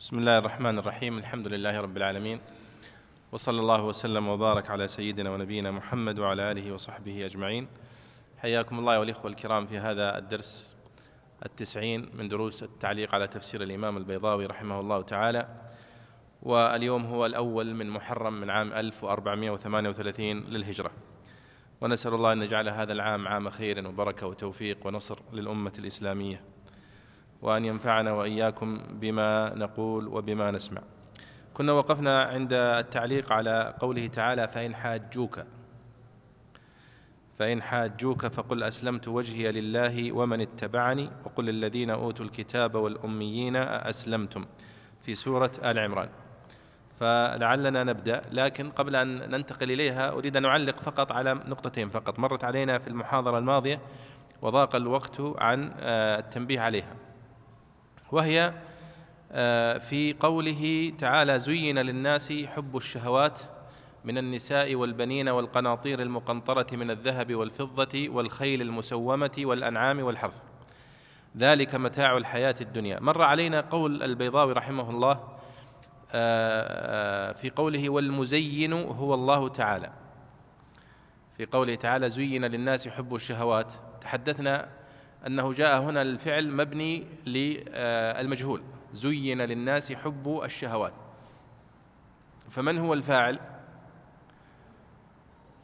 بسم 0.00 0.18
الله 0.18 0.38
الرحمن 0.38 0.78
الرحيم 0.78 1.18
الحمد 1.18 1.48
لله 1.48 1.80
رب 1.80 1.96
العالمين 1.96 2.40
وصلى 3.32 3.60
الله 3.60 3.84
وسلم 3.84 4.28
وبارك 4.28 4.70
على 4.70 4.88
سيدنا 4.88 5.30
ونبينا 5.30 5.70
محمد 5.70 6.18
وعلى 6.18 6.52
اله 6.52 6.72
وصحبه 6.72 7.26
اجمعين 7.26 7.68
حياكم 8.38 8.78
الله 8.78 9.00
والاخوه 9.00 9.30
الكرام 9.30 9.66
في 9.66 9.78
هذا 9.78 10.18
الدرس 10.18 10.68
التسعين 11.46 12.10
من 12.14 12.28
دروس 12.28 12.62
التعليق 12.62 13.14
على 13.14 13.26
تفسير 13.26 13.62
الامام 13.62 13.96
البيضاوي 13.96 14.46
رحمه 14.46 14.80
الله 14.80 15.02
تعالى 15.02 15.48
واليوم 16.42 17.06
هو 17.06 17.26
الأول 17.26 17.74
من 17.74 17.90
محرم 17.90 18.40
من 18.40 18.50
عام 18.50 18.72
1438 18.72 20.40
للهجره 20.40 20.90
ونسال 21.80 22.14
الله 22.14 22.32
ان 22.32 22.42
يجعل 22.42 22.68
هذا 22.68 22.92
العام 22.92 23.28
عام 23.28 23.50
خير 23.50 23.88
وبركه 23.88 24.26
وتوفيق 24.26 24.86
ونصر 24.86 25.18
للامه 25.32 25.72
الاسلاميه 25.78 26.40
وأن 27.42 27.64
ينفعنا 27.64 28.12
وإياكم 28.12 28.80
بما 28.90 29.54
نقول 29.54 30.08
وبما 30.08 30.50
نسمع. 30.50 30.82
كنا 31.54 31.72
وقفنا 31.72 32.22
عند 32.22 32.52
التعليق 32.52 33.32
على 33.32 33.74
قوله 33.80 34.06
تعالى 34.06 34.48
فإن 34.48 34.74
حاجوك. 34.74 35.40
فإن 37.34 37.62
حاجوك 37.62 38.26
فقل 38.26 38.62
أسلمت 38.62 39.08
وجهي 39.08 39.52
لله 39.52 40.12
ومن 40.12 40.40
اتبعني 40.40 41.10
وقل 41.24 41.44
للذين 41.44 41.90
أوتوا 41.90 42.24
الكتاب 42.24 42.74
والأميين 42.74 43.56
أسلمتم 43.56 44.46
في 45.02 45.14
سورة 45.14 45.52
آل 45.64 45.78
عمران. 45.78 46.08
فلعلنا 47.00 47.84
نبدأ 47.84 48.22
لكن 48.32 48.70
قبل 48.70 48.96
أن 48.96 49.30
ننتقل 49.30 49.70
إليها 49.72 50.10
أريد 50.10 50.36
أن 50.36 50.44
أعلق 50.44 50.76
فقط 50.76 51.12
على 51.12 51.34
نقطتين 51.34 51.88
فقط. 51.88 52.18
مرت 52.18 52.44
علينا 52.44 52.78
في 52.78 52.88
المحاضرة 52.88 53.38
الماضية 53.38 53.80
وضاق 54.42 54.76
الوقت 54.76 55.20
عن 55.20 55.72
آه، 55.80 56.18
التنبيه 56.18 56.60
عليها. 56.60 56.94
وهي 58.12 58.52
آه، 59.32 59.78
في 59.78 60.12
قوله 60.12 60.92
تعالى 60.98 61.38
زين 61.38 61.78
للناس 61.78 62.32
حب 62.32 62.76
الشهوات 62.76 63.40
من 64.04 64.18
النساء 64.18 64.74
والبنين 64.74 65.28
والقناطير 65.28 66.02
المقنطرة 66.02 66.76
من 66.76 66.90
الذهب 66.90 67.34
والفضة 67.34 68.08
والخيل 68.08 68.62
المسومة 68.62 69.30
والأنعام 69.38 70.00
والحرث. 70.00 70.42
ذلك 71.36 71.74
متاع 71.74 72.16
الحياة 72.16 72.54
الدنيا. 72.60 73.00
مر 73.00 73.22
علينا 73.22 73.60
قول 73.60 74.02
البيضاوي 74.02 74.52
رحمه 74.52 74.90
الله 74.90 75.12
آه، 76.12 77.30
آه، 77.30 77.32
في 77.32 77.50
قوله 77.50 77.90
والمزين 77.90 78.72
هو 78.72 79.14
الله 79.14 79.48
تعالى. 79.48 79.90
في 81.36 81.46
قوله 81.46 81.74
تعالى 81.74 82.10
زين 82.10 82.44
للناس 82.44 82.88
حب 82.88 83.14
الشهوات. 83.14 83.72
تحدثنا 84.00 84.68
أنه 85.26 85.52
جاء 85.52 85.80
هنا 85.82 86.02
الفعل 86.02 86.50
مبني 86.50 87.06
للمجهول. 87.26 88.62
زين 88.92 89.42
للناس 89.42 89.92
حب 89.92 90.40
الشهوات. 90.44 90.92
فمن 92.50 92.78
هو 92.78 92.94
الفاعل؟ 92.94 93.38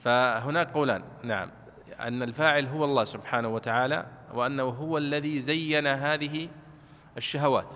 فهناك 0.01 0.71
قولان. 0.71 1.03
نعم. 1.23 1.51
أن 2.01 2.23
الفاعل 2.23 2.67
هو 2.67 2.84
الله 2.84 3.05
سبحانه 3.05 3.49
وتعالى 3.49 4.07
وأنه 4.34 4.62
هو 4.62 4.99
الذي 4.99 5.41
زين 5.41 5.87
هذه 5.87 6.49
الشهوات. 7.17 7.69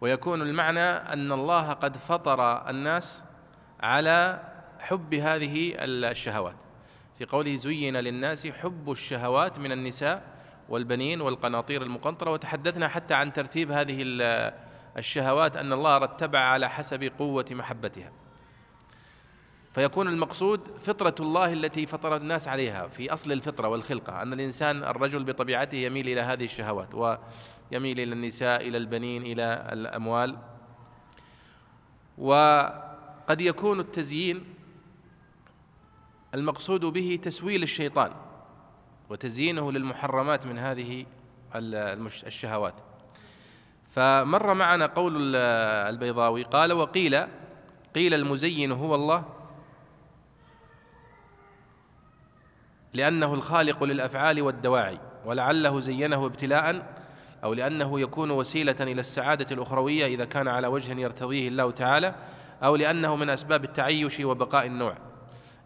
ويكون 0.00 0.42
المعنى 0.42 0.80
أن 0.80 1.32
الله 1.32 1.72
قد 1.72 1.96
فطر 1.96 2.70
الناس 2.70 3.22
على 3.80 4.40
حب 4.80 5.14
هذه 5.14 5.74
الشهوات. 5.78 6.56
في 7.18 7.24
قوله 7.24 7.56
زين 7.56 7.96
للناس 7.96 8.46
حب 8.46 8.90
الشهوات 8.90 9.58
من 9.58 9.72
النساء 9.72 10.22
والبنين 10.68 11.20
والقناطير 11.20 11.82
المقنطرة. 11.82 12.30
وتحدثنا 12.30 12.88
حتى 12.88 13.14
عن 13.14 13.32
ترتيب 13.32 13.70
هذه 13.70 13.96
الشهوات 14.96 15.56
أن 15.56 15.72
الله 15.72 15.98
رتبها 15.98 16.40
على 16.40 16.70
حسب 16.70 17.12
قوة 17.18 17.44
محبتها. 17.50 18.12
فيكون 19.74 20.08
المقصود 20.08 20.60
فطرة 20.82 21.14
الله 21.20 21.52
التي 21.52 21.86
فطر 21.86 22.16
الناس 22.16 22.48
عليها 22.48 22.88
في 22.88 23.12
أصل 23.12 23.32
الفطرة 23.32 23.68
والخلقة 23.68 24.22
أن 24.22 24.32
الإنسان 24.32 24.84
الرجل 24.84 25.24
بطبيعته 25.24 25.76
يميل 25.76 26.08
إلى 26.08 26.20
هذه 26.20 26.44
الشهوات 26.44 26.94
ويميل 26.94 28.00
إلى 28.00 28.12
النساء 28.12 28.68
إلى 28.68 28.78
البنين 28.78 29.22
إلى 29.22 29.68
الأموال. 29.72 30.36
وقد 32.18 33.40
يكون 33.40 33.80
التزيين 33.80 34.57
المقصود 36.34 36.80
به 36.80 37.18
تسويل 37.22 37.62
الشيطان 37.62 38.12
وتزيينه 39.10 39.72
للمحرمات 39.72 40.46
من 40.46 40.58
هذه 40.58 41.06
الشهوات. 42.26 42.74
فمر 43.90 44.54
معنا 44.54 44.86
قول 44.86 45.36
البيضاوي 45.36 46.42
قال 46.42 46.72
وقيل 46.72 47.26
قيل 47.94 48.14
المزين 48.14 48.72
هو 48.72 48.94
الله 48.94 49.24
لأنه 52.94 53.34
الخالق 53.34 53.84
للأفعال 53.84 54.42
والدواعي 54.42 54.98
ولعله 55.24 55.80
زينه 55.80 56.26
ابتلاء 56.26 56.98
أو 57.44 57.54
لأنه 57.54 58.00
يكون 58.00 58.30
وسيلة 58.30 58.76
إلى 58.80 59.00
السعادة 59.00 59.54
الأخروية 59.54 60.06
إذا 60.06 60.24
كان 60.24 60.48
على 60.48 60.66
وجه 60.66 61.00
يرتضيه 61.00 61.48
الله 61.48 61.70
تعالى 61.70 62.14
أو 62.62 62.76
لأنه 62.76 63.16
من 63.16 63.30
أسباب 63.30 63.64
التعيش 63.64 64.20
وبقاء 64.20 64.66
النوع. 64.66 64.94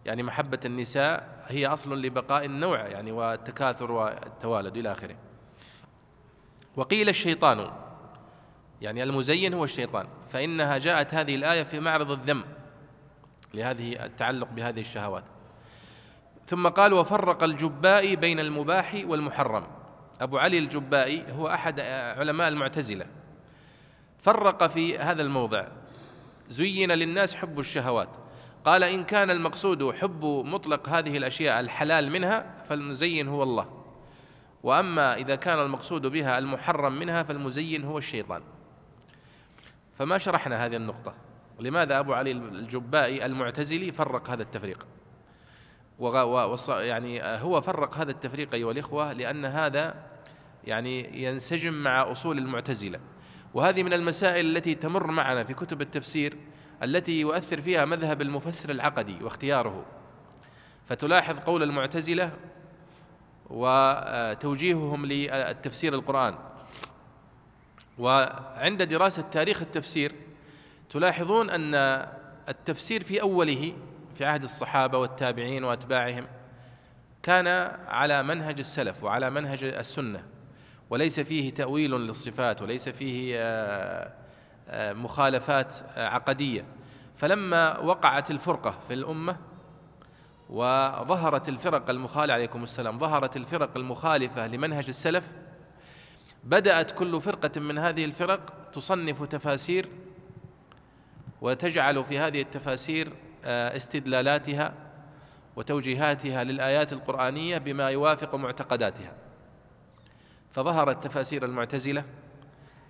يعني 0.05 0.23
محبة 0.23 0.59
النساء 0.65 1.43
هي 1.47 1.67
أصل 1.67 2.01
لبقاء 2.01 2.45
النوع 2.45 2.79
يعني 2.87 3.11
والتكاثر 3.11 3.91
والتوالد 3.91 4.77
إلى 4.77 4.91
آخره. 4.91 5.15
وقيل 6.75 7.09
الشيطان 7.09 7.71
يعني 8.81 9.03
المزين 9.03 9.53
هو 9.53 9.63
الشيطان 9.63 10.07
فإنها 10.29 10.77
جاءت 10.77 11.13
هذه 11.13 11.35
الآية 11.35 11.63
في 11.63 11.79
معرض 11.79 12.11
الذم 12.11 12.43
لهذه 13.53 14.05
التعلق 14.05 14.47
بهذه 14.51 14.81
الشهوات. 14.81 15.23
ثم 16.47 16.67
قال 16.67 16.93
وفرق 16.93 17.43
الجبائي 17.43 18.15
بين 18.15 18.39
المباح 18.39 19.03
والمحرم. 19.07 19.63
أبو 20.21 20.37
علي 20.37 20.57
الجبائي 20.57 21.25
هو 21.31 21.47
أحد 21.47 21.79
علماء 22.17 22.47
المعتزلة. 22.47 23.05
فرق 24.19 24.67
في 24.67 24.97
هذا 24.97 25.21
الموضع. 25.21 25.67
زين 26.49 26.91
للناس 26.91 27.35
حب 27.35 27.59
الشهوات. 27.59 28.09
قال 28.65 28.83
إن 28.83 29.03
كان 29.03 29.31
المقصود 29.31 29.95
حب 29.95 30.25
مطلق 30.25 30.89
هذه 30.89 31.17
الأشياء 31.17 31.59
الحلال 31.59 32.11
منها 32.11 32.63
فالمزين 32.69 33.27
هو 33.27 33.43
الله. 33.43 33.83
وأما 34.63 35.15
إذا 35.15 35.35
كان 35.35 35.59
المقصود 35.59 36.07
بها 36.07 36.37
المحرم 36.37 36.99
منها 36.99 37.23
فالمزين 37.23 37.83
هو 37.83 37.97
الشيطان. 37.97 38.41
فما 39.99 40.17
شرحنا 40.17 40.65
هذه 40.65 40.75
النقطة؟ 40.75 41.13
لماذا 41.59 41.99
أبو 41.99 42.13
علي 42.13 42.31
الجبائي 42.31 43.25
المعتزلي 43.25 43.91
فرق 43.91 44.29
هذا 44.29 44.43
التفريق؟ 44.43 44.87
يعني 46.69 47.23
هو 47.23 47.61
فرق 47.61 47.97
هذا 47.97 48.11
التفريق 48.11 48.53
أيها 48.53 48.71
الإخوة 48.71 49.13
لأن 49.13 49.45
هذا 49.45 49.95
يعني 50.63 51.23
ينسجم 51.23 51.73
مع 51.73 52.11
أصول 52.11 52.37
المعتزلة. 52.37 52.99
وهذه 53.53 53.83
من 53.83 53.93
المسائل 53.93 54.57
التي 54.57 54.75
تمر 54.75 55.11
معنا 55.11 55.43
في 55.43 55.53
كتب 55.53 55.81
التفسير 55.81 56.37
التي 56.83 57.19
يؤثر 57.19 57.61
فيها 57.61 57.85
مذهب 57.85 58.21
المفسر 58.21 58.69
العقدي 58.69 59.23
واختياره. 59.23 59.85
فتلاحظ 60.89 61.39
قول 61.39 61.63
المعتزلة 61.63 62.31
وتوجيههم 63.49 65.05
للتفسير 65.05 65.93
القرآن. 65.93 66.35
وعند 67.97 68.83
دراسة 68.83 69.21
تاريخ 69.21 69.61
التفسير 69.61 70.15
تلاحظون 70.89 71.49
أن 71.49 71.75
التفسير 72.49 73.03
في 73.03 73.21
أوله 73.21 73.73
في 74.17 74.25
عهد 74.25 74.43
الصحابة 74.43 74.97
والتابعين 74.97 75.63
وأتباعهم 75.63 76.27
كان 77.23 77.47
على 77.87 78.23
منهج 78.23 78.59
السلف 78.59 79.03
وعلى 79.03 79.29
منهج 79.29 79.63
السنة 79.63 80.23
وليس 80.89 81.19
فيه 81.19 81.53
تأويل 81.53 81.91
للصفات 81.91 82.61
وليس 82.61 82.89
فيه 82.89 83.35
آه، 83.37 84.11
مخالفات 84.75 85.75
عقدية. 85.97 86.65
فلما 87.15 87.79
وقعت 87.79 88.31
الفرقة 88.31 88.79
في 88.87 88.93
الأمة 88.93 89.37
وظهرت 90.49 91.49
الفرق 91.49 91.89
المخالفة 91.89 92.33
عليكم 92.33 92.63
السلام 92.63 92.99
ظهرت 92.99 93.37
الفرق 93.37 93.77
المخالفة 93.77 94.47
لمنهج 94.47 94.87
السلف 94.87 95.31
بدأت 96.43 96.91
كل 96.91 97.21
فرقة 97.21 97.59
من 97.59 97.77
هذه 97.77 98.05
الفرق 98.05 98.71
تصنف 98.73 99.23
تفاسير 99.23 99.89
وتجعل 101.41 102.03
في 102.03 102.19
هذه 102.19 102.41
التفاسير 102.41 103.13
آه، 103.45 103.77
استدلالاتها 103.77 104.73
وتوجيهاتها 105.55 106.43
للآيات 106.43 106.93
القرآنية 106.93 107.57
بما 107.57 107.89
يوافق 107.89 108.35
معتقداتها. 108.35 109.13
فظهرت 110.51 111.03
تفاسير 111.03 111.45
المعتزلة 111.45 112.03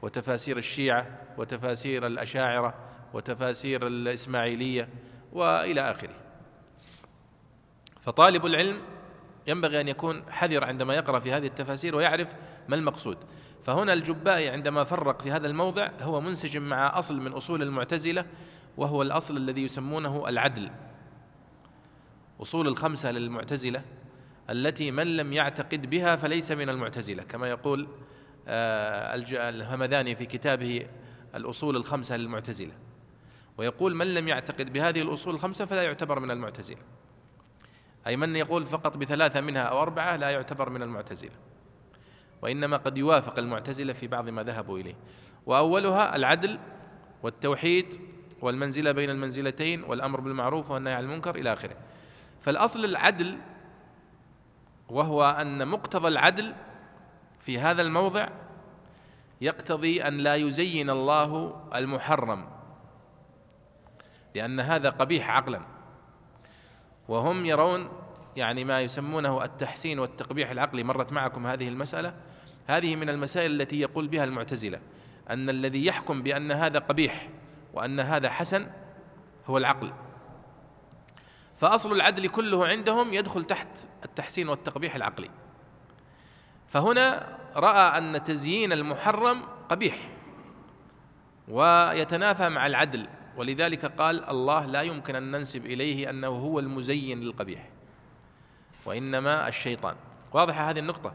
وتفاسير 0.01 0.57
الشيعة 0.57 1.05
وتفاسير 1.37 2.07
الأشاعرة 2.07 2.73
وتفاسير 3.13 3.87
الإسماعيلية 3.87 4.89
وإلى 5.31 5.91
آخره. 5.91 6.15
فطالب 8.01 8.45
العلم 8.45 8.81
ينبغي 9.47 9.81
أن 9.81 9.87
يكون 9.87 10.23
حذر 10.29 10.63
عندما 10.63 10.93
يقرأ 10.93 11.19
في 11.19 11.31
هذه 11.31 11.47
التفاسير 11.47 11.95
ويعرف 11.95 12.35
ما 12.67 12.75
المقصود. 12.75 13.17
فهنا 13.65 13.93
الجبائي 13.93 14.49
عندما 14.49 14.83
فرق 14.83 15.21
في 15.21 15.31
هذا 15.31 15.47
الموضع 15.47 15.89
هو 16.01 16.21
منسجم 16.21 16.61
مع 16.61 16.99
أصل 16.99 17.19
من 17.21 17.31
أصول 17.31 17.61
المعتزلة 17.61 18.25
وهو 18.77 19.01
الأصل 19.01 19.37
الذي 19.37 19.63
يسمونه 19.63 20.29
العدل. 20.29 20.71
أصول 22.41 22.67
الخمسة 22.67 23.11
للمعتزلة 23.11 23.81
التي 24.49 24.91
من 24.91 25.17
لم 25.17 25.33
يعتقد 25.33 25.89
بها 25.89 26.15
فليس 26.15 26.51
من 26.51 26.69
المعتزلة. 26.69 27.23
كما 27.23 27.49
يقول 27.49 27.87
آه، 28.47 29.15
الهمذاني 29.49 30.15
في 30.15 30.25
كتابه 30.25 30.85
الأصول 31.35 31.75
الخمسة 31.75 32.17
للمعتزلة. 32.17 32.73
ويقول 33.57 33.95
من 33.95 34.13
لم 34.13 34.27
يعتقد 34.27 34.73
بهذه 34.73 35.01
الأصول 35.01 35.35
الخمسة 35.35 35.65
فلا 35.65 35.83
يعتبر 35.83 36.19
من 36.19 36.31
المعتزلة. 36.31 36.77
أي 38.07 38.17
من 38.17 38.35
يقول 38.35 38.65
فقط 38.65 38.97
بثلاثة 38.97 39.41
منها 39.41 39.61
أو 39.61 39.81
أربعة 39.81 40.15
لا 40.15 40.29
يعتبر 40.29 40.69
من 40.69 40.81
المعتزلة. 40.81 41.31
وإنما 42.41 42.77
قد 42.77 42.97
يوافق 42.97 43.39
المعتزلة 43.39 43.93
في 43.93 44.07
بعض 44.07 44.29
ما 44.29 44.43
ذهبوا 44.43 44.79
إليه. 44.79 44.95
وأولها 45.45 46.15
العدل 46.15 46.59
والتوحيد 47.23 47.99
والمنزلة 48.41 48.91
بين 48.91 49.09
المنزلتين 49.09 49.83
والأمر 49.83 50.19
بالمعروف 50.19 50.71
والنهي 50.71 50.93
عن 50.93 51.03
المنكر 51.03 51.35
إلى 51.35 51.53
آخره. 51.53 51.75
فالأصل 52.41 52.85
العدل 52.85 53.37
وهو 54.89 55.23
أن 55.41 55.67
مقتضى 55.67 56.07
العدل 56.07 56.53
في 57.39 57.59
هذا 57.59 57.81
الموضع 57.81 58.29
يقتضي 59.43 60.03
أن 60.03 60.17
لا 60.17 60.35
يزين 60.35 60.89
الله 60.89 61.61
المحرم 61.75 62.49
لأن 64.35 64.59
هذا 64.59 64.89
قبيح 64.89 65.29
عقلا. 65.29 65.61
وهم 67.07 67.45
يرون 67.45 67.89
يعني 68.35 68.63
ما 68.63 68.81
يسمونه 68.81 69.43
التحسين 69.43 69.99
والتقبيح 69.99 70.51
العقلي 70.51 70.83
مرت 70.83 71.11
معكم 71.11 71.47
هذه 71.47 71.67
المسألة. 71.67 72.13
هذه 72.67 72.95
من 72.95 73.09
المسائل 73.09 73.61
التي 73.61 73.79
يقول 73.79 74.07
بها 74.07 74.23
المعتزلة 74.23 74.79
أن 75.29 75.49
الذي 75.49 75.85
يحكم 75.85 76.23
بأن 76.23 76.51
هذا 76.51 76.79
قبيح 76.79 77.29
وأن 77.73 77.99
هذا 77.99 78.29
حسن 78.29 78.67
هو 79.47 79.57
العقل. 79.57 79.93
فأصل 81.57 81.91
العدل 81.91 82.27
كله 82.27 82.67
عندهم 82.67 83.13
يدخل 83.13 83.45
تحت 83.45 83.87
التحسين 84.05 84.49
والتقبيح 84.49 84.95
العقلي. 84.95 85.29
فهنا 86.67 87.37
رأى 87.55 87.97
أن 87.97 88.23
تزيين 88.23 88.73
المحرم 88.73 89.41
قبيح 89.69 90.09
ويتنافى 91.47 92.49
مع 92.49 92.67
العدل 92.67 93.07
ولذلك 93.37 93.85
قال 93.85 94.29
الله 94.29 94.65
لا 94.65 94.81
يمكن 94.81 95.15
أن 95.15 95.31
ننسب 95.31 95.65
إليه 95.65 96.09
أنه 96.09 96.27
هو 96.27 96.59
المزين 96.59 97.19
للقبيح 97.19 97.69
وإنما 98.85 99.47
الشيطان. 99.47 99.95
واضحة 100.33 100.69
هذه 100.69 100.79
النقطة؟ 100.79 101.13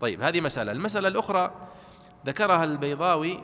طيب 0.00 0.22
هذه 0.22 0.40
مسألة. 0.40 0.72
المسألة 0.72 1.08
الأخرى 1.08 1.68
ذكرها 2.26 2.64
البيضاوي 2.64 3.40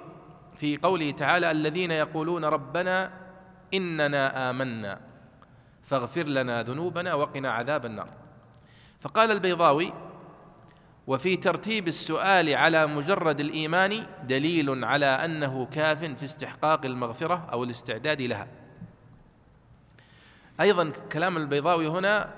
في 0.59 0.77
قوله 0.77 1.11
تعالى 1.11 1.51
الذين 1.51 1.91
يقولون 1.91 2.45
ربنا 2.45 3.11
إننا 3.75 4.51
آمنا 4.51 5.01
فاغفر 5.83 6.23
لنا 6.23 6.63
ذنوبنا 6.63 7.15
وقنا 7.15 7.51
عذاب 7.51 7.87
النار. 7.87 8.09
فقال 9.01 9.31
البيضاوي 9.31 9.93
وفي 11.07 11.37
ترتيب 11.37 11.89
السؤال 11.89 12.55
على 12.55 12.87
مجرد 12.87 13.41
الإيمان 13.41 14.07
دليل 14.23 14.85
على 14.85 15.07
أنه 15.07 15.67
كاف 15.67 16.05
في 16.05 16.25
استحقاق 16.25 16.85
المغفرة 16.85 17.49
أو 17.53 17.65
الاستعداد 17.65 18.23
لها. 18.23 18.49
أيضا 20.61 20.93
كلام 21.13 21.37
البيضاوي 21.37 21.87
هنا 21.87 22.35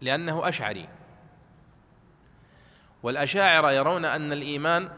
لأنه 0.00 0.48
أشعري. 0.48 0.88
والاشاعره 3.02 3.72
يرون 3.72 4.04
أن 4.04 4.32
الإيمان 4.32 4.90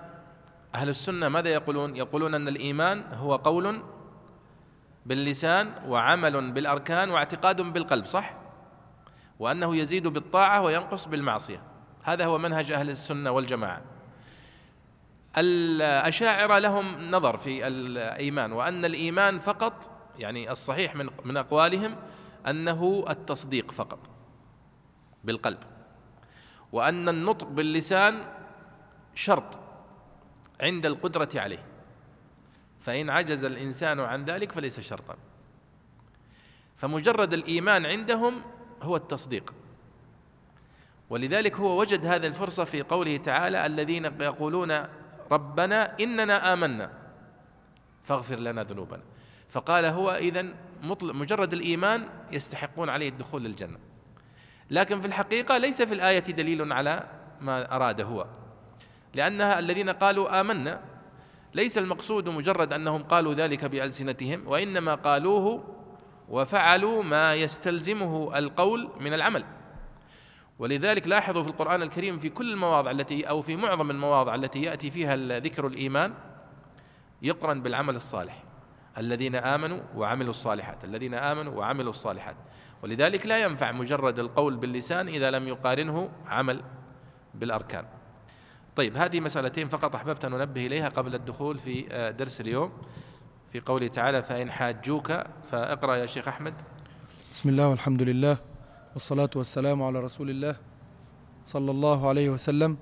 أهل 0.74 0.88
السنة 0.88 1.28
ماذا 1.28 1.48
يقولون؟ 1.48 1.96
يقولون 1.96 2.34
أن 2.34 2.48
الإيمان 2.48 3.04
هو 3.12 3.36
قول 3.36 3.82
باللسان 5.06 5.74
وعمل 5.86 6.52
بالأركان 6.52 7.10
واعتقاد 7.10 7.60
بالقلب 7.60 8.06
صح؟ 8.06 8.34
وأنه 9.38 9.76
يزيد 9.76 10.08
بالطاعة 10.08 10.62
وينقص 10.62 11.04
بالمعصية. 11.04 11.75
هذا 12.06 12.24
هو 12.24 12.38
منهج 12.38 12.72
أهل 12.72 12.90
السنة 12.90 13.30
والجماعة. 13.30 13.82
الأشاعرة 15.38 16.58
لهم 16.58 17.10
نظر 17.10 17.36
في 17.36 17.66
الإيمان 17.66 18.52
وأن 18.52 18.84
الإيمان 18.84 19.38
فقط 19.38 19.90
يعني 20.18 20.50
الصحيح 20.50 20.96
من 20.96 21.08
من 21.24 21.36
أقوالهم 21.36 21.96
أنه 22.46 23.04
التصديق 23.08 23.70
فقط 23.72 23.98
بالقلب 25.24 25.58
وأن 26.72 27.08
النطق 27.08 27.46
باللسان 27.46 28.24
شرط 29.14 29.58
عند 30.60 30.86
القدرة 30.86 31.28
عليه. 31.34 31.64
فإن 32.80 33.10
عجز 33.10 33.44
الإنسان 33.44 34.00
عن 34.00 34.24
ذلك 34.24 34.52
فليس 34.52 34.80
شرطا. 34.80 35.16
فمجرد 36.76 37.32
الإيمان 37.32 37.86
عندهم 37.86 38.42
هو 38.82 38.96
التصديق. 38.96 39.54
ولذلك 41.10 41.56
هو 41.56 41.80
وجد 41.80 42.06
هذه 42.06 42.26
الفرصة 42.26 42.64
في 42.64 42.82
قوله 42.82 43.16
تعالى 43.16 43.66
الذين 43.66 44.04
يقولون 44.04 44.72
ربنا 45.30 45.96
إننا 46.00 46.52
آمنا. 46.52 46.90
فاغفر 48.04 48.38
لنا 48.38 48.62
ذنوبنا. 48.64 49.02
فقال 49.48 49.84
هو 49.84 50.10
إذا 50.10 50.46
مجرد 51.02 51.52
الإيمان 51.52 52.08
يستحقون 52.32 52.88
عليه 52.88 53.08
الدخول 53.08 53.42
للجنة. 53.42 53.78
لكن 54.70 55.00
في 55.00 55.06
الحقيقة 55.06 55.58
ليس 55.58 55.82
في 55.82 55.94
الآية 55.94 56.18
دليل 56.18 56.72
على 56.72 57.04
ما 57.40 57.76
أراد 57.76 58.00
هو. 58.00 58.26
لأنها 59.14 59.58
الذين 59.58 59.90
قالوا 59.90 60.40
آمنا 60.40 60.80
ليس 61.54 61.78
المقصود 61.78 62.28
مجرد 62.28 62.72
أنهم 62.72 63.02
قالوا 63.02 63.34
ذلك 63.34 63.64
بألسنتهم 63.64 64.42
وإنما 64.46 64.94
قالوه 64.94 65.64
وفعلوا 66.28 67.02
ما 67.02 67.34
يستلزمه 67.34 68.38
القول 68.38 68.90
من 69.00 69.14
العمل. 69.14 69.44
ولذلك 70.58 71.08
لاحظوا 71.08 71.42
في 71.42 71.48
القرآن 71.48 71.82
الكريم 71.82 72.18
في 72.18 72.28
كل 72.28 72.52
المواضع 72.52 72.90
التي 72.90 73.28
أو 73.28 73.42
في 73.42 73.56
معظم 73.56 73.90
المواضع 73.90 74.34
التي 74.34 74.62
يأتي 74.62 74.90
فيها 74.90 75.16
ذكر 75.40 75.66
الإيمان 75.66 76.14
يقرن 77.22 77.62
بالعمل 77.62 77.96
الصالح. 77.96 78.42
الذين 78.98 79.34
آمنوا 79.34 79.80
وعملوا 79.96 80.30
الصالحات. 80.30 80.84
الذين 80.84 81.14
آمنوا 81.14 81.52
وعملوا 81.52 81.90
الصالحات. 81.90 82.36
ولذلك 82.82 83.26
لا 83.26 83.44
ينفع 83.44 83.72
مجرد 83.72 84.18
القول 84.18 84.56
باللسان 84.56 85.08
إذا 85.08 85.30
لم 85.30 85.48
يقارنه 85.48 86.10
عمل 86.26 86.62
بالأركان. 87.34 87.84
طيب 88.76 88.96
هذه 88.96 89.20
مسألتين 89.20 89.68
فقط 89.68 89.94
أحببت 89.94 90.24
أن 90.24 90.34
أنبه 90.34 90.66
إليها 90.66 90.88
قبل 90.88 91.14
الدخول 91.14 91.58
في 91.58 91.86
آه، 91.90 92.10
درس 92.10 92.40
اليوم. 92.40 92.72
في 93.52 93.60
قوله 93.60 93.88
تعالى 93.88 94.22
فإن 94.22 94.50
حاجوك 94.50 95.12
فأقرأ 95.50 95.96
يا 95.96 96.06
شيخ 96.06 96.28
أحمد. 96.28 96.54
بسم 97.32 97.48
الله 97.48 97.68
والحمد 97.68 98.02
لله. 98.02 98.55
والصلاة 98.96 99.30
والسلام 99.36 99.82
على 99.82 100.00
رسول 100.00 100.30
الله 100.30 100.56
صلى 101.44 101.70
الله 101.70 102.08
عليه 102.08 102.30
وسلم. 102.30 102.76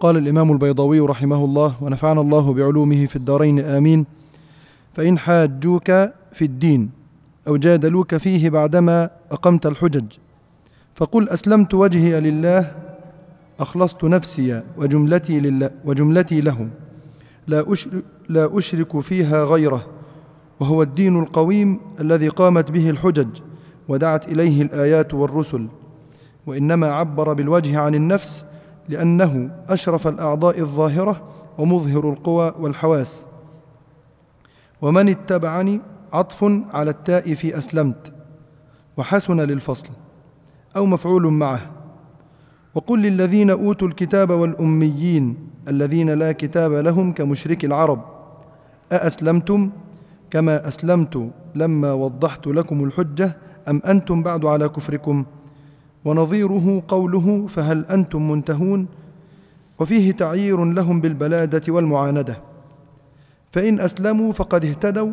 قال 0.00 0.16
الإمام 0.16 0.52
البيضاوي 0.52 1.00
رحمه 1.00 1.44
الله 1.44 1.82
ونفعنا 1.82 2.20
الله 2.20 2.54
بعلومه 2.54 3.06
في 3.06 3.16
الدارين 3.16 3.58
آمين. 3.58 4.06
فإن 4.94 5.18
حاجوك 5.18 5.90
في 6.32 6.42
الدين 6.42 6.90
أو 7.48 7.56
جادلوك 7.56 8.16
فيه 8.16 8.50
بعدما 8.50 9.10
أقمت 9.30 9.66
الحجج 9.66 10.12
فقل 10.94 11.28
أسلمت 11.28 11.74
وجهي 11.74 12.20
لله 12.20 12.72
أخلصت 13.60 14.04
نفسي 14.04 14.62
وجملتي, 14.76 15.40
لله 15.40 15.70
وجملتي 15.84 16.40
له. 16.40 16.68
لا 17.46 17.72
أشرك, 17.72 18.04
لا 18.28 18.58
أشرك 18.58 19.00
فيها 19.00 19.44
غيره 19.44 19.86
وهو 20.60 20.82
الدين 20.82 21.18
القويم 21.20 21.80
الذي 22.00 22.28
قامت 22.28 22.70
به 22.70 22.90
الحجج. 22.90 23.51
ودعت 23.88 24.28
إليه 24.28 24.62
الآيات 24.62 25.14
والرسل 25.14 25.68
وإنما 26.46 26.86
عبر 26.92 27.32
بالوجه 27.32 27.78
عن 27.78 27.94
النفس 27.94 28.44
لأنه 28.88 29.50
أشرف 29.68 30.08
الأعضاء 30.08 30.60
الظاهرة 30.60 31.28
ومظهر 31.58 32.10
القوى 32.10 32.54
والحواس. 32.60 33.26
ومن 34.82 35.08
اتبعني 35.08 35.80
عطف 36.12 36.44
على 36.72 36.90
التاء 36.90 37.34
في 37.34 37.58
أسلمت 37.58 38.12
وحسن 38.96 39.40
للفصل 39.40 39.88
أو 40.76 40.86
مفعول 40.86 41.26
معه. 41.26 41.60
وقل 42.74 43.02
للذين 43.02 43.50
أوتوا 43.50 43.88
الكتاب 43.88 44.30
والأميين 44.30 45.36
الذين 45.68 46.10
لا 46.10 46.32
كتاب 46.32 46.72
لهم 46.72 47.12
كمشرك 47.12 47.64
العرب 47.64 48.04
أأسلمتم؟ 48.92 49.70
كما 50.30 50.68
أسلمت 50.68 51.30
لما 51.54 51.92
وضحت 51.92 52.46
لكم 52.46 52.84
الحجة 52.84 53.36
أم 53.68 53.82
أنتم 53.86 54.22
بعد 54.22 54.44
على 54.44 54.68
كفركم؟ 54.68 55.24
ونظيره 56.04 56.82
قوله 56.88 57.46
فهل 57.46 57.86
أنتم 57.86 58.30
منتهون؟ 58.30 58.86
وفيه 59.78 60.12
تعيير 60.12 60.64
لهم 60.64 61.00
بالبلادة 61.00 61.72
والمعاندة. 61.72 62.36
فإن 63.50 63.80
أسلموا 63.80 64.32
فقد 64.32 64.64
اهتدوا 64.64 65.12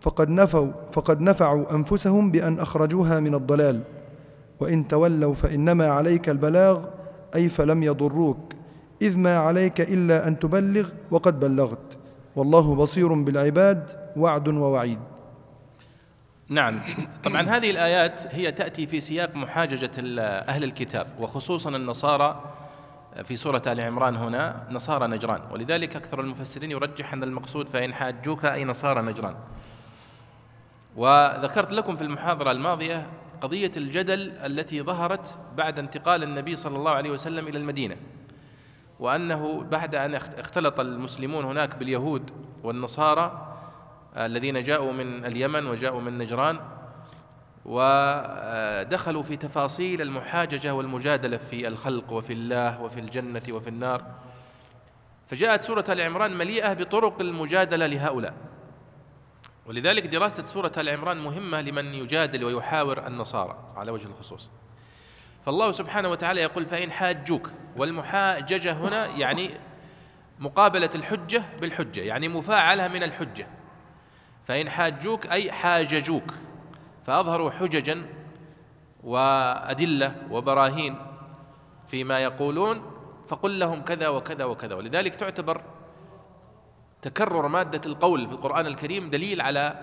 فقد 0.00 0.30
نفوا 0.30 0.68
فقد 0.92 1.20
نفعوا 1.20 1.74
أنفسهم 1.74 2.30
بأن 2.30 2.58
أخرجوها 2.58 3.20
من 3.20 3.34
الضلال. 3.34 3.80
وإن 4.60 4.88
تولوا 4.88 5.34
فإنما 5.34 5.86
عليك 5.86 6.28
البلاغ 6.28 6.84
أي 7.34 7.48
فلم 7.48 7.82
يضروك. 7.82 8.38
إذ 9.02 9.18
ما 9.18 9.36
عليك 9.36 9.80
إلا 9.80 10.28
أن 10.28 10.38
تبلغ 10.38 10.88
وقد 11.10 11.40
بلغت. 11.40 11.96
والله 12.36 12.74
بصير 12.74 13.22
بالعباد 13.22 13.82
وعد 14.16 14.48
ووعيد. 14.48 14.98
نعم. 16.48 16.80
طبعا 17.24 17.42
هذه 17.42 17.70
الآيات 17.70 18.34
هي 18.34 18.52
تأتي 18.52 18.86
في 18.86 19.00
سياق 19.00 19.36
محاججة 19.36 19.90
أهل 20.48 20.64
الكتاب 20.64 21.06
وخصوصا 21.18 21.70
النصارى 21.70 22.54
في 23.24 23.36
سورة 23.36 23.62
آل 23.66 23.84
عمران 23.84 24.16
هنا 24.16 24.66
نصارى 24.70 25.06
نجران. 25.06 25.40
ولذلك 25.50 25.96
أكثر 25.96 26.20
المفسرين 26.20 26.70
يرجح 26.70 27.12
أن 27.12 27.22
المقصود 27.22 27.68
فإن 27.68 27.94
حاجوك 27.94 28.44
أي 28.44 28.64
نصارى 28.64 29.02
نجران. 29.02 29.34
وذكرت 30.96 31.72
لكم 31.72 31.96
في 31.96 32.04
المحاضرة 32.04 32.50
الماضية 32.50 33.06
قضية 33.40 33.72
الجدل 33.76 34.32
التي 34.44 34.82
ظهرت 34.82 35.38
بعد 35.56 35.78
انتقال 35.78 36.22
النبي 36.22 36.56
صلى 36.56 36.76
الله 36.76 36.90
عليه 36.90 37.10
وسلم 37.10 37.48
إلى 37.48 37.58
المدينة 37.58 37.96
وأنه 39.00 39.66
بعد 39.70 39.94
أن 39.94 40.14
اختلط 40.14 40.80
المسلمون 40.80 41.44
هناك 41.44 41.76
باليهود 41.76 42.30
والنصارى 42.62 43.47
الذين 44.16 44.62
جاءوا 44.62 44.92
من 44.92 45.24
اليمن 45.24 45.66
وجاءوا 45.66 46.00
من 46.00 46.18
نجران 46.18 46.60
ودخلوا 47.64 49.22
في 49.22 49.36
تفاصيل 49.36 50.02
المحاججة 50.02 50.74
والمجادلة 50.74 51.36
في 51.36 51.68
الخلق 51.68 52.12
وفي 52.12 52.32
الله 52.32 52.82
وفي 52.82 53.00
الجنة 53.00 53.42
وفي 53.50 53.68
النار. 53.68 54.04
فجاءت 55.26 55.60
سورة 55.60 55.84
آل 55.88 56.00
عمران 56.00 56.38
مليئة 56.38 56.72
بطرق 56.72 57.20
المجادلة 57.20 57.86
لهؤلاء. 57.86 58.34
ولذلك 59.66 60.06
دراسة 60.06 60.42
سورة 60.42 60.72
آل 60.76 60.88
عمران 60.88 61.16
مهمة 61.16 61.60
لمن 61.60 61.94
يجادل 61.94 62.44
ويحاور 62.44 63.06
النصارى 63.06 63.72
على 63.76 63.90
وجه 63.90 64.06
الخصوص. 64.06 64.48
فالله 65.46 65.72
سبحانه 65.72 66.08
وتعالى 66.08 66.40
يقول 66.40 66.66
فإن 66.66 66.90
حاجوك 66.92 67.50
والمحاججة 67.76 68.72
هنا 68.72 69.06
يعني 69.06 69.50
مقابلة 70.38 70.90
الحجة 70.94 71.42
بالحجة 71.60 72.00
يعني 72.00 72.28
مفاعلة 72.28 72.88
من 72.88 73.02
الحجة. 73.02 73.46
فإن 74.48 74.70
حاجوك 74.70 75.26
أي 75.26 75.52
حاججوك 75.52 76.34
فأظهروا 77.06 77.50
حججا 77.50 78.06
وأدلة 79.04 80.14
وبراهين 80.30 80.96
فيما 81.86 82.18
يقولون 82.18 82.82
فقل 83.28 83.58
لهم 83.58 83.80
كذا 83.80 84.08
وكذا 84.08 84.44
وكذا. 84.44 84.74
ولذلك 84.74 85.14
تعتبر 85.16 85.60
تكرر 87.02 87.48
مادة 87.48 87.80
القول 87.86 88.26
في 88.26 88.32
القرآن 88.32 88.66
الكريم 88.66 89.10
دليل 89.10 89.40
على 89.40 89.80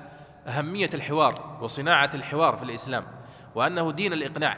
أهمية 0.48 0.89
الحوار 0.93 1.57
وصناعة 1.62 2.10
الحوار 2.13 2.57
في 2.57 2.63
الإسلام 2.63 3.03
وأنه 3.55 3.91
دين 3.91 4.13
الإقناع. 4.13 4.57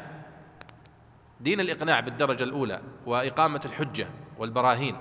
دين 1.42 1.60
الإقناع 1.60 2.00
بالدرجة 2.00 2.44
الأولى 2.44 2.82
وإقامة 3.06 3.62
الحجة 3.66 4.08
والبراهين 4.38 4.98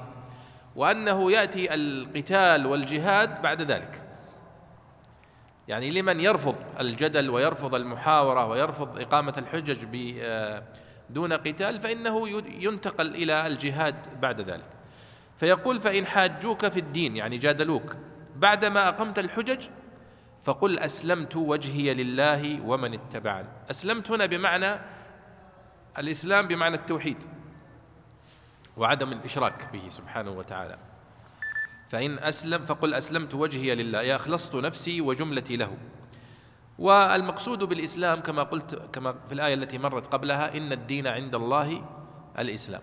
وأنه 0.77 1.33
يأتي 1.33 1.75
القتال 1.75 2.67
والجهاد 2.67 3.43
بعد 3.43 3.63
ذلك. 3.63 4.06
يعني 5.69 5.91
لمن 5.91 6.21
يرفض 6.21 6.57
الجدل 6.81 7.31
ويرفض 7.31 7.75
المحاورة 7.75 8.47
ويرفض 8.47 9.01
إقامة 9.01 9.35
الحجج 9.39 9.85
دون 11.11 11.33
قتال 11.33 11.81
فإنه 11.81 12.29
ينتقل 12.49 13.15
إلى 13.15 13.47
الجهاد 13.47 14.21
بعد 14.21 14.41
ذلك. 14.41 14.67
فيقول 15.37 15.81
فإن 15.81 16.07
حاجوك 16.07 16.69
في 16.69 16.81
الدين 16.81 17.17
يعني 17.17 17.39
جادلوك 17.39 17.97
بعدما 18.37 18.89
أقمت 18.89 19.19
الحجج 19.19 19.67
فقل 20.45 20.79
أسلمت 20.79 21.37
وجهي 21.37 21.95
لله 21.95 22.61
ومن 22.67 22.95
اتبعني. 22.95 23.49
أسلمت 23.71 24.11
هنا 24.11 24.27
بمعنى 24.27 24.79
الإسلام 25.99 26.49
بمعنى 26.49 26.75
التوحيد 26.75 27.25
وعدم 28.77 29.13
الإشراك 29.13 29.69
به 29.73 29.89
سبحانه 29.89 30.31
وتعالى. 30.31 30.79
فإن 31.89 32.19
أسلم 32.19 32.65
فقل 32.65 32.95
أسلمت 32.95 33.35
وجهي 33.35 33.75
لله 33.75 34.03
يا 34.03 34.17
أخلصت 34.17 34.55
نفسي 34.55 35.01
وجملتي 35.01 35.57
له. 35.57 35.77
والمقصود 36.79 37.59
بالإسلام 37.59 38.21
كما 38.21 38.43
قلت 38.43 38.83
كما 38.93 39.15
في 39.29 39.35
الآية 39.35 39.55
التي 39.55 39.79
مرت 39.79 40.07
قبلها 40.07 40.57
إن 40.57 40.73
الدين 40.73 41.07
عند 41.07 41.35
الله 41.35 41.85
الإسلام. 42.39 42.83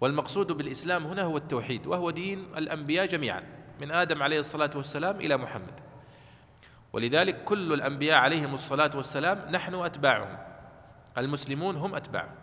والمقصود 0.00 0.52
بالإسلام 0.52 1.06
هنا 1.06 1.22
هو 1.22 1.36
التوحيد 1.36 1.86
وهو 1.86 2.10
دين 2.10 2.46
الأنبياء 2.56 3.06
جميعا 3.06 3.42
من 3.80 3.90
آدم 3.90 4.22
عليه 4.22 4.40
الصلاة 4.40 4.70
والسلام 4.74 5.16
إلى 5.16 5.36
محمد. 5.36 5.80
ولذلك 6.92 7.44
كل 7.44 7.72
الأنبياء 7.72 8.18
عليهم 8.18 8.54
الصلاة 8.54 8.90
والسلام 8.94 9.50
نحن 9.50 9.74
أتباعهم 9.74 10.38
المسلمون 11.18 11.76
هم 11.76 11.94
أتباعهم. 11.94 12.41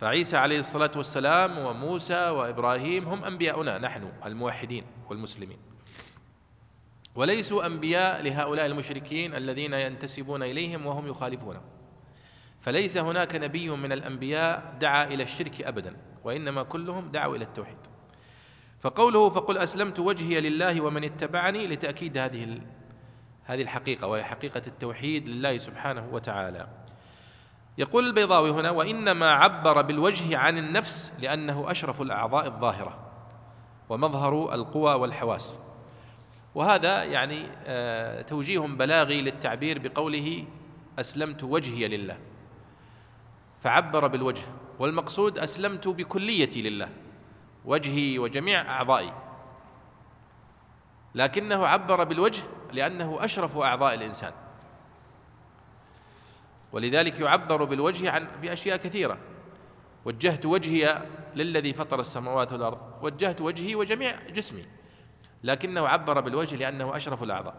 فعيسى 0.00 0.36
عليه 0.36 0.58
الصلاة 0.58 0.90
والسلام 0.96 1.58
وموسى 1.58 2.28
وإبراهيم 2.30 3.08
هم 3.08 3.24
أنبياؤنا 3.24 3.78
نحن 3.78 4.12
الموحدين 4.26 4.84
والمسلمين. 5.10 5.58
وليسوا 7.14 7.66
أنبياء 7.66 8.22
لهؤلاء 8.22 8.66
المشركين 8.66 9.34
الذين 9.34 9.72
ينتسبون 9.72 10.42
إليهم 10.42 10.86
وهم 10.86 11.06
يخالفونه. 11.06 11.60
فليس 12.60 12.96
هناك 12.96 13.36
نبي 13.36 13.70
من 13.70 13.92
الأنبياء 13.92 14.76
دعا 14.80 15.04
إلى 15.04 15.22
الشرك 15.22 15.62
أبدا 15.62 15.96
وإنما 16.24 16.62
كلهم 16.62 17.10
دعوا 17.10 17.36
إلى 17.36 17.44
التوحيد. 17.44 17.78
فقوله 18.80 19.30
فقل 19.30 19.58
أسلمت 19.58 19.98
وجهي 19.98 20.40
لله 20.40 20.80
ومن 20.80 21.04
اتبعني 21.04 21.66
لتأكيد 21.66 22.18
هذه 22.18 22.60
هذه 23.44 23.62
الحقيقة 23.62 24.06
وهي 24.06 24.24
حقيقة 24.24 24.62
التوحيد 24.66 25.28
لله 25.28 25.58
سبحانه 25.58 26.08
وتعالى. 26.12 26.87
يقول 27.78 28.06
البيضاوي 28.06 28.50
هنا 28.50 28.70
وإنما 28.70 29.30
عبر 29.30 29.82
بالوجه 29.82 30.38
عن 30.38 30.58
النفس 30.58 31.12
لأنه 31.18 31.70
أشرف 31.70 32.02
الأعضاء 32.02 32.46
الظاهرة 32.46 32.98
ومظهر 33.88 34.54
القوى 34.54 34.94
والحواس. 34.94 35.58
وهذا 36.54 37.04
يعني 37.04 37.46
آه، 37.66 38.22
توجيه 38.22 38.58
بلاغي 38.58 39.20
للتعبير 39.20 39.78
بقوله 39.78 40.44
أسلمت 40.98 41.44
وجهي 41.44 41.88
لله. 41.88 42.18
فعبر 43.60 44.06
بالوجه 44.06 44.42
والمقصود 44.78 45.38
أسلمت 45.38 45.88
بكليتي 45.88 46.62
لله 46.62 46.88
وجهي 47.64 48.18
وجميع 48.18 48.60
أعضائي. 48.60 49.12
لكنه 51.14 51.66
عبر 51.66 52.04
بالوجه 52.04 52.42
لأنه 52.72 53.18
أشرف 53.20 53.56
أعضاء 53.56 53.94
الإنسان. 53.94 54.32
ولذلك 56.72 57.20
يعبر 57.20 57.64
بالوجه 57.64 58.10
عن 58.10 58.28
في 58.40 58.52
أشياء 58.52 58.76
كثيرة. 58.76 59.18
وجهت 60.04 60.46
وجهي 60.46 61.02
للذي 61.36 61.72
فطر 61.72 62.00
السماوات 62.00 62.52
والأرض. 62.52 62.78
وجهت 63.02 63.40
وجهي 63.40 63.74
وجميع 63.74 64.16
جسمي. 64.28 64.64
لكنه 65.44 65.88
عبر 65.88 66.20
بالوجه 66.20 66.56
لأنه 66.56 66.96
أشرف 66.96 67.22
الأعضاء. 67.22 67.54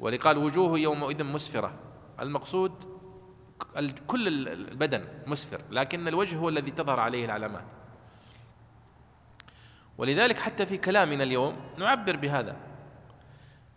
ولقال 0.00 0.38
وجوه 0.38 0.78
يومئذ 0.78 1.24
مسفرة. 1.24 1.74
المقصود 2.20 2.72
كل 4.06 4.48
البدن 4.48 5.04
مسفر. 5.26 5.60
لكن 5.70 6.08
الوجه 6.08 6.36
هو 6.36 6.48
الذي 6.48 6.70
تظهر 6.70 7.00
عليه 7.00 7.24
العلامات. 7.24 7.64
ولذلك 9.98 10.38
حتى 10.38 10.66
في 10.66 10.78
كلامنا 10.78 11.24
اليوم 11.24 11.56
نعبر 11.76 12.16
بهذا. 12.16 12.56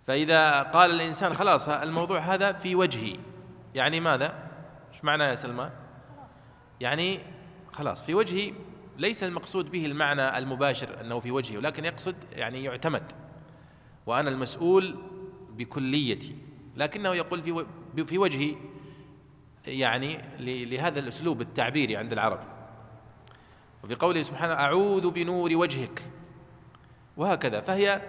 فإذا 0.08 0.62
قال 0.62 0.92
الإنسان 0.92 1.34
خلاص 1.34 1.70
الموضوع 1.70 2.20
هذا 2.20 2.52
في 2.52 2.76
وجهي. 2.76 3.20
يعني 3.76 4.00
ماذا؟ 4.00 4.50
إيش 4.94 5.04
معنى 5.04 5.24
يا 5.24 5.36
سلمان؟ 5.36 5.72
يعني 6.82 7.20
خلاص 7.74 8.04
في 8.04 8.14
وجهي 8.14 8.54
ليس 8.98 9.24
المقصود 9.24 9.72
به 9.72 9.86
المعنى 9.86 10.38
المباشر 10.38 11.02
أنه 11.02 11.20
في 11.20 11.32
وجهي 11.32 11.58
ولكن 11.58 11.86
يقصد 11.86 12.16
يعني 12.32 12.64
يعتمد 12.64 13.12
وأنا 14.06 14.30
المسؤول 14.30 14.96
بكليتي 15.50 16.36
لكنه 16.78 17.14
يقول 17.14 17.44
في 17.44 17.66
في 18.06 18.18
وجهي 18.18 18.56
يعني 19.68 20.20
لهذا 20.40 21.00
الأسلوب 21.00 21.42
التعبيري 21.42 21.98
عند 21.98 22.14
العرب 22.14 22.40
وفي 23.84 23.96
قوله 23.96 24.24
سبحانه 24.24 24.54
أعوذ 24.54 25.12
بنور 25.12 25.56
وجهك 25.56 26.02
وهكذا 27.18 27.62
فهي 27.62 28.02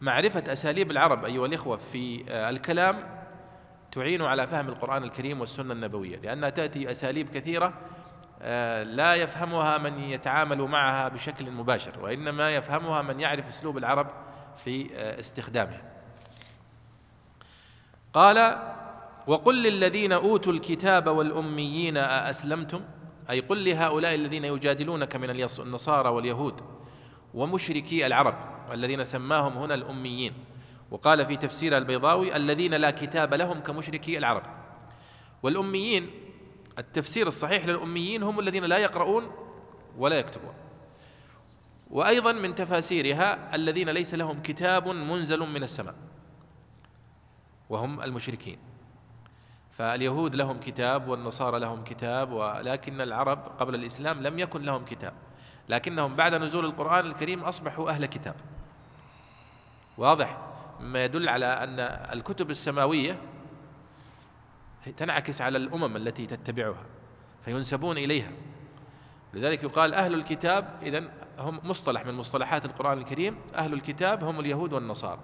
معرفة 0.00 0.52
أساليب 0.52 0.90
العرب 0.90 1.24
أيها 1.24 1.46
الإخوة 1.46 1.76
في 1.76 2.24
الكلام 2.28 3.15
تعين 3.92 4.22
على 4.22 4.46
فهم 4.46 4.68
القرآن 4.68 5.02
الكريم 5.02 5.40
والسنة 5.40 5.72
النبوية 5.72 6.16
لأنها 6.16 6.50
تأتي 6.50 6.90
أساليب 6.90 7.28
كثيرة 7.30 7.72
آه، 8.42 8.82
لا 8.82 9.14
يفهمها 9.14 9.78
من 9.78 9.98
يتعامل 9.98 10.62
معها 10.62 11.08
بشكل 11.08 11.50
مباشر 11.50 12.00
وإنما 12.00 12.56
يفهمها 12.56 13.02
من 13.02 13.20
يعرف 13.20 13.46
أسلوب 13.46 13.78
العرب 13.78 14.06
في 14.64 14.90
آه، 14.94 15.20
استخدامها. 15.20 15.82
قال 18.12 18.58
وقل 19.26 19.62
للذين 19.62 20.12
أوتوا 20.12 20.52
الكتاب 20.52 21.06
والأميين 21.06 21.96
أأسلمتم؟ 21.96 22.80
أي 23.30 23.40
قل 23.40 23.64
لهؤلاء 23.64 24.14
الذين 24.14 24.44
يجادلونك 24.44 25.16
من 25.16 25.30
النصارى 25.58 26.08
واليهود 26.08 26.60
ومشركي 27.34 28.06
العرب 28.06 28.34
الذين 28.72 29.04
سماهم 29.04 29.52
هنا 29.52 29.74
الأميين. 29.74 30.32
وقال 30.90 31.26
في 31.26 31.36
تفسير 31.36 31.76
البيضاوي 31.76 32.36
الذين 32.36 32.74
لا 32.74 32.90
كتاب 32.90 33.34
لهم 33.34 33.60
كمشركي 33.60 34.18
العرب. 34.18 34.42
والأميين 35.42 36.10
التفسير 36.78 37.26
الصحيح 37.26 37.66
للأميين 37.66 38.22
هم 38.22 38.40
الذين 38.40 38.64
لا 38.64 38.78
يقرؤون 38.78 39.30
ولا 39.98 40.18
يكتبون. 40.18 40.54
وأيضا 41.90 42.32
من 42.32 42.54
تفاسيرها 42.54 43.54
الذين 43.54 43.88
ليس 43.88 44.14
لهم 44.14 44.42
كتاب 44.42 44.88
منزل 44.88 45.40
من 45.40 45.62
السماء 45.62 45.94
وهم 47.68 48.00
المشركين. 48.02 48.58
فاليهود 49.78 50.34
لهم 50.34 50.60
كتاب 50.60 51.08
والنصارى 51.08 51.58
لهم 51.58 51.84
كتاب 51.84 52.32
ولكن 52.32 53.00
العرب 53.00 53.38
قبل 53.58 53.74
الإسلام 53.74 54.22
لم 54.22 54.38
يكن 54.38 54.62
لهم 54.62 54.84
كتاب. 54.84 55.12
لكنهم 55.68 56.16
بعد 56.16 56.34
نزول 56.34 56.64
القرآن 56.64 57.06
الكريم 57.06 57.44
أصبحوا 57.44 57.90
أهل 57.90 58.06
كتاب. 58.06 58.34
واضح؟ 59.98 60.55
ما 60.80 61.04
يدل 61.04 61.28
على 61.28 61.46
أن 61.46 61.80
الكتب 62.18 62.50
السماوية 62.50 63.18
تنعكس 64.96 65.40
على 65.40 65.58
الأمم 65.58 65.96
التي 65.96 66.26
تتبعها 66.26 66.84
فينسبون 67.44 67.98
إليها. 67.98 68.30
لذلك 69.34 69.62
يقال 69.62 69.94
أهل 69.94 70.14
الكتاب 70.14 70.78
إذن 70.82 71.08
هم 71.38 71.60
مصطلح 71.64 72.06
من 72.06 72.14
مصطلحات 72.14 72.64
القرآن 72.64 72.98
الكريم 72.98 73.36
أهل 73.54 73.72
الكتاب 73.72 74.24
هم 74.24 74.40
اليهود 74.40 74.72
والنصارى. 74.72 75.20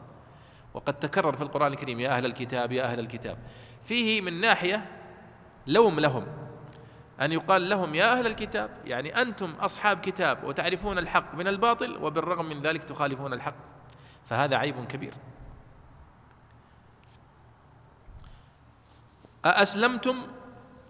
وقد 0.74 0.98
تكرر 0.98 1.36
في 1.36 1.42
القرآن 1.42 1.72
الكريم 1.72 2.00
يا 2.00 2.16
أهل 2.16 2.26
الكتاب 2.26 2.72
يا 2.72 2.84
أهل 2.84 3.00
الكتاب. 3.00 3.38
فيه 3.84 4.20
من 4.20 4.40
ناحية 4.40 4.86
لوم 5.66 6.00
لهم 6.00 6.26
أن 7.20 7.32
يقال 7.32 7.68
لهم 7.68 7.94
يا 7.94 8.18
أهل 8.18 8.26
الكتاب 8.26 8.70
يعني 8.84 9.22
أنتم 9.22 9.50
أصحاب 9.60 10.00
كتاب 10.00 10.44
وتعرفون 10.44 10.98
الحق 10.98 11.34
من 11.34 11.48
الباطل 11.48 11.96
وبالرغم 11.96 12.44
من 12.48 12.60
ذلك 12.60 12.82
تخالفون 12.82 13.32
الحق. 13.32 13.54
فهذا 14.28 14.56
عيب 14.56 14.84
كبير. 14.84 15.14
أأسلمتم؟ 19.44 20.16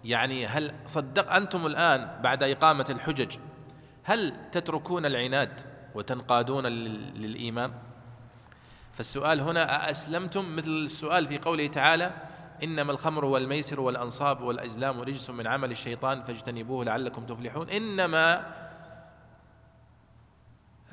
يعني 0.05 0.47
هل 0.47 0.75
صدق 0.87 1.33
أنتم 1.33 1.67
الآن 1.67 2.21
بعد 2.23 2.43
إقامة 2.43 2.87
الحجج؟ 2.91 3.37
هل 4.05 4.35
تتركون 4.53 5.07
العناد 5.07 5.61
وتنقادون 5.95 6.67
للإيمان؟ 6.67 7.73
فالسؤال 8.95 9.41
هنا 9.41 9.89
أأسلمتم؟ 9.89 10.57
مثل 10.57 10.69
السؤال 10.69 11.27
في 11.27 11.39
قوله 11.39 11.67
تعالى 11.67 12.11
إنما 12.63 12.93
الخمر 12.93 13.25
والميسر 13.25 13.81
والأنصاب 13.81 14.41
والأزلام 14.41 15.01
رجس 15.01 15.31
من 15.31 15.47
عمل 15.47 15.71
الشيطان 15.71 16.23
فاجتنبوه 16.23 16.85
لعلكم 16.85 17.27
تفلحون. 17.27 17.71
إنما 17.71 18.47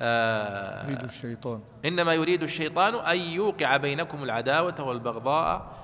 آه 0.00 0.86
يريد 0.86 1.04
الشيطان. 1.04 1.60
إنما 1.84 2.14
يريد 2.14 2.42
الشيطان 2.42 2.94
أن 2.94 3.18
يوقع 3.18 3.76
بينكم 3.76 4.22
العداوة 4.22 4.80
والبغضاء 4.80 5.79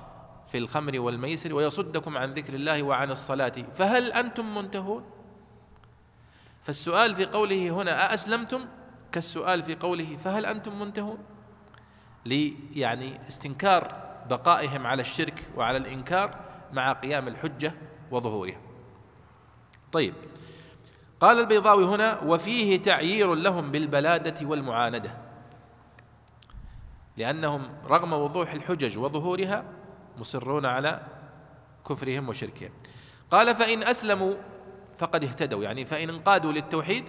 في 0.53 0.59
الخمر 0.59 1.01
والميسر 1.01 1.55
ويصدكم 1.55 2.19
عن 2.19 2.35
ذكر 2.35 2.55
الله 2.55 2.83
وعن 2.83 3.11
الصلاة. 3.11 3.53
فهل 3.75 4.13
أنتم 4.13 4.55
منتهون؟ 4.55 5.05
فالسؤال 6.63 7.15
في 7.15 7.25
قوله 7.25 7.71
هنا 7.71 8.13
أأسلمتم؟ 8.13 8.61
كالسؤال 9.13 9.63
في 9.63 9.75
قوله 9.75 10.17
فهل 10.17 10.47
أنتم 10.47 10.79
منتهون؟ 10.79 11.19
لي 12.25 12.55
يعني 12.75 13.29
استنكار 13.29 14.07
بقائهم 14.31 14.87
على 14.87 15.01
الشرك 15.01 15.49
وعلى 15.57 15.77
الإنكار 15.77 16.37
مع 16.73 16.93
قيام 16.93 17.29
الحجة 17.29 17.75
وظهورها. 18.11 18.61
طيب 19.93 20.15
قال 21.21 21.39
البيضاوي 21.39 21.85
هنا 21.85 22.21
وفيه 22.21 22.83
تعيير 22.83 23.35
لهم 23.35 23.71
بالبلادة 23.71 24.47
والمعاندة 24.47 25.11
لأنهم 27.17 27.63
رغم 27.87 28.13
وضوح 28.13 28.53
الحجج 28.53 28.99
وظهورها 28.99 29.65
مصرون 30.19 30.67
على 30.67 31.01
كفرهم 31.89 32.29
وشركهم. 32.29 32.71
قال 33.31 33.57
فإن 33.57 33.83
أسلموا 33.83 34.35
فقد 34.99 35.25
اهتدوا 35.25 35.65
يعني 35.65 35.85
فإن 35.85 36.09
انقادوا 36.09 36.53
للتوحيد 36.53 37.05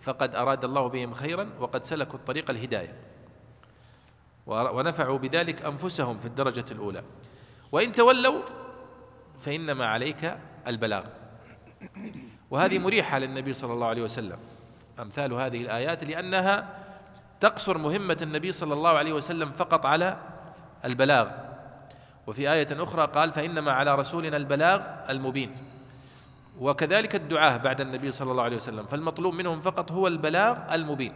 فقد 0.00 0.34
أراد 0.34 0.64
الله 0.64 0.88
بهم 0.88 1.14
خيرا 1.14 1.50
وقد 1.60 1.84
سلكوا 1.84 2.18
الطريق 2.18 2.50
الهداية. 2.50 2.94
ونفعوا 4.46 5.18
بذلك 5.18 5.62
أنفسهم 5.62 6.18
في 6.18 6.26
الدرجة 6.26 6.64
الأولى. 6.70 7.02
وإن 7.72 7.92
تولوا 7.92 8.42
فإنما 9.40 9.86
عليك 9.86 10.36
البلاغ. 10.66 11.04
وهذه 12.50 12.78
مريحة 12.78 13.18
للنبي 13.18 13.54
صلى 13.54 13.72
الله 13.72 13.86
عليه 13.86 14.02
وسلم. 14.02 14.38
أمثال 15.00 15.32
هذه 15.32 15.62
الآيات 15.62 16.04
لأنها 16.04 16.78
تقصر 17.40 17.78
مهمة 17.78 18.18
النبي 18.22 18.52
صلى 18.52 18.74
الله 18.74 18.90
عليه 18.90 19.12
وسلم 19.12 19.52
فقط 19.52 19.86
على 19.86 20.16
البلاغ. 20.84 21.47
وفي 22.28 22.52
آية 22.52 22.82
أخرى 22.82 23.06
قال 23.06 23.32
فإنما 23.32 23.72
على 23.72 23.94
رسولنا 23.94 24.36
البلاغ 24.36 24.80
المبين. 25.10 25.56
وكذلك 26.58 27.14
الدعاة 27.14 27.56
بعد 27.56 27.80
النبي 27.80 28.12
صلى 28.12 28.30
الله 28.30 28.42
عليه 28.42 28.56
وسلم 28.56 28.86
فالمطلوب 28.86 29.34
منهم 29.34 29.60
فقط 29.60 29.92
هو 29.92 30.06
البلاغ 30.06 30.74
المبين. 30.74 31.12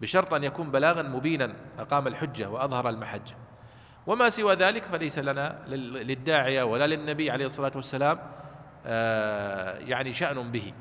بشرط 0.00 0.34
أن 0.34 0.44
يكون 0.44 0.70
بلاغا 0.70 1.02
مبينا 1.02 1.54
أقام 1.78 2.06
الحجة 2.06 2.50
وأظهر 2.50 2.88
المحجة. 2.88 3.34
وما 4.06 4.28
سوى 4.28 4.54
ذلك 4.54 4.84
فليس 4.84 5.18
لنا 5.18 5.58
للداعية 5.68 6.62
ولا 6.62 6.86
للنبي 6.86 7.30
عليه 7.30 7.46
الصلاة 7.46 7.72
والسلام 7.74 8.18
آه، 8.86 9.78
يعني 9.78 10.12
شأن 10.12 10.50
به. 10.50 10.72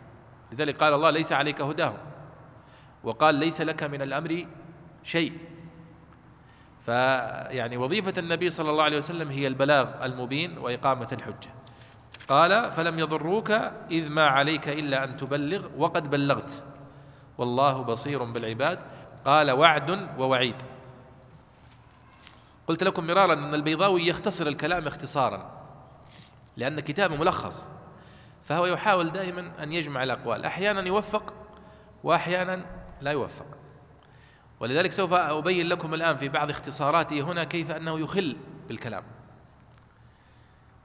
لذلك 0.51 0.77
قال 0.83 0.93
الله 0.93 1.09
ليس 1.09 1.33
عليك 1.33 1.61
هداهم. 1.61 1.97
وقال 3.03 3.35
ليس 3.35 3.61
لك 3.61 3.83
من 3.83 4.01
الأمر 4.01 4.45
شيء. 5.03 5.33
فيعني 6.87 7.77
وظيفة 7.77 8.13
النبي 8.17 8.49
صلى 8.49 8.69
الله 8.69 8.83
عليه 8.83 8.97
وسلم 8.97 9.31
هي 9.31 9.47
البلاغ 9.47 10.05
المبين 10.05 10.57
وإقامة 10.57 11.07
الحجة. 11.11 11.49
قال 12.27 12.71
فلم 12.71 12.99
يضروك 12.99 13.51
إذ 13.91 14.09
ما 14.09 14.27
عليك 14.27 14.67
إلا 14.67 15.03
أن 15.03 15.15
تبلغ 15.15 15.67
وقد 15.77 16.09
بلغت. 16.09 16.63
والله 17.37 17.81
بصير 17.81 18.23
بالعباد. 18.23 18.79
قال 19.25 19.51
وعد 19.51 20.09
ووعيد. 20.17 20.55
قلت 22.67 22.83
لكم 22.83 23.07
مرارا 23.07 23.33
أن 23.33 23.53
البيضاوي 23.53 24.07
يختصر 24.07 24.47
الكلام 24.47 24.87
اختصارا 24.87 25.51
لأن 26.57 26.79
كتابه 26.79 27.15
ملخص 27.15 27.67
فهو 28.45 28.65
يحاول 28.65 29.11
دائما 29.11 29.51
أن 29.63 29.71
يجمع 29.71 30.03
الأقوال. 30.03 30.45
أحيانا 30.45 30.81
يوفق 30.81 31.33
وأحيانا 32.03 32.65
لا 33.01 33.11
يوفق. 33.11 33.56
ولذلك 34.59 34.91
سوف 34.91 35.13
أبين 35.13 35.67
لكم 35.67 35.93
الآن 35.93 36.17
في 36.17 36.29
بعض 36.29 36.49
اختصاراته 36.49 37.21
هنا 37.21 37.43
كيف 37.43 37.71
أنه 37.71 37.99
يخل 37.99 38.37
بالكلام. 38.67 39.03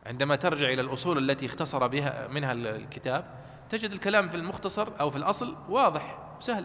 عندما 0.06 0.36
ترجع 0.36 0.66
إلى 0.72 0.80
الأصول 0.80 1.30
التي 1.30 1.46
اختصر 1.46 1.86
بها 1.86 2.28
منها 2.28 2.52
الكتاب 2.52 3.24
تجد 3.70 3.90
الكلام 3.90 4.28
في 4.28 4.36
المختصر 4.36 4.88
أو 5.00 5.10
في 5.10 5.16
الأصل 5.16 5.56
واضح 5.68 6.18
وسهل 6.38 6.64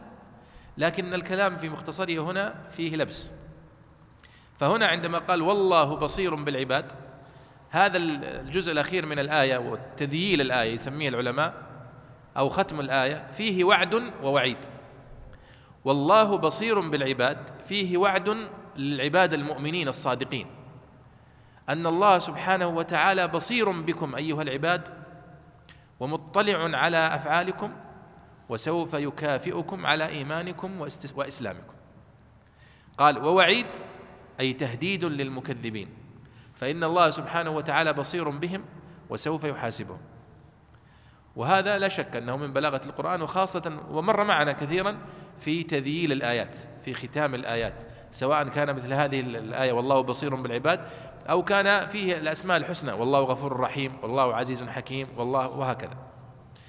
لكن 0.77 1.13
الكلام 1.13 1.57
في 1.57 1.69
مختصره 1.69 2.31
هنا 2.31 2.55
فيه 2.71 2.95
لبس. 2.95 3.31
فهنا 4.59 4.87
عندما 4.87 5.17
قال 5.17 5.41
والله 5.41 5.95
بصير 5.95 6.35
بالعباد 6.35 6.91
هذا 7.69 7.97
الجزء 7.97 8.71
الأخير 8.71 9.05
من 9.05 9.19
الآية 9.19 9.57
وتذييل 9.57 10.41
الآية 10.41 10.73
يسميه 10.73 11.09
العلماء 11.09 11.53
أو 12.37 12.49
ختم 12.49 12.79
الآية 12.79 13.31
فيه 13.31 13.63
وعد 13.63 14.03
ووعيد. 14.23 14.57
والله 15.87 16.37
بصير 16.37 16.79
بالعباد 16.79 17.49
فيه 17.65 17.97
وعد 17.97 18.37
للعباد 18.75 19.33
المؤمنين 19.33 19.87
الصادقين. 19.87 20.47
أن 21.69 21.87
الله 21.87 22.19
سبحانه 22.19 22.67
وتعالى 22.67 23.27
بصير 23.27 23.71
بكم 23.71 24.15
أيها 24.15 24.41
العباد 24.41 24.89
ومطلع 25.99 26.77
على 26.77 26.97
أفعالكم 26.97 27.71
وسوف 28.49 28.93
يكافئكم 28.93 29.85
على 29.85 30.07
إيمانكم 30.07 30.81
وإسلامكم. 31.15 31.73
قال 32.97 33.25
ووعيد 33.25 33.67
أي 34.39 34.53
تهديد 34.53 35.05
للمكذبين. 35.05 35.89
فإن 36.55 36.83
الله 36.83 37.09
سبحانه 37.09 37.49
وتعالى 37.49 37.93
بصير 37.93 38.29
بهم 38.29 38.65
وسوف 39.09 39.43
يحاسبهم. 39.43 39.99
وهذا 41.37 41.77
لا 41.77 41.87
شك 41.87 42.15
أنه 42.15 42.37
من 42.37 42.53
بلاغة 42.53 42.81
القرآن 42.85 43.21
وخاصة 43.21 43.79
ومر 43.89 44.23
معنا 44.23 44.51
كثيرا 44.51 44.97
في 45.39 45.63
تذييل 45.63 46.11
الآيات 46.11 46.57
في 46.81 46.93
ختام 46.93 47.35
الآيات 47.35 47.83
سواء 48.11 48.47
كان 48.47 48.75
مثل 48.75 48.93
هذه 48.93 49.19
الآية 49.19 49.71
والله 49.71 50.01
بصير 50.01 50.35
بالعباد 50.35 50.79
أو 51.29 51.43
كان 51.43 51.87
فيه 51.87 52.17
الأسماء 52.17 52.57
الحسنى 52.57 52.91
والله 52.91 53.19
غفور 53.19 53.59
رحيم 53.59 53.93
والله 54.03 54.35
عزيز 54.35 54.63
حكيم 54.63 55.07
والله 55.17 55.47
وهكذا. 55.47 55.97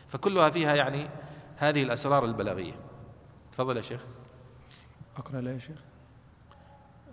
فكلها 0.09 0.51
فيها 0.51 0.75
يعني 0.75 1.09
هذه 1.57 1.83
الأسرار 1.83 2.25
البلاغية. 2.25 2.75
تفضل 3.53 3.77
يا 3.77 3.83
شيخ. 3.83 4.01
أقرأ 5.17 5.41
لا 5.41 5.53
يا 5.53 5.59
شيخ. 5.59 5.79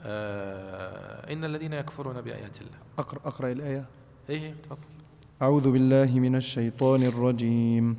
آه 0.04 1.34
إن 1.34 1.46
الذين 1.46 1.74
يكفرون 1.74 2.22
بآيات 2.22 2.62
الله. 2.62 2.78
أقرأ, 3.00 3.20
أقرأ 3.26 3.52
الآية. 3.52 3.86
إيه, 4.30 4.42
إيه، 4.42 4.54
تفضل. 4.64 4.95
أعوذ 5.42 5.72
بالله 5.72 6.20
من 6.20 6.36
الشيطان 6.36 7.04
الرجيم. 7.04 7.96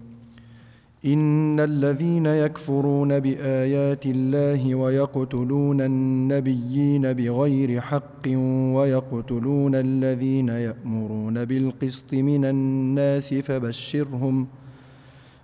إن 1.05 1.61
الذين 1.61 2.27
يكفرون 2.27 3.21
بآيات 3.21 4.07
الله 4.07 4.75
ويقتلون 4.75 5.81
النبيين 5.81 7.13
بغير 7.13 7.81
حق 7.81 8.29
ويقتلون 8.77 9.75
الذين 9.75 10.49
يأمرون 10.49 11.45
بالقسط 11.45 12.15
من 12.15 12.45
الناس 12.45 13.35
فبشرهم 13.35 14.47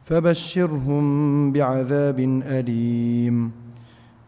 فبشرهم 0.02 1.04
بعذاب 1.52 2.20
أليم. 2.46 3.61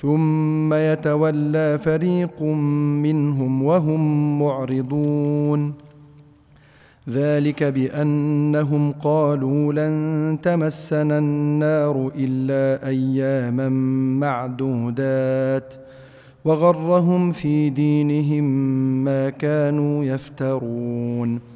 ثم 0.00 0.74
يتولى 0.74 1.78
فريق 1.78 2.42
منهم 3.02 3.62
وهم 3.62 4.38
معرضون. 4.38 5.74
ذلك 7.08 7.62
بأنهم 7.64 8.92
قالوا 8.92 9.72
لن 9.72 10.38
تمسنا 10.40 11.18
النار 11.18 12.10
إلا 12.16 12.88
أياما 12.88 13.68
معدودات 14.18 15.74
ۖ 15.74 15.76
وغرهم 16.46 17.32
في 17.32 17.70
دينهم 17.70 18.44
ما 19.04 19.30
كانوا 19.30 20.04
يفترون. 20.04 21.55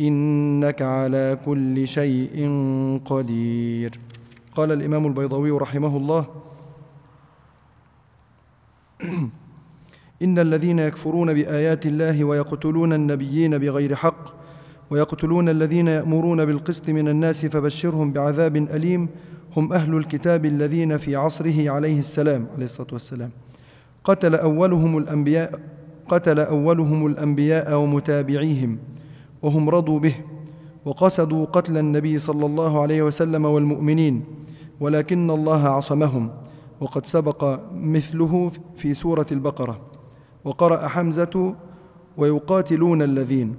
إنك 0.00 0.82
على 0.82 1.38
كل 1.44 1.88
شيء 1.88 2.50
قدير. 3.04 4.00
قال 4.54 4.72
الإمام 4.72 5.06
البيضاوي 5.06 5.50
رحمه 5.50 5.96
الله 5.96 6.26
إن 10.22 10.38
الذين 10.38 10.78
يكفرون 10.78 11.34
بآيات 11.34 11.86
الله 11.86 12.24
ويقتلون 12.24 12.92
النبيين 12.92 13.58
بغير 13.58 13.94
حق 13.94 14.34
ويقتلون 14.90 15.48
الذين 15.48 15.88
يأمرون 15.88 16.44
بالقسط 16.44 16.88
من 16.88 17.08
الناس 17.08 17.46
فبشرهم 17.46 18.12
بعذاب 18.12 18.56
أليم 18.56 19.08
هم 19.56 19.72
أهل 19.72 19.96
الكتاب 19.96 20.44
الذين 20.44 20.96
في 20.96 21.16
عصره 21.16 21.70
عليه 21.70 21.98
السلام 21.98 22.46
عليه 22.54 22.64
الصلاة 22.64 22.88
والسلام. 22.92 23.30
قتل 24.04 24.34
أولهم 24.34 24.98
الأنبياء 24.98 25.60
قتل 26.08 26.38
أولهم 26.40 27.06
الأنبياء 27.06 27.78
ومتابعيهم. 27.78 28.78
وهم 29.42 29.70
رضوا 29.70 29.98
به 29.98 30.14
وقصدوا 30.84 31.44
قتل 31.44 31.78
النبي 31.78 32.18
صلى 32.18 32.46
الله 32.46 32.82
عليه 32.82 33.02
وسلم 33.02 33.44
والمؤمنين 33.44 34.24
ولكن 34.80 35.30
الله 35.30 35.68
عصمهم 35.68 36.30
وقد 36.80 37.06
سبق 37.06 37.60
مثله 37.72 38.52
في 38.76 38.94
سورة 38.94 39.26
البقرة. 39.32 39.80
وقرأ 40.44 40.88
حمزة 40.88 41.54
ويقاتلون 42.16 43.02
الذين 43.02 43.56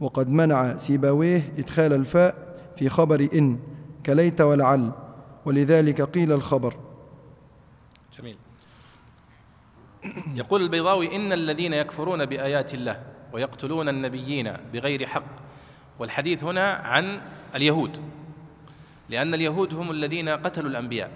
وقد 0.00 0.28
منع 0.28 0.76
سيباويه 0.76 1.52
إدخال 1.58 1.92
الفاء 1.92 2.56
في 2.76 2.88
خبر 2.88 3.28
إن 3.34 3.58
كليت 4.06 4.40
ولعل 4.40 4.92
ولذلك 5.44 6.02
قيل 6.02 6.32
الخبر. 6.32 6.74
جميل. 8.18 8.36
يقول 10.36 10.62
البيضاوي 10.62 11.16
إن 11.16 11.32
الذين 11.32 11.72
يكفرون 11.72 12.24
بآيات 12.26 12.74
الله 12.74 13.13
ويقتلون 13.34 13.88
النبيين 13.88 14.56
بغير 14.72 15.06
حق. 15.06 15.24
والحديث 15.98 16.44
هنا 16.44 16.72
عن 16.72 17.20
اليهود 17.54 18.02
لأن 19.08 19.34
اليهود 19.34 19.74
هم 19.74 19.90
الذين 19.90 20.28
قتلوا 20.28 20.70
الأنبياء 20.70 21.10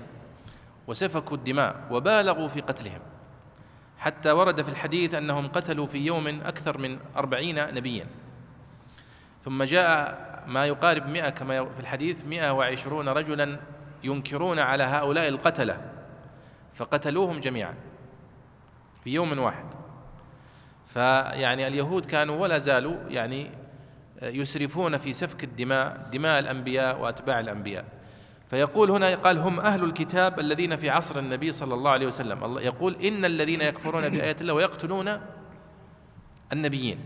وسفكوا 0.86 1.36
الدماء 1.36 1.76
وبالغوا 1.90 2.48
في 2.48 2.60
قتلهم. 2.60 3.00
حتى 3.98 4.30
ورد 4.30 4.62
في 4.62 4.68
الحديث 4.68 5.14
أنهم 5.14 5.46
قتلوا 5.46 5.86
في 5.86 5.98
يوم 5.98 6.26
أكثر 6.26 6.78
من 6.78 6.98
أربعين 7.16 7.74
نبيا. 7.74 8.06
ثم 9.44 9.62
جاء 9.62 10.18
ما 10.46 10.66
يقارب 10.66 11.06
مئة 11.06 11.30
كما 11.30 11.64
في 11.64 11.80
الحديث 11.80 12.24
مئة 12.24 12.50
وعشرون 12.50 13.08
رجلا 13.08 13.58
ينكرون 14.04 14.58
على 14.58 14.84
هؤلاء 14.84 15.28
القتلة 15.28 15.90
فقتلوهم 16.74 17.40
جميعا 17.40 17.74
في 19.04 19.10
يوم 19.10 19.38
واحد. 19.38 19.87
فيعني 20.88 21.66
اليهود 21.66 22.04
كانوا 22.06 22.36
ولا 22.36 22.58
زالوا 22.58 22.96
يعني 23.08 23.50
يسرفون 24.22 24.98
في 24.98 25.12
سفك 25.12 25.44
الدماء 25.44 26.08
دماء 26.12 26.38
الأنبياء 26.38 27.00
وأتباع 27.00 27.40
الأنبياء. 27.40 27.84
فيقول 28.50 28.90
هنا 28.90 29.14
قال 29.14 29.38
هم 29.38 29.60
أهل 29.60 29.84
الكتاب 29.84 30.40
الذين 30.40 30.76
في 30.76 30.90
عصر 30.90 31.18
النبي 31.18 31.52
صلى 31.52 31.74
الله 31.74 31.90
عليه 31.90 32.06
وسلم. 32.06 32.44
الله 32.44 32.60
يقول 32.62 32.96
إن 32.96 33.24
الذين 33.24 33.60
يكفرون 33.60 34.08
بآيات 34.08 34.40
الله 34.40 34.54
ويقتلون 34.54 35.20
النبيين. 36.52 36.98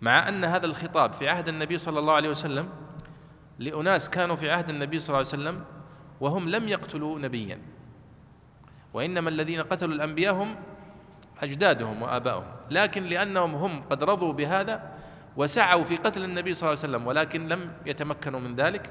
مع 0.00 0.28
أن 0.28 0.44
هذا 0.44 0.66
الخطاب 0.66 1.12
في 1.12 1.28
عهد 1.28 1.48
النبي 1.48 1.78
صلى 1.78 1.98
الله 1.98 2.12
عليه 2.12 2.28
وسلم 2.28 2.68
لأناس 3.58 4.10
كانوا 4.10 4.36
في 4.36 4.50
عهد 4.50 4.70
النبي 4.70 5.00
صلى 5.00 5.08
الله 5.08 5.18
عليه 5.18 5.42
وسلم 5.42 5.64
وهم 6.20 6.48
لم 6.48 6.68
يقتلوا 6.68 7.18
نبيا. 7.18 7.58
وإنما 8.94 9.30
الذين 9.30 9.60
قتلوا 9.60 9.94
الأنبياء 9.94 10.34
هم 10.34 10.56
أجدادهم 11.42 12.02
وآبائهم 12.02 12.44
لكن 12.70 13.04
لأنهم 13.04 13.54
هم 13.54 13.82
قد 13.90 14.04
رضوا 14.04 14.32
بهذا 14.32 14.82
وسعوا 15.36 15.84
في 15.84 15.96
قتل 15.96 16.24
النبي 16.24 16.54
صلى 16.54 16.68
الله 16.68 16.82
عليه 16.82 16.92
وسلم 16.94 17.06
ولكن 17.06 17.48
لم 17.48 17.72
يتمكنوا 17.86 18.40
من 18.40 18.56
ذلك 18.56 18.90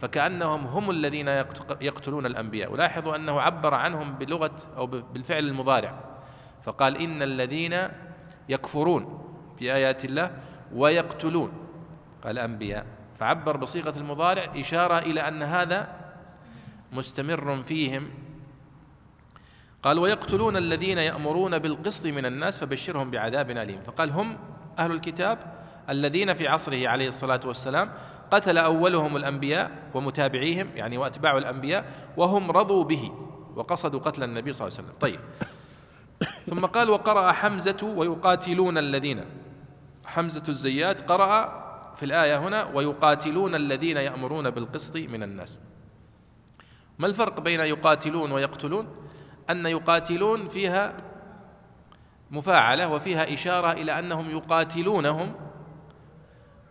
فكأنهم 0.00 0.66
هم 0.66 0.90
الذين 0.90 1.28
يقتلون 1.80 2.26
الأنبياء. 2.26 2.72
ولاحظوا 2.72 3.16
أنه 3.16 3.40
عبر 3.40 3.74
عنهم 3.74 4.14
بلغة 4.14 4.56
أو 4.76 4.86
بالفعل 4.86 5.44
المضارع 5.44 6.04
فقال 6.62 7.02
إن 7.02 7.22
الذين 7.22 7.88
يكفرون 8.48 9.32
بآيات 9.60 10.04
الله 10.04 10.30
ويقتلون 10.74 11.52
قال 12.24 12.38
أنبياء. 12.38 12.86
فعبر 13.20 13.56
بصيغة 13.56 13.98
المضارع 13.98 14.44
إشارة 14.56 14.98
إلى 14.98 15.20
أن 15.20 15.42
هذا 15.42 15.88
مستمر 16.92 17.62
فيهم 17.62 18.08
قال 19.86 19.98
ويقتلون 19.98 20.56
الذين 20.56 20.98
يأمرون 20.98 21.58
بالقسط 21.58 22.06
من 22.06 22.26
الناس 22.26 22.58
فبشرهم 22.58 23.10
بعذاب 23.10 23.50
أليم. 23.50 23.80
فقال 23.86 24.10
هم 24.10 24.38
أهل 24.78 24.92
الكتاب 24.92 25.38
الذين 25.90 26.34
في 26.34 26.48
عصره 26.48 26.88
عليه 26.88 27.08
الصلاة 27.08 27.40
والسلام 27.44 27.92
قتل 28.30 28.58
أولهم 28.58 29.16
الأنبياء 29.16 29.70
ومتابعيهم 29.94 30.68
يعني 30.74 30.98
وأتباع 30.98 31.38
الأنبياء 31.38 31.84
وهم 32.16 32.50
رضوا 32.50 32.84
به 32.84 33.12
وقصدوا 33.56 34.00
قتل 34.00 34.22
النبي 34.22 34.52
صلى 34.52 34.68
الله 34.68 34.78
عليه 34.78 34.88
وسلم. 34.88 34.98
طيب. 35.00 35.20
ثم 36.46 36.66
قال 36.66 36.90
وقرأ 36.90 37.32
حمزة 37.32 37.94
ويقاتلون 37.96 38.78
الذين 38.78 39.24
حمزة 40.06 40.42
الزيات 40.48 41.10
قرأ 41.12 41.66
في 41.96 42.04
الآية 42.04 42.38
هنا 42.38 42.64
ويقاتلون 42.74 43.54
الذين 43.54 43.96
يأمرون 43.96 44.50
بالقسط 44.50 44.96
من 44.96 45.22
الناس. 45.22 45.58
ما 46.98 47.06
الفرق 47.06 47.40
بين 47.40 47.60
يقاتلون 47.60 48.32
ويقتلون؟ 48.32 49.05
أن 49.50 49.66
يقاتلون 49.66 50.48
فيها 50.48 50.96
مفاعلة 52.30 52.92
وفيها 52.92 53.34
إشارة 53.34 53.72
إلى 53.72 53.98
أنهم 53.98 54.30
يقاتلونهم 54.30 55.34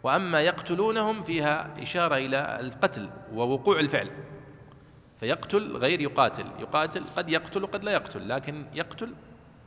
وأما 0.03 0.41
يقتلونهم 0.41 1.23
فيها 1.23 1.73
إشارة 1.81 2.15
إلى 2.15 2.59
القتل 2.59 3.09
ووقوع 3.33 3.79
الفعل. 3.79 4.11
فيقتل 5.19 5.77
غير 5.77 6.01
يقاتل 6.01 6.45
يقاتل 6.59 7.03
قد 7.17 7.29
يقتل 7.29 7.63
وقد 7.63 7.83
لا 7.83 7.91
يقتل 7.91 8.29
لكن 8.29 8.65
يقتل 8.73 9.13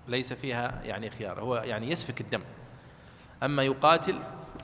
ليس 0.09 0.33
فيها 0.33 0.83
يعني 0.85 1.11
خيار 1.11 1.40
هو 1.40 1.57
يعني 1.57 1.90
يسفك 1.90 2.21
الدم. 2.21 2.42
أما 3.42 3.62
يقاتل 3.62 4.18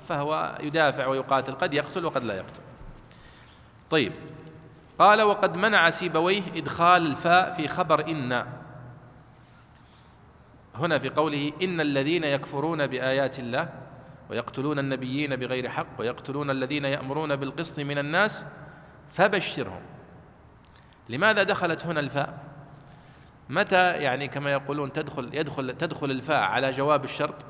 فهو 0.08 0.58
يدافع 0.60 1.06
ويقاتل 1.06 1.52
قد 1.54 1.74
يقتل 1.74 2.04
وقد 2.04 2.24
لا 2.24 2.36
يقتل. 2.36 2.60
طيب. 3.90 4.12
قال 4.98 5.22
وقد 5.22 5.56
منع 5.56 5.90
سيبويه 5.90 6.42
إدخال 6.56 7.06
الفاء 7.06 7.52
في 7.52 7.68
خبر 7.68 8.08
إن. 8.08 8.46
هنا 10.74 10.98
في 10.98 11.08
قوله 11.08 11.52
إن 11.62 11.80
الذين 11.80 12.24
يكفرون 12.24 12.86
بآيات 12.86 13.38
الله 13.38 13.68
ويقتلون 14.30 14.78
النبيين 14.78 15.36
بغير 15.36 15.68
حق 15.68 15.86
ويقتلون 15.98 16.50
الذين 16.50 16.84
يأمرون 16.84 17.36
بالقسط 17.36 17.80
من 17.80 17.98
الناس 17.98 18.44
فبشرهم. 19.12 19.82
لماذا 21.08 21.42
دخلت 21.42 21.86
هنا 21.86 22.00
الفاء؟ 22.00 22.38
متى 23.48 23.92
يعني 23.92 24.28
كما 24.28 24.52
يقولون 24.52 24.92
تدخل 24.92 25.34
يدخل 25.34 25.76
تدخل 25.78 26.10
الفاء 26.10 26.42
على 26.42 26.70
جواب 26.70 27.04
الشرط؟ 27.04 27.44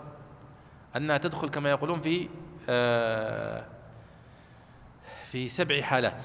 أنها 0.96 1.18
تدخل 1.18 1.48
كما 1.48 1.70
يقولون 1.70 2.00
في 2.00 2.28
آه 2.68 3.64
في 5.30 5.48
سبع 5.48 5.82
حالات. 5.82 6.24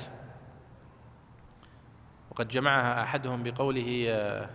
وقد 2.40 2.48
جمعها 2.48 3.04
أحدهم 3.04 3.44
بقوله 3.44 4.06
آه 4.10 4.50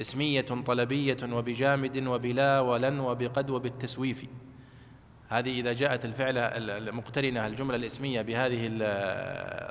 اسمية 0.00 0.40
طلبية 0.40 1.16
وبجامد 1.32 2.06
وبلا 2.06 2.60
ولن 2.60 3.00
وبقد 3.00 3.50
وبالتسويف 3.50 4.24
هذه 5.28 5.60
إذا 5.60 5.72
جاءت 5.72 6.04
الفعلة 6.04 6.40
المقترنة 6.40 7.46
الجملة 7.46 7.76
الإسمية 7.76 8.22
بهذه 8.22 8.68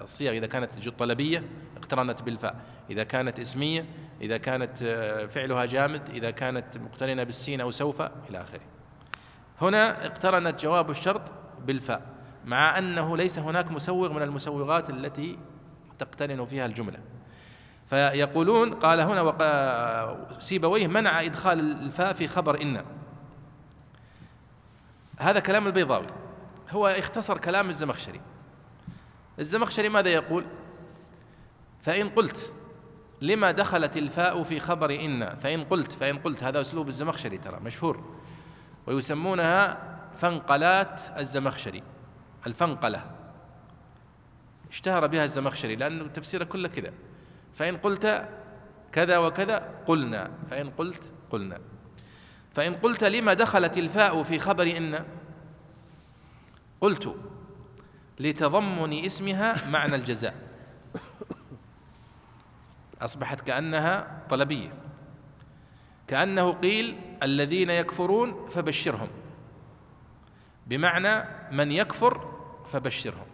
الصيغ 0.03 0.31
إذا 0.31 0.47
كانت 0.47 0.89
طلبية 0.89 1.43
اقترنت 1.77 2.21
بالفاء. 2.21 2.55
إذا 2.89 3.03
كانت 3.03 3.39
اسمية 3.39 3.85
إذا 4.21 4.37
كانت 4.37 4.83
آه، 4.83 5.25
فعلها 5.25 5.65
جامد 5.65 6.09
إذا 6.09 6.31
كانت 6.31 6.77
مقترنة 6.77 7.23
بالسين 7.23 7.61
أو 7.61 7.71
سوف 7.71 8.01
إلى 8.01 8.41
آخره. 8.41 8.61
هنا 9.61 10.05
اقترنت 10.05 10.61
جواب 10.61 10.89
الشرط 10.89 11.21
بالفاء 11.65 12.01
مع 12.45 12.77
أنه 12.77 13.17
ليس 13.17 13.39
هناك 13.39 13.71
مسوغ 13.71 14.13
من 14.13 14.21
المسوغات 14.21 14.89
التي 14.89 15.39
تقترن 15.99 16.45
فيها 16.45 16.65
الجملة. 16.65 16.99
فيقولون 17.89 18.73
قال 18.73 19.01
هنا 19.01 20.17
سيبويه 20.39 20.87
منع 20.87 21.21
إدخال 21.21 21.59
الفاء 21.59 22.13
في 22.13 22.27
خبر 22.27 22.61
إن. 22.61 22.85
هذا 25.19 25.39
كلام 25.39 25.67
البيضاوي. 25.67 26.07
هو 26.69 26.87
اختصر 26.87 27.37
كلام 27.37 27.69
الزمخشري. 27.69 28.21
الزمخشري 29.39 29.89
ماذا 29.89 30.09
يقول؟ 30.09 30.45
فإن 31.81 32.09
قلت 32.09 32.53
لما 33.21 33.51
دخلت 33.51 33.97
الفاء 33.97 34.43
في 34.43 34.59
خبر 34.59 34.95
إن 34.95 35.35
فإن 35.35 35.63
قلت 35.63 35.91
فإن 35.91 36.17
قلت 36.17 36.43
هذا 36.43 36.61
أسلوب 36.61 36.87
الزمخشري 36.87 37.37
ترى 37.37 37.59
مشهور. 37.59 38.17
ويسمونها 38.87 39.77
فنقلات 40.17 41.01
الزمخشري. 41.17 41.83
الفنقلة. 42.47 43.11
اشتهر 44.69 45.07
بها 45.07 45.23
الزمخشري 45.23 45.75
لأن 45.75 46.13
تفسيره 46.13 46.43
كله 46.43 46.67
كذا. 46.67 46.93
فإن 47.57 47.77
قلت 47.77 48.29
كذا 48.91 49.17
وكذا 49.17 49.57
قلنا. 49.85 50.31
فإن 50.49 50.69
قلت 50.69 51.13
قلنا. 51.29 51.59
فإن 52.53 52.75
قلت 52.75 53.03
لما 53.03 53.33
دخلت 53.33 53.77
الفاء 53.77 54.23
في 54.23 54.39
خبر 54.39 54.77
إن؟ 54.77 55.05
قلت 56.81 57.15
لتضمن 58.19 59.05
اسمها 59.05 59.69
معنى 59.69 59.95
الجزاء. 59.95 60.35
أصبحت 63.01 63.41
كأنها 63.41 64.21
طلبية. 64.29 64.73
كأنه 66.07 66.51
قيل 66.51 66.99
الذين 67.23 67.69
يكفرون 67.69 68.49
فبشرهم. 68.49 69.09
بمعنى 70.67 71.25
من 71.51 71.71
يكفر 71.71 72.37
فبشرهم. 72.73 73.27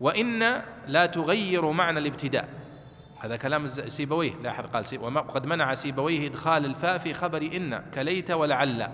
وإن 0.00 0.62
لا 0.86 1.06
تغير 1.06 1.70
معنى 1.70 1.98
الابتداء. 1.98 2.61
هذا 3.22 3.36
كلام 3.36 3.66
سيبويه. 3.66 4.34
لاحظ 4.42 4.66
قال 4.66 4.84
وقد 5.02 5.46
منع 5.46 5.74
سيبويه 5.74 6.28
إدخال 6.28 6.64
الفاء 6.64 6.98
في 6.98 7.14
خبر 7.14 7.42
إن 7.42 7.78
كليت 7.94 8.30
ولعل. 8.30 8.88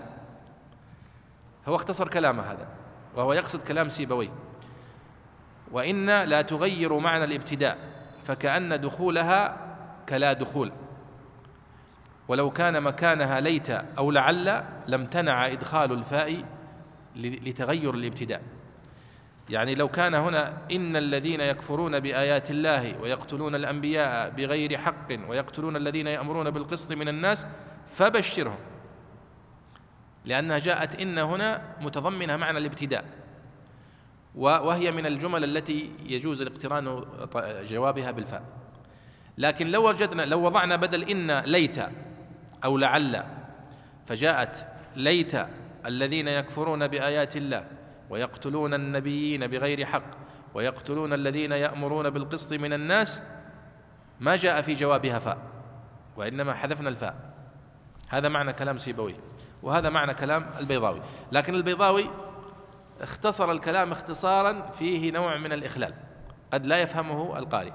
هو 1.67 1.75
اختصر 1.75 2.07
كلامه 2.07 2.43
هذا 2.43 2.67
وهو 3.15 3.33
يقصد 3.33 3.61
كلام 3.61 3.89
سيبويه. 3.89 4.29
وإن 5.71 6.23
لا 6.23 6.41
تغير 6.41 6.97
معنى 6.97 7.23
الابتداء 7.23 7.77
فكأن 8.25 8.81
دخولها 8.81 9.57
كلا 10.09 10.33
دخول. 10.33 10.71
ولو 12.27 12.51
كان 12.51 12.83
مكانها 12.83 13.39
ليت 13.39 13.69
أو 13.69 14.11
لعل 14.11 14.63
لم 14.87 15.05
تنع 15.05 15.47
إدخال 15.47 15.91
الفاء 15.91 16.43
لتغير 17.15 17.93
الابتداء. 17.93 18.41
يعني 19.49 19.75
لو 19.75 19.87
كان 19.87 20.15
هنا 20.15 20.57
إن 20.71 20.95
الذين 20.95 21.41
يكفرون 21.41 21.99
بآيات 21.99 22.51
الله 22.51 23.01
ويقتلون 23.01 23.55
الأنبياء 23.55 24.29
بغير 24.29 24.77
حق 24.77 25.07
ويقتلون 25.27 25.75
الذين 25.75 26.07
يأمرون 26.07 26.49
بالقسط 26.49 26.91
من 26.91 27.07
الناس 27.07 27.47
فبشرهم. 27.87 28.59
لأنها 30.25 30.59
جاءت 30.59 31.01
إن 31.01 31.17
هنا 31.17 31.61
متضمنة 31.81 32.37
معنى 32.37 32.57
الابتداء 32.57 33.05
وهي 34.35 34.91
من 34.91 35.05
الجمل 35.05 35.43
التي 35.43 35.91
يجوز 36.05 36.41
الاقتران 36.41 37.05
جوابها 37.69 38.11
بالفاء. 38.11 38.43
لكن 39.37 39.67
لو 39.67 39.89
وجدنا 39.89 40.21
لو 40.21 40.45
وضعنا 40.45 40.75
بدل 40.75 41.09
إن 41.09 41.39
ليت 41.39 41.77
أو 42.63 42.77
لعل 42.77 43.23
فجاءت 44.05 44.67
ليت 44.95 45.35
الذين 45.85 46.27
يكفرون 46.27 46.87
بآيات 46.87 47.35
الله 47.35 47.78
ويقتلون 48.09 48.73
النبيين 48.73 49.47
بغير 49.47 49.85
حق 49.85 50.11
ويقتلون 50.53 51.13
الذين 51.13 51.51
يأمرون 51.51 52.09
بالقسط 52.09 52.53
من 52.53 52.73
الناس 52.73 53.21
ما 54.19 54.35
جاء 54.35 54.61
في 54.61 54.73
جوابها 54.73 55.19
فاء 55.19 55.37
وإنما 56.17 56.53
حذفنا 56.53 56.89
الفاء. 56.89 57.15
هذا 58.09 58.29
معنى 58.29 58.53
كلام 58.53 58.77
سيبوي 58.77 59.15
وهذا 59.63 59.89
معنى 59.89 60.13
كلام 60.13 60.49
البيضاوي. 60.59 61.01
لكن 61.31 61.55
البيضاوي 61.55 62.09
اختصر 63.01 63.51
الكلام 63.51 63.91
اختصارا 63.91 64.69
فيه 64.69 65.11
نوع 65.11 65.37
من 65.37 65.53
الإخلال 65.53 65.93
قد 66.53 66.65
لا 66.65 66.77
يفهمه 66.77 67.39
القارئ. 67.39 67.73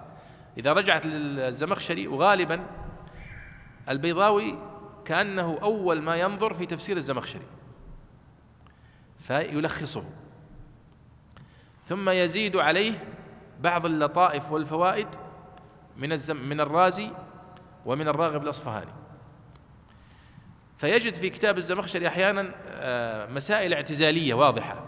إذا 0.58 0.72
رجعت 0.72 1.06
للزمخشري 1.06 2.08
وغالبا 2.08 2.60
البيضاوي 3.88 4.58
كأنه 5.04 5.58
أول 5.62 6.02
ما 6.02 6.16
ينظر 6.16 6.54
في 6.54 6.66
تفسير 6.66 6.96
الزمخشري 6.96 7.46
فيلخصه. 9.20 10.04
ثم 11.86 12.10
يزيد 12.10 12.56
عليه 12.56 12.92
بعض 13.60 13.86
اللطائف 13.86 14.52
والفوائد 14.52 15.08
من 15.96 16.12
الزم 16.12 16.36
من 16.36 16.60
الرازي 16.60 17.10
ومن 17.86 18.08
الراغب 18.08 18.42
الأصفهاني. 18.42 18.90
فيجد 20.78 21.14
في 21.14 21.30
كتاب 21.30 21.58
الزمخشري 21.58 22.08
أحيانا 22.08 22.50
آه، 22.68 23.26
مسائل 23.26 23.74
اعتزالية 23.74 24.34
واضحة 24.34 24.84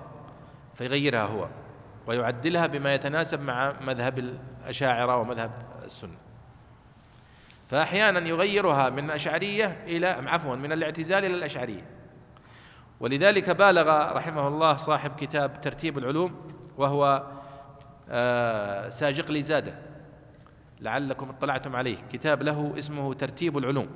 فيغيرها 0.74 1.24
هو 1.24 1.48
ويعدلها 2.06 2.66
بما 2.66 2.94
يتناسب 2.94 3.40
مع 3.40 3.74
مذهب 3.80 4.18
الأشاعرة 4.18 5.16
ومذهب 5.16 5.50
السنة. 5.84 6.16
فأحيانا 7.68 8.28
يغيرها 8.28 8.90
من 8.90 9.04
الاشعريه 9.04 9.84
إلى 9.86 10.06
عفوا 10.06 10.56
من 10.56 10.72
الاعتزال 10.72 11.24
إلى 11.24 11.34
الأشعرية. 11.34 11.84
ولذلك 13.00 13.50
بالغ 13.50 14.12
رحمه 14.12 14.48
الله 14.48 14.76
صاحب 14.76 15.16
كتاب 15.16 15.60
ترتيب 15.60 15.98
العلوم 15.98 16.55
وهو 16.76 17.26
آه، 18.10 18.88
ساجق 18.88 19.32
زاده. 19.32 19.74
لعلكم 20.80 21.28
اطلعتم 21.28 21.76
عليه. 21.76 21.96
كتاب 22.12 22.42
له 22.42 22.74
اسمه 22.78 23.14
ترتيب 23.14 23.58
العلوم. 23.58 23.88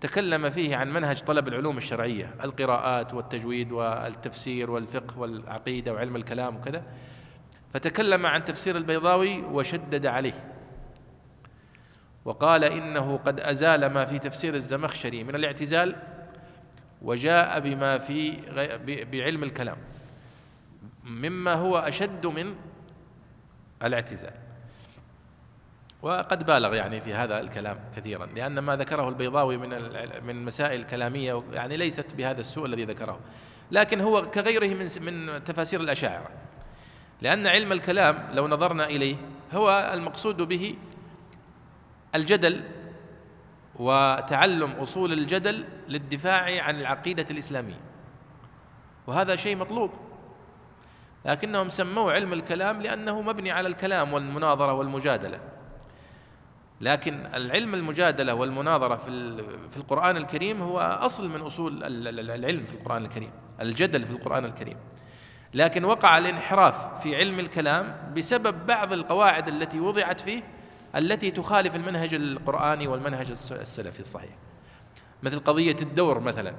تكلم 0.00 0.50
فيه 0.50 0.76
عن 0.76 0.92
منهج 0.92 1.20
طلب 1.20 1.48
العلوم 1.48 1.76
الشرعية 1.76 2.34
القراءات 2.44 3.14
والتجويد 3.14 3.72
والتفسير 3.72 4.70
والفقه 4.70 5.18
والعقيدة 5.18 5.92
وعلم 5.92 6.16
الكلام 6.16 6.56
وكذا. 6.56 6.82
فتكلم 7.74 8.26
عن 8.26 8.44
تفسير 8.44 8.76
البيضاوي 8.76 9.40
وشدد 9.40 10.06
عليه. 10.06 10.44
وقال 12.24 12.64
إنه 12.64 13.16
قد 13.16 13.40
أزال 13.40 13.86
ما 13.86 14.04
في 14.04 14.18
تفسير 14.18 14.54
الزمخشري 14.54 15.24
من 15.24 15.34
الاعتزال 15.34 15.96
وجاء 17.02 17.60
بما 17.60 17.98
في 17.98 18.36
بعلم 19.12 19.42
الكلام. 19.42 19.76
مما 21.08 21.54
هو 21.54 21.78
أشد 21.78 22.26
من 22.26 22.54
الاعتزال. 23.82 24.32
وقد 26.02 26.46
بالغ 26.46 26.74
يعني 26.74 27.00
في 27.00 27.14
هذا 27.14 27.40
الكلام 27.40 27.78
كثيرا 27.96 28.26
لأن 28.26 28.58
ما 28.58 28.76
ذكره 28.76 29.08
البيضاوي 29.08 29.56
من 29.56 29.68
من 30.26 30.44
مسائل 30.44 30.84
كلامية 30.84 31.42
يعني 31.52 31.76
ليست 31.76 32.14
بهذا 32.14 32.40
السوء 32.40 32.66
الذي 32.66 32.84
ذكره. 32.84 33.20
لكن 33.70 34.00
هو 34.00 34.22
كغيره 34.22 34.74
من 34.74 34.88
من 35.00 35.44
تفاسير 35.44 35.80
الأشاعرة. 35.80 36.30
لأن 37.22 37.46
علم 37.46 37.72
الكلام 37.72 38.28
لو 38.32 38.48
نظرنا 38.48 38.86
إليه 38.86 39.16
هو 39.52 39.90
المقصود 39.94 40.36
به 40.36 40.76
الجدل 42.14 42.64
وتعلم 43.74 44.70
أصول 44.70 45.12
الجدل 45.12 45.64
للدفاع 45.88 46.62
عن 46.62 46.80
العقيدة 46.80 47.26
الإسلامية. 47.30 47.80
وهذا 49.06 49.36
شيء 49.36 49.56
مطلوب. 49.56 50.07
لكنهم 51.24 51.70
سموه 51.70 52.12
علم 52.12 52.32
الكلام 52.32 52.82
لأنه 52.82 53.22
مبني 53.22 53.50
على 53.50 53.68
الكلام 53.68 54.12
والمناظرة 54.12 54.72
والمجادلة. 54.72 55.40
لكن 56.80 57.26
العلم 57.34 57.74
المجادلة 57.74 58.34
والمناظرة 58.34 58.96
في 58.96 59.36
في 59.70 59.76
القرآن 59.76 60.16
الكريم 60.16 60.62
هو 60.62 60.80
أصل 60.80 61.28
من 61.28 61.40
أصول 61.40 61.84
العلم 61.84 62.66
في 62.66 62.72
القرآن 62.72 63.04
الكريم 63.04 63.30
الجدل 63.60 64.04
في 64.04 64.10
القرآن 64.10 64.44
الكريم. 64.44 64.76
لكن 65.54 65.84
وقع 65.84 66.18
الانحراف 66.18 67.02
في 67.02 67.16
علم 67.16 67.38
الكلام 67.38 68.12
بسبب 68.16 68.66
بعض 68.66 68.92
القواعد 68.92 69.48
التي 69.48 69.80
وضعت 69.80 70.20
فيه 70.20 70.42
التي 70.96 71.30
تخالف 71.30 71.74
المنهج 71.76 72.14
القرآني 72.14 72.86
والمنهج 72.86 73.30
السلفي 73.30 74.00
الصحيح. 74.00 74.30
مثل 75.22 75.38
قضية 75.38 75.76
الدور 75.82 76.20
مثلا. 76.20 76.54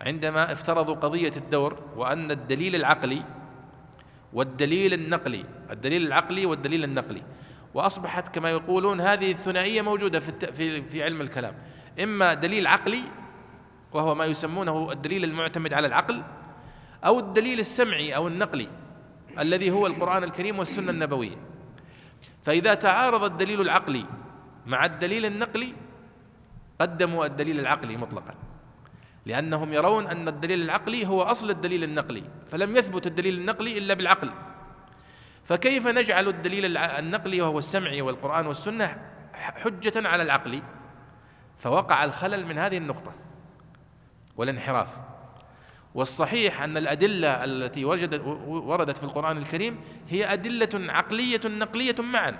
عندما 0.00 0.52
افترضوا 0.52 0.94
قضية 0.94 1.32
الدور 1.36 1.78
وأن 1.96 2.30
الدليل 2.30 2.74
العقلي 2.74 3.24
والدليل 4.32 4.92
النقلي 4.92 5.44
الدليل 5.70 6.06
العقلي 6.06 6.46
والدليل 6.46 6.84
النقلي. 6.84 7.22
وأصبحت 7.74 8.34
كما 8.34 8.50
يقولون 8.50 9.00
هذه 9.00 9.32
الثنائية 9.32 9.82
موجودة 9.82 10.20
في 10.20 10.52
في 10.52 10.82
في 10.82 11.02
علم 11.02 11.20
الكلام. 11.20 11.54
إما 12.02 12.34
دليل 12.34 12.66
عقلي 12.66 13.02
وهو 13.92 14.14
ما 14.14 14.24
يسمونه 14.24 14.92
الدليل 14.92 15.24
المعتمد 15.24 15.72
على 15.72 15.86
العقل 15.86 16.22
أو 17.04 17.18
الدليل 17.18 17.60
السمعي 17.60 18.16
أو 18.16 18.28
النقلي 18.28 18.68
الذي 19.38 19.70
هو 19.70 19.86
القرآن 19.86 20.24
الكريم 20.24 20.58
والسنة 20.58 20.90
النبوية. 20.90 21.36
فإذا 22.42 22.74
تعارض 22.74 23.24
الدليل 23.24 23.60
العقلي 23.60 24.04
مع 24.66 24.84
الدليل 24.84 25.24
النقلي 25.24 25.74
قدموا 26.80 27.26
الدليل 27.26 27.60
العقلي 27.60 27.96
مطلقا. 27.96 28.34
لأنهم 29.28 29.72
يرون 29.72 30.06
أن 30.06 30.28
الدليل 30.28 30.62
العقلي 30.62 31.06
هو 31.06 31.22
أصل 31.22 31.50
الدليل 31.50 31.84
النقلي 31.84 32.22
فلم 32.50 32.76
يثبت 32.76 33.06
الدليل 33.06 33.38
النقلي 33.38 33.78
إلا 33.78 33.94
بالعقل. 33.94 34.30
فكيف 35.44 35.86
نجعل 35.86 36.28
الدليل 36.28 36.76
النقلي 36.76 37.40
وهو 37.40 37.58
السمعي 37.58 38.02
والقرآن 38.02 38.46
والسنة 38.46 39.10
حجة 39.34 40.08
على 40.08 40.22
العقل؟ 40.22 40.62
فوقع 41.58 42.04
الخلل 42.04 42.46
من 42.46 42.58
هذه 42.58 42.76
النقطة 42.76 43.12
والانحراف. 44.36 44.88
والصحيح 45.94 46.62
أن 46.62 46.76
الأدلة 46.76 47.44
التي 47.44 47.84
وجدت 47.84 48.20
وردت 48.46 48.98
في 48.98 49.04
القرآن 49.04 49.38
الكريم 49.38 49.80
هي 50.08 50.32
أدلة 50.32 50.92
عقلية 50.92 51.40
نقلية 51.44 51.96
معا 52.12 52.38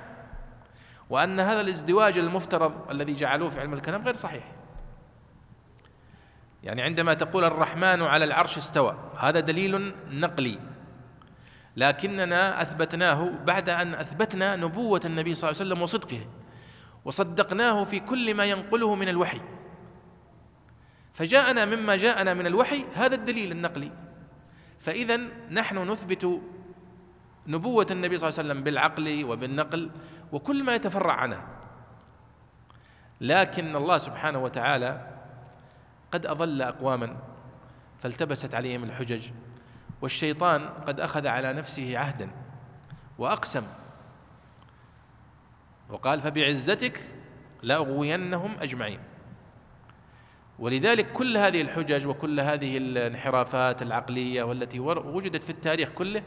وأن 1.10 1.40
هذا 1.40 1.60
الازدواج 1.60 2.18
المفترض 2.18 2.90
الذي 2.90 3.14
جعلوه 3.14 3.50
في 3.50 3.60
علم 3.60 3.72
الكلام 3.72 4.02
غير 4.02 4.14
صحيح. 4.14 4.57
يعني 6.62 6.82
عندما 6.82 7.14
تقول 7.14 7.44
الرحمن 7.44 8.02
على 8.02 8.24
العرش 8.24 8.58
استوى 8.58 9.12
هذا 9.18 9.40
دليل 9.40 9.92
نقلي. 10.10 10.58
لكننا 11.76 12.62
أثبتناه 12.62 13.30
بعد 13.44 13.70
أن 13.70 13.94
أثبتنا 13.94 14.56
نبوة 14.56 15.00
النبي 15.04 15.34
صلى 15.34 15.50
الله 15.50 15.60
عليه 15.60 15.70
وسلم 15.70 15.82
وصدقه 15.82 16.26
وصدقناه 17.04 17.84
في 17.84 18.00
كل 18.00 18.34
ما 18.34 18.44
ينقله 18.44 18.94
من 18.94 19.08
الوحي. 19.08 19.40
فجاءنا 21.14 21.64
مما 21.64 21.96
جاءنا 21.96 22.34
من 22.34 22.46
الوحي 22.46 22.84
هذا 22.94 23.14
الدليل 23.14 23.52
النقلي. 23.52 23.92
فاذا 24.78 25.20
نحن 25.50 25.90
نثبت 25.90 26.40
نبوة 27.46 27.86
النبي 27.90 28.18
صلى 28.18 28.28
الله 28.28 28.38
عليه 28.38 28.48
وسلم 28.48 28.64
بالعقل 28.64 29.24
وبالنقل 29.24 29.90
وكل 30.32 30.64
ما 30.64 30.74
يتفرع 30.74 31.12
عنها 31.12 31.46
لكن 33.20 33.76
الله 33.76 33.98
سبحانه 33.98 34.38
وتعالى 34.38 35.17
قد 36.12 36.26
أضل 36.26 36.62
أقواما 36.62 37.16
فالتبست 38.02 38.54
عليهم 38.54 38.84
الحجج 38.84 39.30
والشيطان 40.02 40.68
قد 40.68 41.00
أخذ 41.00 41.26
على 41.26 41.52
نفسه 41.52 41.98
عهدا 41.98 42.30
وأقسم. 43.18 43.66
وقال 45.90 46.20
فبعزتك 46.20 47.00
لأغوينهم 47.62 48.56
أجمعين. 48.60 49.00
ولذلك 50.58 51.12
كل 51.12 51.36
هذه 51.36 51.62
الحجج 51.62 52.06
وكل 52.06 52.40
هذه 52.40 52.78
الانحرافات 52.78 53.82
العقلية 53.82 54.42
والتي 54.42 54.80
وجدت 54.80 55.44
في 55.44 55.50
التاريخ 55.50 55.88
كله 55.88 56.22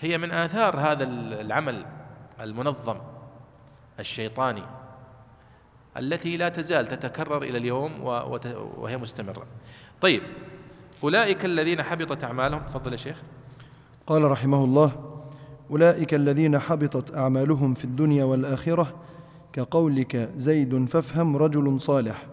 هي 0.00 0.18
من 0.18 0.32
آثار 0.32 0.80
هذا 0.80 1.04
العمل 1.40 1.86
المنظم 2.40 2.98
الشيطاني. 4.00 4.62
التي 5.98 6.36
لا 6.36 6.48
تزال 6.48 6.86
تتكرر 6.86 7.42
إلى 7.42 7.58
اليوم 7.58 7.92
وهي 8.78 8.96
مستمرة. 8.96 9.46
طيب 10.00 10.22
أولئك 11.04 11.44
الذين 11.44 11.82
حبطت 11.82 12.24
أعمالهم 12.24 12.60
تفضل 12.60 12.92
يا 12.92 12.96
شيخ. 12.96 13.16
قال 14.06 14.30
رحمه 14.30 14.64
الله 14.64 14.92
أولئك 15.70 16.14
الذين 16.14 16.58
حبطت 16.58 17.16
أعمالهم 17.16 17.74
في 17.74 17.84
الدنيا 17.84 18.24
والآخرة 18.24 18.94
كقولك 19.52 20.30
زيد 20.36 20.84
فافهم 20.88 21.36
رجل 21.36 21.80
صالح 21.80 22.26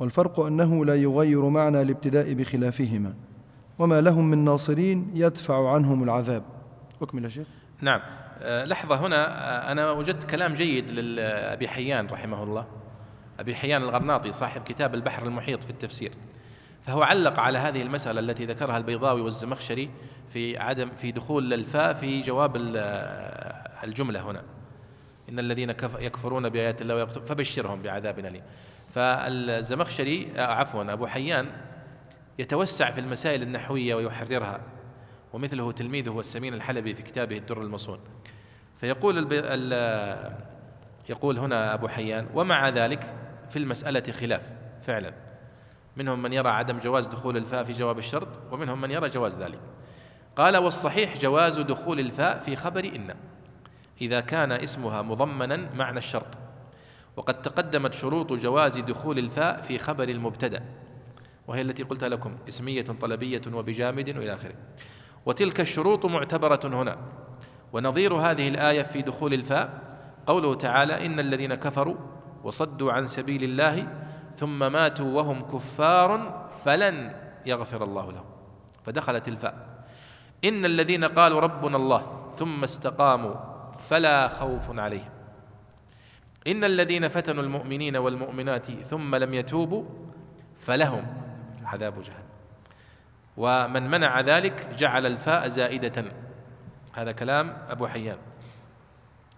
والفرق 0.00 0.40
أنه 0.40 0.84
لا 0.84 0.94
يغير 0.94 1.48
معنى 1.48 1.82
الابتداء 1.82 2.32
بخلافهما 2.34 3.14
وما 3.78 4.00
لهم 4.00 4.30
من 4.30 4.44
ناصرين 4.44 5.10
يدفع 5.14 5.72
عنهم 5.72 6.02
العذاب. 6.02 6.42
أكمل 7.02 7.24
يا 7.24 7.28
شيخ. 7.28 7.46
نعم. 7.80 8.00
أه 8.42 8.64
لحظة 8.64 9.06
هنا 9.06 9.16
أه 9.16 9.72
أنا 9.72 9.90
وجدت 9.90 10.24
كلام 10.24 10.54
جيد 10.54 10.90
لأبي 10.90 11.68
حيان 11.68 12.06
رحمه 12.06 12.42
الله. 12.42 12.66
أبي 13.40 13.54
حيان 13.54 13.82
الغرناطي 13.82 14.32
صاحب 14.32 14.62
كتاب 14.62 14.94
البحر 14.94 15.26
المحيط 15.26 15.64
في 15.64 15.70
التفسير. 15.70 16.12
فهو 16.82 17.02
علق 17.02 17.40
على 17.40 17.58
هذه 17.58 17.82
المسألة 17.82 18.20
التي 18.20 18.46
ذكرها 18.46 18.78
البيضاوي 18.78 19.20
والزمخشري 19.20 19.90
في 20.28 20.58
عدم 20.58 20.90
في 20.90 21.12
دخول 21.12 21.52
الفاء 21.52 21.94
في 21.94 22.20
جواب 22.20 22.52
الجملة 23.84 24.30
هنا. 24.30 24.42
إن 25.28 25.38
الذين 25.38 25.70
يكفرون 25.98 26.48
بآيات 26.48 26.82
الله 26.82 27.06
فبشرهم 27.06 27.82
بعذاب 27.82 28.18
أليم. 28.18 28.42
فالزمخشري 28.94 30.32
آه، 30.36 30.40
عفوا 30.40 30.92
أبو 30.92 31.06
حيان 31.06 31.46
يتوسع 32.38 32.90
في 32.90 33.00
المسائل 33.00 33.42
النحوية 33.42 33.94
ويحررها 33.94 34.60
ومثله 35.32 35.72
تلميذه 35.72 36.20
السمين 36.20 36.54
الحلبي 36.54 36.94
في 36.94 37.02
كتابه 37.02 37.36
الدر 37.36 37.62
المصون 37.62 37.98
فيقول. 38.80 39.28
ال... 39.32 39.72
يقول 41.08 41.38
هنا 41.38 41.74
أبو 41.74 41.88
حيان 41.88 42.26
ومع 42.34 42.68
ذلك 42.68 43.14
في 43.54 43.60
المسألة 43.60 44.12
خلاف 44.12 44.52
فعلا. 44.82 45.14
منهم 45.96 46.22
من 46.22 46.32
يرى 46.32 46.48
عدم 46.48 46.78
جواز 46.78 47.06
دخول 47.06 47.36
الفاء 47.36 47.64
في 47.64 47.72
جواب 47.72 47.98
الشرط 47.98 48.28
ومنهم 48.52 48.80
من 48.80 48.90
يرى 48.90 49.08
جواز 49.08 49.38
ذلك. 49.38 49.58
قال 50.36 50.56
والصحيح 50.56 51.18
جواز 51.18 51.58
دخول 51.58 52.00
الفاء 52.00 52.38
في 52.38 52.56
خبر 52.56 52.84
إن 52.84 53.14
إذا 54.00 54.20
كان 54.20 54.52
اسمها 54.52 55.02
مضمنا 55.02 55.56
معنى 55.74 55.98
الشرط. 55.98 56.26
وقد 57.16 57.42
تقدمت 57.42 57.94
شروط 57.94 58.32
جواز 58.32 58.78
دخول 58.78 59.18
الفاء 59.18 59.62
في 59.62 59.78
خبر 59.78 60.08
المبتدأ. 60.08 60.62
وهي 61.48 61.60
التي 61.60 61.82
قلت 61.82 62.04
لكم 62.04 62.36
اسمية 62.48 62.82
طلبية 62.82 63.42
وبجامد 63.52 64.08
وإلى 64.16 64.34
آخره. 64.34 64.54
وتلك 65.26 65.60
الشروط 65.60 66.06
معتبرة 66.06 66.60
هنا. 66.64 66.98
ونظير 67.72 68.14
هذه 68.14 68.48
الآية 68.48 68.82
في 68.82 69.02
دخول 69.02 69.34
الفاء 69.34 69.80
قوله 70.26 70.54
تعالى 70.54 71.06
إن 71.06 71.20
الذين 71.20 71.54
كفروا 71.54 71.96
وصدوا 72.44 72.92
عن 72.92 73.06
سبيل 73.06 73.44
الله 73.44 73.88
ثم 74.36 74.72
ماتوا 74.72 75.16
وهم 75.16 75.42
كفار 75.42 76.10
فلن 76.64 77.16
يغفر 77.46 77.84
الله 77.84 78.12
لهم. 78.12 78.24
فدخلت 78.84 79.28
الفاء 79.28 79.84
إن 80.44 80.64
الذين 80.64 81.04
قالوا 81.04 81.40
ربنا 81.40 81.76
الله 81.76 82.30
ثم 82.36 82.64
استقاموا 82.64 83.34
فلا 83.78 84.28
خوف 84.28 84.78
عليهم. 84.78 85.10
إن 86.46 86.64
الذين 86.64 87.08
فتنوا 87.08 87.42
المؤمنين 87.42 87.96
والمؤمنات 87.96 88.70
ثم 88.70 89.16
لم 89.16 89.34
يتوبوا 89.34 89.84
فلهم 90.60 91.06
عذاب 91.64 92.02
جهنم. 92.02 92.28
ومن 93.36 93.90
منع 93.90 94.20
ذلك 94.20 94.68
جعل 94.78 95.06
الفاء 95.06 95.48
زائدة. 95.48 96.04
هذا 96.92 97.12
كلام 97.12 97.56
أبو 97.70 97.86
حيان. 97.86 98.18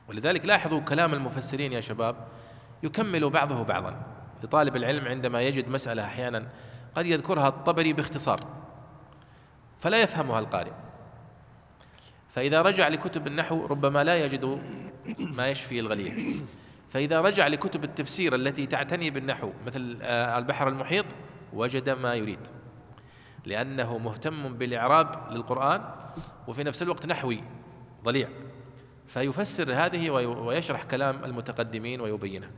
ولذلك 0.09 0.45
لاحظوا 0.45 0.81
كلام 0.81 1.15
المفسرين 1.15 1.73
يا 1.73 1.81
شباب 1.81 2.17
يكمل 2.83 3.31
بعضه 3.31 3.63
بعضا. 3.63 4.03
لطالب 4.43 4.77
العلم 4.77 5.09
عندما 5.09 5.43
يجد 5.43 5.69
مسألة 5.69 6.05
أحيانا 6.05 6.49
قد 6.95 7.07
يذكرها 7.07 7.49
الطبري 7.49 7.93
باختصار 7.93 8.41
فلا 9.79 10.03
يفهمها 10.03 10.39
القارئ. 10.39 10.73
فإذا 12.31 12.63
رجع 12.63 12.89
لكتب 12.89 13.27
النحو 13.27 13.67
ربما 13.67 14.05
لا 14.05 14.25
يجد 14.25 14.61
ما 15.19 15.49
يشفي 15.49 15.81
الغليل. 15.81 16.41
فإذا 16.91 17.21
رجع 17.21 17.47
لكتب 17.47 17.85
التفسير 17.85 18.35
التي 18.35 18.67
تعتني 18.67 19.11
بالنحو 19.11 19.53
مثل 19.67 19.99
آه، 20.03 20.39
البحر 20.39 20.69
المحيط 20.69 21.07
وجد 21.53 21.91
ما 21.91 22.15
يريد. 22.15 22.49
لأنه 23.47 23.99
مهتم 23.99 24.55
بالإعراب 24.55 25.33
للقرآن 25.33 25.85
وفي 26.49 26.65
نفس 26.65 26.83
الوقت 26.83 27.07
نحوي 27.07 27.45
ضليع. 28.05 28.29
فيفسر 29.07 29.73
هذه 29.73 30.11
ويشرح 30.11 30.83
كلام 30.83 31.25
المتقدمين 31.25 32.01
ويبينه. 32.01 32.51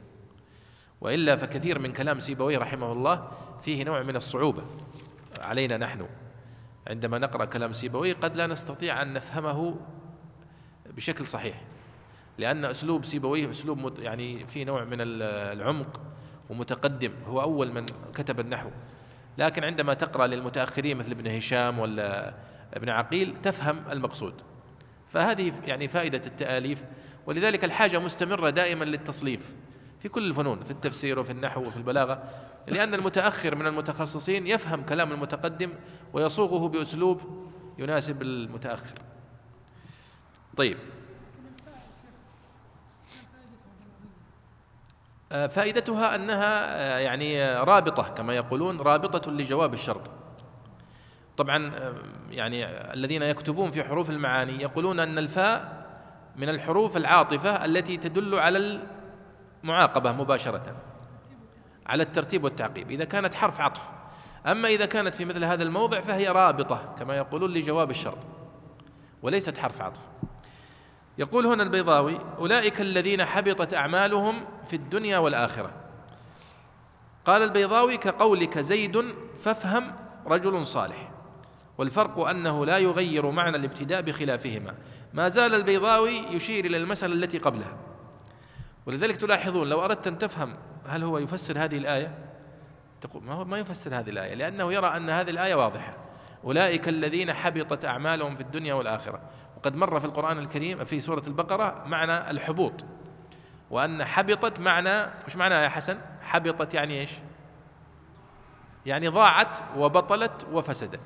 وإلا 1.00 1.36
فكثير 1.36 1.78
من 1.78 1.92
كلام 1.92 2.20
سيبويه 2.20 2.58
رحمه 2.58 2.92
الله 2.92 3.28
فيه 3.62 3.84
نوع 3.84 4.02
من 4.02 4.16
الصعوبة. 4.16 4.62
علينا 5.40 5.76
نحن. 5.76 6.06
عندما 6.86 7.18
نقرأ 7.18 7.44
كلام 7.44 7.72
سيبويه 7.72 8.14
قد 8.14 8.36
لا 8.36 8.46
نستطيع 8.46 9.02
أن 9.02 9.12
نفهمه 9.12 9.76
بشكل 10.96 11.26
صحيح. 11.26 11.60
لأن 12.38 12.64
أسلوب 12.64 13.04
سيبويه 13.04 13.50
أسلوب 13.50 13.98
يعني 13.98 14.46
في 14.46 14.64
نوع 14.64 14.84
من 14.84 14.96
العمق 15.00 16.00
ومتقدم. 16.50 17.12
هو 17.26 17.40
أول 17.42 17.72
من 17.72 17.86
كتب 18.14 18.40
النحو. 18.40 18.70
لكن 19.38 19.64
عندما 19.64 19.94
تقرأ 19.94 20.26
للمتأخرين 20.26 20.96
مثل 20.96 21.10
ابن 21.10 21.26
هشام 21.26 21.78
ولا 21.78 22.34
ابن 22.74 22.88
عقيل 22.88 23.36
تفهم 23.42 23.82
المقصود. 23.90 24.34
فهذه 25.12 25.52
يعني 25.66 25.88
فائدة 25.88 26.22
التآليف. 26.26 26.84
ولذلك 27.26 27.64
الحاجة 27.64 27.98
مستمرة 27.98 28.50
دائما 28.50 28.84
للتصليف. 28.84 29.54
في 30.00 30.08
كل 30.08 30.26
الفنون 30.26 30.64
في 30.64 30.70
التفسير 30.70 31.18
وفي 31.18 31.32
النحو 31.32 31.66
وفي 31.66 31.76
البلاغة 31.76 32.22
لأن 32.66 32.94
المتأخر 32.94 33.54
من 33.54 33.66
المتخصصين 33.66 34.46
يفهم 34.46 34.82
كلام 34.82 35.12
المتقدم 35.12 35.72
ويصوغه 36.12 36.68
بأسلوب 36.68 37.20
يناسب 37.78 38.22
المتأخر. 38.22 38.98
طيب. 40.56 40.78
آه، 45.32 45.46
فائدتها 45.46 46.14
أنها 46.14 46.76
آه، 46.76 46.98
يعني 46.98 47.54
رابطة 47.54 48.02
كما 48.02 48.34
يقولون 48.34 48.80
رابطة 48.80 49.30
لجواب 49.30 49.74
الشرط. 49.74 50.10
طبعا 51.36 51.72
آه، 51.74 51.94
يعني 52.30 52.66
الذين 52.94 53.22
يكتبون 53.22 53.70
في 53.70 53.84
حروف 53.84 54.10
المعاني 54.10 54.62
يقولون 54.62 55.00
أن 55.00 55.18
الفاء 55.18 55.78
من 56.36 56.48
الحروف 56.48 56.96
العاطفة 56.96 57.64
التي 57.64 57.96
تدل 57.96 58.34
على 58.34 58.80
المعاقبة 59.64 60.12
مباشرة 60.12 60.76
على 61.86 62.02
الترتيب 62.02 62.44
والتعقيب 62.44 62.90
إذا 62.90 63.04
كانت 63.04 63.34
حرف 63.34 63.60
عطف. 63.60 63.90
أما 64.46 64.68
إذا 64.68 64.86
كانت 64.86 65.14
في 65.14 65.24
مثل 65.24 65.44
هذا 65.44 65.62
الموضع 65.62 66.00
فهي 66.00 66.28
رابطة 66.28 66.94
كما 66.98 67.16
يقولون 67.16 67.50
لجواب 67.50 67.90
الشرط 67.90 68.18
وليست 69.22 69.58
حرف 69.58 69.82
عطف. 69.82 70.00
يقول 71.18 71.46
هنا 71.46 71.62
البيضاوي 71.62 72.18
أولئك 72.38 72.80
الذين 72.80 73.24
حبطت 73.24 73.74
أعمالهم 73.74 74.44
في 74.70 74.76
الدنيا 74.76 75.18
والآخرة. 75.18 75.70
قال 77.24 77.42
البيضاوي 77.42 77.96
كقولك 77.96 78.58
زيد 78.58 79.04
فافهم 79.38 79.96
رجل 80.26 80.66
صالح. 80.66 81.10
والفرق 81.78 82.26
أنه 82.26 82.66
لا 82.66 82.78
يغير 82.78 83.30
معنى 83.30 83.56
الابتداء 83.56 84.00
بخلافهما. 84.00 84.74
ما 85.12 85.28
زال 85.28 85.54
البيضاوي 85.54 86.16
يشير 86.16 86.64
إلى 86.64 86.76
المسألة 86.76 87.14
التي 87.14 87.38
قبلها. 87.38 87.87
ولذلك 88.88 89.16
تلاحظون 89.16 89.68
لو 89.68 89.84
أردت 89.84 90.06
أن 90.06 90.18
تفهم 90.18 90.56
هل 90.86 91.04
هو 91.04 91.18
يفسر 91.18 91.64
هذه 91.64 91.78
الآية 91.78 92.18
تقول 93.00 93.22
ما 93.22 93.32
هو 93.32 93.44
ما 93.44 93.58
يفسر 93.58 93.94
هذه 93.94 94.10
الآية 94.10 94.34
لأنه 94.34 94.72
يرى 94.72 94.86
أن 94.86 95.10
هذه 95.10 95.30
الآية 95.30 95.54
واضحة. 95.54 95.96
أولئك 96.44 96.88
الذين 96.88 97.32
حبطت 97.32 97.84
أعمالهم 97.84 98.34
في 98.34 98.40
الدنيا 98.40 98.74
والآخرة. 98.74 99.20
وقد 99.56 99.76
مر 99.76 100.00
في 100.00 100.06
القرآن 100.06 100.38
الكريم 100.38 100.84
في 100.84 101.00
سورة 101.00 101.22
البقرة 101.26 101.84
معنى 101.86 102.30
الحبوط. 102.30 102.84
وأن 103.70 104.04
حبطت 104.04 104.60
معنى 104.60 105.10
وش 105.26 105.36
معنى 105.36 105.54
يا 105.54 105.68
حسن؟ 105.68 105.98
حبطت 106.22 106.74
يعني 106.74 107.00
إيش؟ 107.00 107.10
يعني 108.86 109.08
ضاعت 109.08 109.58
وبطلت 109.76 110.46
وفسدت. 110.52 111.00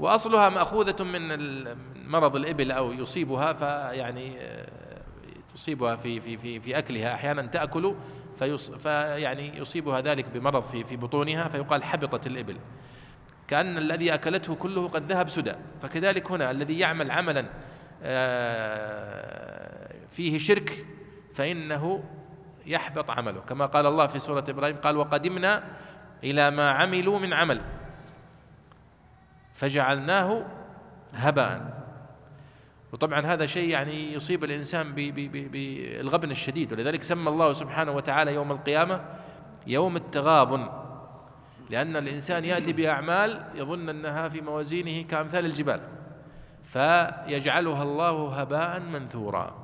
وأصلها 0.00 0.48
مأخوذة 0.48 1.04
من 1.04 1.28
مرض 2.08 2.36
الإبل 2.36 2.72
أو 2.72 2.92
يصيبها 2.92 3.52
فيعني 3.52 4.40
آه، 4.40 4.83
تصيبها 5.54 5.96
في 5.96 6.20
في 6.20 6.36
في 6.36 6.60
في 6.60 6.78
أكلها. 6.78 7.14
أحيانا 7.14 7.42
تأكل 7.42 7.94
فيص 8.38 8.70
فيعني 8.70 9.58
يصيبها 9.58 10.00
ذلك 10.00 10.28
بمرض 10.28 10.62
في 10.62 10.84
في 10.84 10.96
بطونها 10.96 11.48
فيقال 11.48 11.84
حبطت 11.84 12.26
الإبل. 12.26 12.56
كأن 13.48 13.78
الذي 13.78 14.14
أكلته 14.14 14.54
كله 14.54 14.88
قد 14.88 15.12
ذهب 15.12 15.28
سدى. 15.28 15.54
فكذلك 15.82 16.30
هنا 16.30 16.50
الذي 16.50 16.78
يعمل 16.78 17.10
عملا 17.10 17.46
آه، 18.02 19.94
فيه 20.10 20.38
شرك 20.38 20.86
فإنه 21.34 22.04
يحبط 22.66 23.10
عمله. 23.10 23.40
كما 23.40 23.66
قال 23.66 23.86
الله 23.86 24.06
في 24.06 24.18
سورة 24.18 24.44
إبراهيم 24.48 24.76
قال 24.76 24.96
وقدمنا 24.96 25.64
إلى 26.24 26.50
ما 26.50 26.70
عملوا 26.70 27.18
من 27.18 27.32
عمل 27.32 27.60
فجعلناه 29.54 30.46
هباء. 31.14 31.83
وطبعا 32.94 33.20
هذا 33.20 33.46
شيء 33.46 33.68
يعني 33.68 34.12
يصيب 34.12 34.44
الإنسان 34.44 34.94
بالغبن 34.94 36.30
الشديد. 36.30 36.72
ولذلك 36.72 37.02
سمى 37.02 37.28
الله 37.28 37.52
سبحانه 37.52 37.92
وتعالى 37.92 38.34
يوم 38.34 38.52
القيامة 38.52 39.04
يوم 39.66 39.96
التغابن 39.96 40.68
لأن 41.70 41.96
الإنسان 41.96 42.44
يأتي 42.44 42.72
بأعمال 42.72 43.44
يظن 43.54 43.88
أنها 43.88 44.28
في 44.28 44.40
موازينه 44.40 45.02
كأمثال 45.08 45.44
الجبال 45.44 45.80
فيجعلها 46.62 47.82
الله 47.82 48.40
هباء 48.40 48.80
منثورا. 48.80 49.54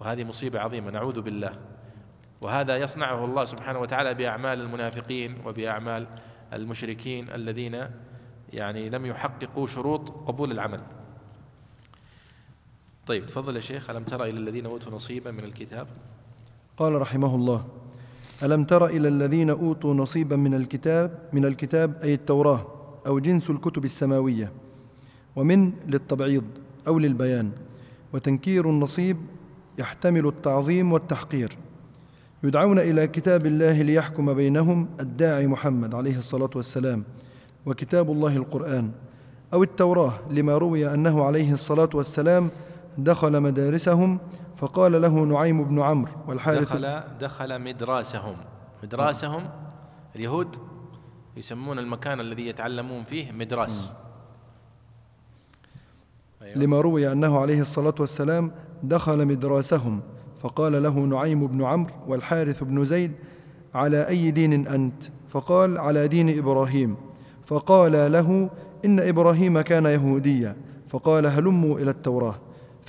وهذه 0.00 0.24
مصيبة 0.24 0.60
عظيمة 0.60 0.90
نعوذ 0.90 1.20
بالله. 1.20 1.58
وهذا 2.40 2.76
يصنعه 2.76 3.24
الله 3.24 3.44
سبحانه 3.44 3.78
وتعالى 3.78 4.14
بأعمال 4.14 4.60
المنافقين 4.60 5.42
وبأعمال 5.46 6.06
المشركين 6.52 7.30
الذين 7.30 7.90
يعني 8.52 8.90
لم 8.90 9.06
يحققوا 9.06 9.66
شروط 9.66 10.10
قبول 10.10 10.52
العمل. 10.52 10.99
طيب 13.10 13.26
تفضل 13.26 13.56
يا 13.56 13.60
شيخ. 13.60 13.90
ألم 13.90 14.04
ترى 14.04 14.30
إلى 14.30 14.38
الذين 14.38 14.66
أوتوا 14.66 14.92
نصيبا 14.92 15.30
من 15.30 15.44
الكتاب؟ 15.44 15.86
قال 16.76 17.00
رحمه 17.00 17.34
الله 17.34 17.64
ألم 18.42 18.64
تر 18.64 18.86
إلى 18.86 19.08
الذين 19.08 19.50
أوتوا 19.50 19.94
نصيبا 19.94 20.36
من 20.36 20.54
الكتاب 20.54 21.18
من 21.32 21.44
الكتاب 21.44 21.94
أي 22.02 22.14
التوراة 22.14 22.66
أو 23.06 23.18
جنس 23.18 23.50
الكتب 23.50 23.84
السماوية 23.84 24.52
ومن 25.36 25.72
للتبعيض 25.86 26.44
أو 26.86 26.98
للبيان 26.98 27.50
وتنكير 28.12 28.70
النصيب 28.70 29.16
يحتمل 29.78 30.26
التعظيم 30.26 30.92
والتحقير 30.92 31.56
يدعون 32.42 32.78
إلى 32.78 33.06
كتاب 33.06 33.46
الله 33.46 33.82
ليحكم 33.82 34.34
بينهم 34.34 34.88
الداعي 35.00 35.46
محمد 35.46 35.94
عليه 35.94 36.18
الصلاة 36.18 36.50
والسلام 36.56 37.04
وكتاب 37.66 38.10
الله 38.10 38.36
القرآن 38.36 38.90
أو 39.52 39.62
التوراة 39.62 40.12
لما 40.30 40.58
روي 40.58 40.94
أنه 40.94 41.24
عليه 41.24 41.52
الصلاة 41.52 41.90
والسلام 41.94 42.50
دخل 42.98 43.40
مدارسهم 43.40 44.18
فقال 44.56 45.02
له 45.02 45.24
نعيم 45.24 45.64
بن 45.64 45.80
عمرو 45.80 46.12
والحارث 46.28 46.72
دخل 46.72 47.02
دخل 47.20 47.58
مدراسهم. 47.58 48.36
مدراسهم 48.82 49.42
اليهود 50.16 50.56
يسمون 51.36 51.78
المكان 51.78 52.20
الذي 52.20 52.46
يتعلمون 52.46 53.04
فيه 53.04 53.32
مدراس 53.32 53.92
أيوة. 56.42 56.58
لما 56.58 56.80
روي 56.80 57.12
أنه 57.12 57.38
عليه 57.38 57.60
الصلاة 57.60 57.94
والسلام 58.00 58.52
دخل 58.82 59.26
مدراسهم 59.26 60.00
فقال 60.42 60.82
له 60.82 60.98
نعيم 60.98 61.46
بن 61.46 61.64
عمرو 61.64 61.94
والحارث 62.06 62.62
بن 62.64 62.84
زيد 62.84 63.12
على 63.74 64.08
أي 64.08 64.30
دين 64.30 64.66
أنت؟ 64.66 65.02
فقال 65.28 65.78
على 65.78 66.08
دين 66.08 66.38
إبراهيم. 66.38 66.96
فقال 67.46 68.12
له 68.12 68.50
إن 68.84 69.00
إبراهيم 69.00 69.60
كان 69.60 69.84
يهوديا. 69.86 70.56
فقال 70.88 71.26
هلموا 71.26 71.78
إلى 71.78 71.90
التوراة. 71.90 72.34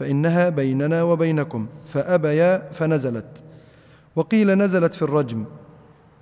فإنها 0.02 0.50
بيننا 0.50 1.04
وبينكم 1.04 1.66
فأبيا 1.86 2.72
فنزلت. 2.72 3.44
وقيل 4.16 4.54
نزلت 4.54 4.94
في 4.94 5.02
الرجم 5.02 5.46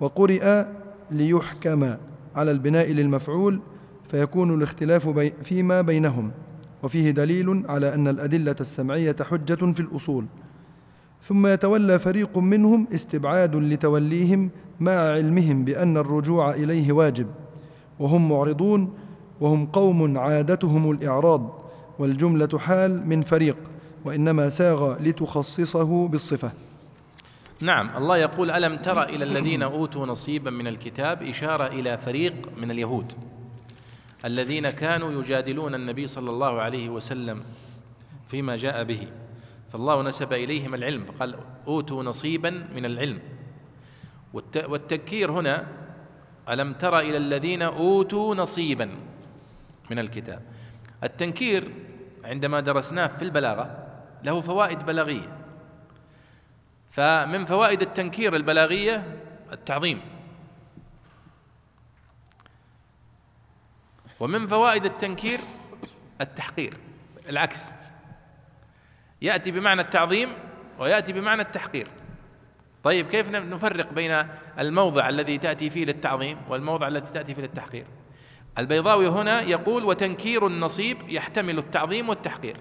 وقرئ 0.00 0.64
ليحكم 1.10 1.94
على 2.36 2.50
البناء 2.50 2.92
للمفعول 2.92 3.60
فيكون 4.04 4.54
الاختلاف 4.54 5.08
فيما 5.42 5.80
بينهم. 5.80 6.30
وفيه 6.82 7.10
دليل 7.10 7.64
على 7.68 7.94
أن 7.94 8.08
الأدلة 8.08 8.56
السمعية 8.60 9.16
حجة 9.20 9.72
في 9.72 9.80
الأصول. 9.80 10.26
ثم 11.22 11.46
يتولى 11.46 11.98
فريق 11.98 12.38
منهم 12.38 12.86
استبعاد 12.94 13.56
لتوليهم 13.56 14.50
مع 14.80 14.92
علمهم 14.92 15.64
بأن 15.64 15.96
الرجوع 15.96 16.50
إليه 16.54 16.92
واجب. 16.92 17.26
وهم 17.98 18.28
معرضون 18.28 18.92
وهم 19.40 19.66
قوم 19.66 20.18
عادتهم 20.18 20.90
الإعراض 20.90 21.70
والجملة 21.98 22.58
حال 22.58 23.08
من 23.08 23.22
فريق. 23.22 23.56
وإنما 24.04 24.48
ساغ 24.48 25.02
لتخصصه 25.02 26.08
بالصفة. 26.08 26.52
نعم 27.60 27.96
الله 27.96 28.16
يقول 28.16 28.50
ألم 28.50 28.76
تر 28.76 29.02
إلى 29.02 29.24
الذين 29.24 29.62
أوتوا 29.62 30.06
نصيبا 30.06 30.50
من 30.50 30.66
الكتاب 30.66 31.22
إشارة 31.22 31.66
إلى 31.66 31.98
فريق 31.98 32.34
من 32.56 32.70
اليهود 32.70 33.12
الذين 34.24 34.70
كانوا 34.70 35.12
يجادلون 35.12 35.74
النبي 35.74 36.06
صلى 36.06 36.30
الله 36.30 36.60
عليه 36.60 36.88
وسلم 36.88 37.42
فيما 38.28 38.56
جاء 38.56 38.84
به 38.84 39.06
فالله 39.72 40.02
نسب 40.02 40.32
إليهم 40.32 40.74
العلم 40.74 41.04
فقال 41.04 41.34
أوتوا 41.66 42.02
نصيبا 42.02 42.50
من 42.74 42.84
العلم. 42.84 43.18
والتذكير 44.44 45.30
هنا 45.30 45.66
ألم 46.48 46.72
تر 46.72 46.98
إلى 46.98 47.16
الذين 47.16 47.62
أوتوا 47.62 48.34
نصيبا 48.34 48.90
من 49.90 49.98
الكتاب. 49.98 50.42
التنكير 51.04 51.70
عندما 52.24 52.60
درسناه 52.60 53.06
في 53.06 53.22
البلاغة 53.22 53.89
له 54.24 54.40
فوائد 54.40 54.86
بلاغية. 54.86 55.36
فمن 56.90 57.46
فوائد 57.46 57.82
التنكير 57.82 58.36
البلاغية 58.36 59.20
التعظيم. 59.52 60.00
ومن 64.20 64.46
فوائد 64.46 64.84
التنكير 64.84 65.38
التحقير 66.20 66.74
العكس. 67.28 67.72
يأتي 69.22 69.50
بمعنى 69.50 69.80
التعظيم 69.80 70.28
ويأتي 70.78 71.12
بمعنى 71.12 71.42
التحقير. 71.42 71.88
طيب 72.84 73.08
كيف 73.08 73.30
نفرق 73.30 73.92
بين 73.92 74.28
الموضع 74.58 75.08
الذي 75.08 75.38
تأتي 75.38 75.70
فيه 75.70 75.84
للتعظيم 75.84 76.38
والموضع 76.48 76.88
الذي 76.88 77.10
تأتي 77.10 77.34
فيه 77.34 77.42
للتحقير؟ 77.42 77.86
البيضاوي 78.58 79.08
هنا 79.08 79.40
يقول 79.40 79.84
وتنكير 79.84 80.46
النصيب 80.46 81.08
يحتمل 81.08 81.58
التعظيم 81.58 82.08
والتحقير. 82.08 82.56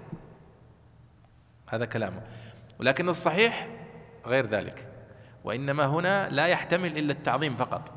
هذا 1.70 1.86
كلامه. 1.86 2.22
ولكن 2.80 3.10
الصحيح 3.10 3.68
غير 4.26 4.46
ذلك. 4.46 4.88
وإنما 5.44 5.86
هنا 5.86 6.30
لا 6.30 6.48
يحتمل 6.48 6.98
إلا 6.98 7.12
التعظيم 7.12 7.56
فقط 7.56 7.92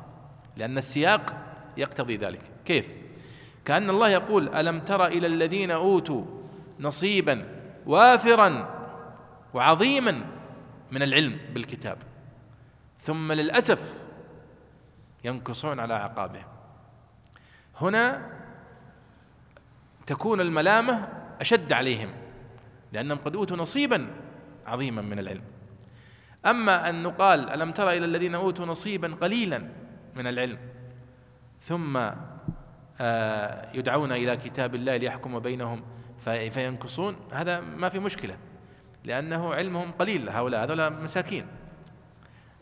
لأن 0.57 0.77
السياق 0.77 1.35
يقتضي 1.77 2.17
ذلك. 2.17 2.41
كيف؟ 2.65 2.89
كأن 3.65 3.89
الله 3.89 4.09
يقول 4.09 4.55
ألم 4.55 4.79
تر 4.79 5.05
إلى 5.05 5.27
الذين 5.27 5.71
أوتوا 5.71 6.25
نصيبا 6.79 7.45
وافرا 7.85 8.69
وعظيما 9.53 10.25
من 10.91 11.03
العلم 11.03 11.39
بالكتاب 11.53 11.97
ثم 12.99 13.31
للأسف 13.31 14.03
ينكصون 15.23 15.79
على 15.79 15.93
أعقابهم 15.93 16.45
هنا 17.81 18.29
تكون 20.05 20.41
الملامة 20.41 21.09
أشد 21.41 21.73
عليهم. 21.73 22.09
لأنهم 22.93 23.17
قد 23.17 23.35
أوتوا 23.35 23.57
نصيبا 23.57 24.07
عظيما 24.65 25.01
من 25.01 25.19
العلم. 25.19 25.43
أما 26.45 26.89
أن 26.89 27.03
نقال 27.03 27.49
ألم 27.49 27.71
تر 27.71 27.89
إلى 27.89 28.05
الذين 28.05 28.35
أوتوا 28.35 28.65
نصيبا 28.65 29.15
قليلا 29.21 29.63
من 30.15 30.27
العلم 30.27 30.57
ثم 31.61 31.97
آه، 33.01 33.69
يدعون 33.73 34.11
إلى 34.11 34.37
كتاب 34.37 34.75
الله 34.75 34.97
ليحكم 34.97 35.39
بينهم 35.39 35.83
فينكصون 36.25 37.15
هذا 37.31 37.59
ما 37.59 37.89
في 37.89 37.99
مشكلة 37.99 38.37
لأنه 39.03 39.53
علمهم 39.53 39.91
قليل 39.91 40.29
هؤلاء 40.29 40.63
هذول 40.63 40.93
مساكين. 40.93 41.45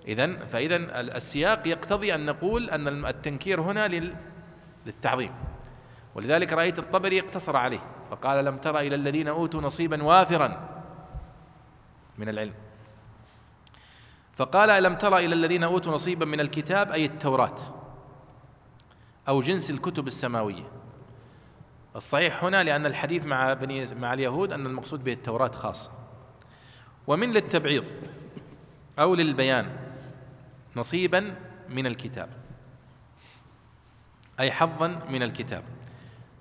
إذا 0.07 0.45
فإذا 0.45 1.01
السياق 1.01 1.67
يقتضي 1.67 2.15
أن 2.15 2.25
نقول 2.25 2.69
أن 2.69 3.05
التنكير 3.05 3.61
هنا 3.61 4.11
للتعظيم. 4.86 5.32
ولذلك 6.15 6.53
رأيت 6.53 6.79
الطبري 6.79 7.19
اقتصر 7.19 7.57
عليه. 7.57 8.00
فقال 8.12 8.45
لم 8.45 8.57
تر 8.57 8.80
إلى 8.80 8.95
الذين 8.95 9.28
أوتوا 9.28 9.62
نصيبا 9.62 10.03
وافرا 10.03 10.70
من 12.18 12.30
العلم. 12.30 12.53
فقال 14.36 14.70
ألم 14.70 14.95
تر 14.95 15.18
إلى 15.18 15.36
الذين 15.36 15.64
أوتوا 15.64 15.93
نصيبا 15.93 16.26
من 16.26 16.39
الكتاب 16.39 16.91
أي 16.91 17.05
التوراة 17.05 17.55
أو 19.28 19.41
جنس 19.41 19.70
الكتب 19.70 20.07
السماوية. 20.07 20.64
الصحيح 21.95 22.43
هنا 22.43 22.64
لأن 22.64 22.86
الحديث 22.86 23.26
مع 23.26 23.53
بني 23.53 23.86
مع 23.95 24.14
اليهود 24.14 24.53
أن 24.53 24.66
المقصود 24.66 25.03
به 25.03 25.14
التوراة 25.14 25.51
خاصة. 25.51 25.91
ومن 27.07 27.32
للتبعيض 27.32 27.86
أو 28.99 29.16
للبيان 29.16 29.78
نصيبا 30.76 31.36
من 31.70 31.88
الكتاب 31.88 32.30
أي 34.39 34.51
حظا 34.51 34.88
من 35.09 35.24
الكتاب. 35.24 35.64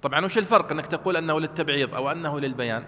طبعا 0.02 0.24
وش 0.24 0.38
الفرق 0.38 0.72
أنك 0.72 0.86
تقول 0.86 1.16
أنه 1.16 1.40
للتبعيض 1.40 1.94
أو 1.94 2.10
أنه 2.10 2.40
للبيان؟ 2.40 2.84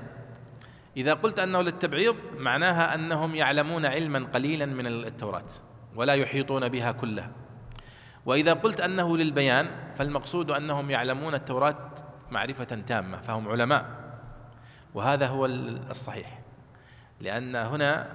إذا 0.96 1.14
قلت 1.14 1.38
أنه 1.38 1.62
للتبعيض 1.62 2.16
معناها 2.38 2.94
أنهم 2.94 3.34
يعلمون 3.34 3.86
علما 3.86 4.26
قليلا 4.34 4.66
من 4.66 4.86
التوراة 4.86 5.46
ولا 5.94 6.14
يحيطون 6.14 6.68
بها 6.68 6.92
كلها. 6.92 7.30
وإذا 8.26 8.52
قلت 8.52 8.80
أنه 8.80 9.16
للبيان 9.16 9.70
فالمقصود 9.96 10.50
أنهم 10.50 10.90
يعلمون 10.90 11.34
التوراة 11.34 11.90
معرفة 12.30 12.64
تامة 12.64 13.16
فهم 13.20 13.48
علماء. 13.48 13.86
وهذا 14.94 15.26
هو 15.26 15.46
الصحيح. 15.46 16.38
لأن 17.20 17.56
هنا 17.56 18.08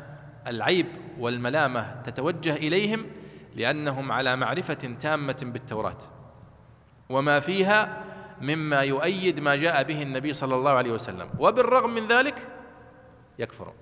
العيب 0.48 0.88
والملامة 1.20 2.02
تتوجه 2.02 2.56
إليهم 2.56 3.06
لأنهم 3.56 4.12
على 4.12 4.36
معرفة 4.36 4.96
تامة 5.00 5.38
بالتوراة. 5.42 5.98
وما 7.10 7.40
فيها 7.40 8.04
مما 8.42 8.82
يؤيد 8.82 9.40
ما 9.40 9.56
جاء 9.56 9.84
به 9.84 10.02
النبي 10.02 10.34
صلى 10.34 10.56
الله 10.56 10.72
عليه 10.72 10.92
وسلم. 10.92 11.30
وبالرغم 11.40 11.90
من 11.90 12.08
ذلك 12.08 12.48
يكفرون 13.40 13.74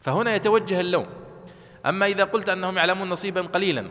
فهنا 0.00 0.34
يتوجه 0.34 0.80
اللوم. 0.80 1.06
أما 1.86 2.06
إذا 2.06 2.24
قلت 2.24 2.48
أنهم 2.48 2.76
يعلمون 2.76 3.08
نصيبا 3.08 3.40
قليلا 3.40 3.90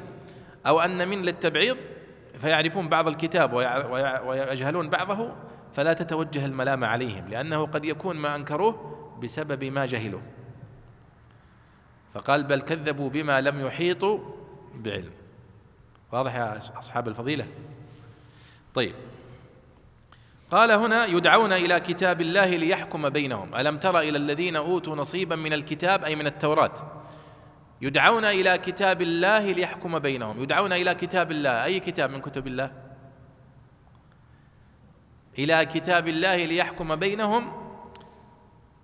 أو 0.68 0.80
أن 0.80 1.08
من 1.08 1.22
للتبعيض 1.22 1.78
فيعرفون 2.42 2.90
بعض 2.90 3.08
الكتاب 3.08 3.54
ويجهلون 4.26 4.90
بعضه 4.90 5.36
فلا 5.74 5.94
تتوجه 5.94 6.46
الملامة 6.46 6.88
عليهم 6.88 7.28
لأنه 7.28 7.66
قد 7.66 7.86
يكون 7.86 8.16
ما 8.16 8.36
أنكروه 8.36 8.96
بسبب 9.24 9.64
ما 9.64 9.86
جهلوا 9.86 10.22
فقال 12.14 12.44
بل 12.44 12.62
كذبوا 12.62 13.10
بما 13.10 13.42
لم 13.42 13.66
يحيطوا 13.66 14.20
بعلم. 14.76 15.12
واضح 16.12 16.36
يا 16.36 16.58
أصحاب 16.58 17.08
الفضيلة؟ 17.08 17.48
طيب. 18.74 18.96
قال 20.52 20.72
هنا 20.72 21.06
يدعون 21.06 21.54
إلى 21.54 21.80
كتاب 21.80 22.22
الله 22.22 22.46
ليحكم 22.46 23.10
بينهم. 23.10 23.56
ألم 23.56 23.78
تر 23.78 24.00
إلى 24.00 24.18
الذين 24.18 24.56
أوتوا 24.56 24.96
نصيبا 24.96 25.36
من 25.36 25.54
الكتاب 25.54 26.04
أي 26.04 26.16
من 26.16 26.28
التوراة؟ 26.28 26.74
يدعون 27.82 28.26
إلى 28.26 28.58
كتاب 28.58 29.02
الله 29.02 29.52
ليحكم 29.52 30.00
بينهم. 30.00 30.44
يدعون 30.44 30.74
إلى 30.74 30.96
كتاب 30.96 31.32
الله. 31.32 31.64
أي 31.64 31.80
كتاب 31.80 32.10
من 32.10 32.22
كتب 32.22 32.48
الله؟ 32.48 32.72
إلى 35.40 35.66
كتاب 35.66 36.08
الله 36.08 36.46
ليحكم 36.46 36.96
بينهم. 36.96 37.52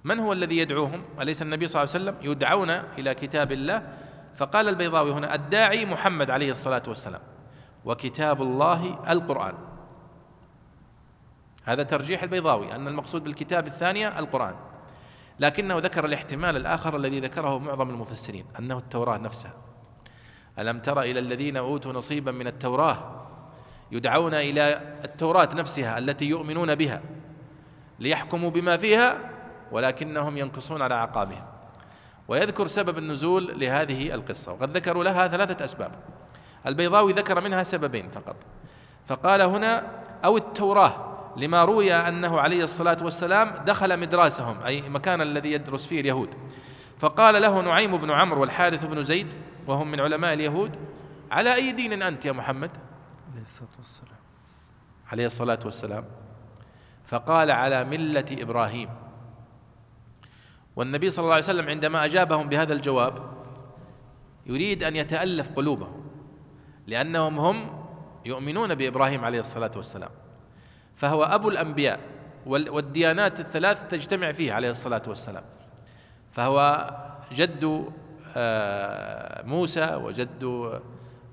من 0.04 0.20
هو 0.20 0.34
الذي 0.34 0.58
يدعوهم؟ 0.58 1.04
أليس 1.22 1.42
النبي 1.42 1.68
صلى 1.68 1.84
الله 1.84 1.94
عليه 1.94 2.04
وسلم؟ 2.04 2.32
يدعون 2.32 2.70
إلى 2.70 3.14
كتاب 3.14 3.52
الله. 3.52 3.88
فقال 4.36 4.70
البيضاوي 4.70 5.12
هنا 5.12 5.36
الداعي 5.36 5.86
محمد 5.86 6.30
عليه 6.30 6.52
الصلاة 6.52 6.84
والسلام 6.88 7.22
وكتاب 7.86 8.42
الله 8.42 9.00
القرآن. 9.10 9.75
هذا 11.66 11.84
ترجيح 11.84 12.24
البيضاوي 12.24 12.76
أن 12.76 12.88
المقصود 12.88 13.24
بالكتاب 13.24 13.68
الثانية 13.68 14.20
القرآن 14.20 14.56
لكنه 15.40 15.78
ذكر 15.78 16.06
الاحتمال 16.06 16.56
الآخر 16.56 16.96
الذي 16.96 17.20
ذكره 17.20 17.60
معظم 17.60 17.90
المفسرين 17.90 18.46
أنه 18.60 18.78
التوراة 18.78 19.18
نفسها. 19.18 19.54
ألم 20.60 20.80
تر 20.80 21.02
إلى 21.02 21.20
الذين 21.20 21.58
أوتوا 21.58 21.94
نصيبا 21.94 22.32
من 22.32 22.48
التوراة 22.48 23.26
يدعون 23.92 24.34
إلى 24.34 24.82
التوراة 25.04 25.50
نفسها 25.56 25.98
التي 25.98 26.26
يؤمنون 26.26 26.76
بها 26.76 27.02
ليحكموا 28.00 28.50
بما 28.50 28.78
فيها 28.78 29.18
ولكنهم 29.72 30.38
ينكصون 30.38 30.82
على 30.82 30.96
أعقابهم. 30.96 31.44
ويذكر 32.28 32.68
سبب 32.68 32.98
النزول 32.98 33.60
لهذه 33.60 34.14
القصة 34.14 34.52
وقد 34.52 34.78
ذكروا 34.78 35.04
لها 35.04 35.28
ثلاثة 35.28 35.66
أسباب. 35.66 35.92
البيضاوي 36.68 37.14
ذكر 37.14 37.42
منها 37.42 37.64
سببين 37.64 38.10
فقط. 38.10 38.36
فقال 39.06 39.42
هنا 39.42 39.84
أو 40.26 40.38
التوراة 40.38 41.15
لما 41.38 41.66
روي 41.66 41.94
أنه 41.94 42.40
عليه 42.40 42.64
الصلاة 42.64 42.98
والسلام 43.02 43.64
دخل 43.66 44.00
مدراسهم 44.00 44.62
أي 44.62 44.82
مكان 44.82 45.22
الذي 45.22 45.52
يدرس 45.52 45.86
فيه 45.86 46.02
اليهود. 46.02 46.30
فقال 47.00 47.42
له 47.42 47.62
نعيم 47.62 47.98
بن 47.98 48.12
عمرو 48.12 48.42
والحارث 48.42 48.86
بن 48.86 49.04
زيد 49.04 49.34
وهم 49.68 49.92
من 49.92 50.00
علماء 50.00 50.34
اليهود 50.34 50.76
على 51.32 51.56
أي 51.56 51.72
دين 51.72 52.02
أنت 52.02 52.26
يا 52.26 52.32
محمد؟ 52.32 52.72
عليه 53.32 53.42
الصلاة 53.42 53.70
والسلام. 53.78 54.20
عليه 55.12 55.26
الصلاة 55.26 55.60
والسلام. 55.66 56.06
فقال 57.06 57.52
على 57.52 57.84
ملة 57.84 58.26
إبراهيم. 58.32 58.90
والنبي 60.76 61.10
صلى 61.10 61.24
الله 61.24 61.34
عليه 61.34 61.44
وسلم 61.44 61.70
عندما 61.70 62.06
أجابهم 62.06 62.50
بهذا 62.50 62.74
الجواب 62.74 63.24
يريد 64.46 64.84
أن 64.84 64.96
يتألف 64.96 65.50
قلوبهم 65.56 66.06
لأنهم 66.88 67.40
هم 67.40 67.86
يؤمنون 68.26 68.76
بإبراهيم 68.76 69.26
عليه 69.26 69.40
الصلاة 69.40 69.72
والسلام. 69.76 70.10
فهو 70.96 71.24
أبو 71.24 71.50
الأنبياء 71.50 72.00
والديانات 72.46 73.40
الثلاث 73.40 73.88
تجتمع 73.88 74.32
فيه 74.32 74.54
عليه 74.54 74.70
الصلاة 74.70 75.02
والسلام. 75.08 75.44
فهو 76.32 76.90
جد 77.32 77.92
آه، 78.38 79.46
موسى 79.46 79.96
وجد 79.96 80.44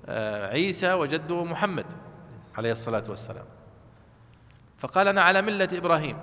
آه، 0.05 0.47
عيسى 0.47 0.93
وجد 0.93 1.31
محمد 1.31 1.85
عليه 2.57 2.71
الصلاة 2.71 3.03
والسلام. 3.09 3.45
فقال 4.77 5.07
أنا 5.07 5.21
على 5.21 5.41
ملة 5.41 5.69
إبراهيم. 5.71 6.17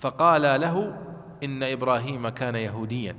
فقال 0.00 0.42
له 0.42 0.98
إن 1.42 1.62
إبراهيم 1.62 2.28
كان 2.28 2.54
يهوديا. 2.54 3.16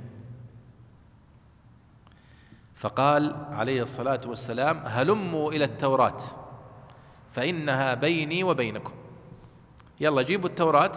فقال 2.74 3.36
عليه 3.52 3.82
الصلاة 3.82 4.20
والسلام 4.26 4.76
هلموا 4.84 5.52
إلى 5.52 5.64
التوراة. 5.64 6.39
فإنها 7.32 7.94
بيني 7.94 8.44
وبينكم. 8.44 8.92
يلا 10.00 10.22
جيبوا 10.22 10.48
التوراة 10.48 10.92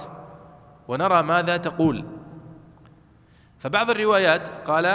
ونرى 0.88 1.24
ماذا 1.24 1.58
تقول. 1.58 2.06
فبعض 3.60 3.90
الروايات 3.90 4.68
قال 4.68 4.86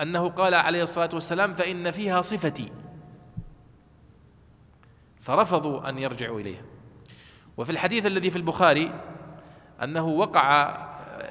أنه 0.00 0.28
قال 0.28 0.54
عليه 0.54 0.82
الصلاة 0.82 1.10
والسلام 1.12 1.54
فإن 1.54 1.90
فيها 1.90 2.22
صفتي. 2.22 2.72
فرفضوا 5.20 5.88
أن 5.88 5.98
يرجعوا 5.98 6.40
إليها. 6.40 6.62
وفي 7.56 7.70
الحديث 7.72 8.06
الذي 8.06 8.30
في 8.30 8.36
البخاري 8.36 8.92
أنه 9.82 10.06
وقع 10.06 10.62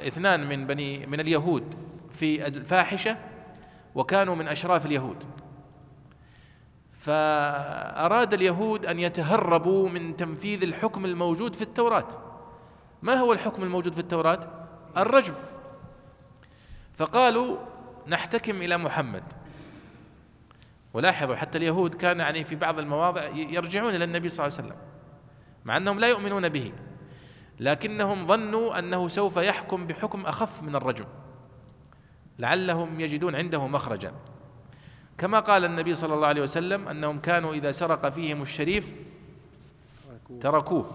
اثنان 0.08 0.50
من 0.50 0.68
بني 0.68 1.06
من 1.06 1.20
اليهود 1.20 1.76
في 2.14 2.47
الفاحشة 2.47 3.18
وكانوا 3.95 4.36
من 4.36 4.47
أشراف 4.47 4.86
اليهود. 4.86 5.24
فأراد 7.00 8.34
اليهود 8.34 8.86
أن 8.86 9.00
يتهربوا 9.00 9.89
من 9.89 10.18
تنفيذ 10.18 10.64
الحكم 10.64 11.06
الموجود 11.06 11.56
في 11.56 11.62
التوراة. 11.62 12.08
ما 13.02 13.14
هو 13.14 13.34
الحكم 13.34 13.64
الموجود 13.64 13.93
في 13.93 14.00
التوراة؟ 14.00 14.39
الرجم. 14.97 15.34
فقالوا 16.97 17.58
نحتكم 18.08 18.62
إلى 18.62 18.78
محمد. 18.78 19.24
ولاحظوا 20.93 21.36
حتى 21.36 21.58
اليهود 21.58 21.95
كان 21.95 22.20
يعني 22.20 22.43
في 22.43 22.56
بعض 22.56 22.80
المواضع 22.80 23.24
يرجعون 23.26 23.95
إلى 23.95 24.04
النبي 24.04 24.30
صلى 24.30 24.47
الله 24.47 24.58
عليه 24.58 24.68
وسلم 24.68 24.82
مع 25.66 25.78
أنهم 25.78 26.00
لا 26.00 26.08
يؤمنون 26.08 26.50
به. 26.50 26.74
لكنهم 27.60 28.28
ظنوا 28.28 28.80
أنه 28.80 29.08
سوف 29.08 29.38
يحكم 29.38 29.88
بحكم 29.88 30.26
أخف 30.26 30.64
من 30.64 30.76
الرجم. 30.76 31.06
لعلهم 32.39 33.00
يجدون 33.00 33.36
عنده 33.36 33.68
مخرجا. 33.68 34.14
كما 35.20 35.39
قال 35.39 35.65
النبي 35.65 35.95
صلى 35.95 36.13
الله 36.13 36.28
عليه 36.28 36.41
وسلم 36.41 36.88
أنهم 36.88 37.20
كانوا 37.20 37.53
إذا 37.53 37.72
سرق 37.72 38.09
فيهم 38.09 38.41
الشريف 38.41 38.91
تركوه. 40.41 40.91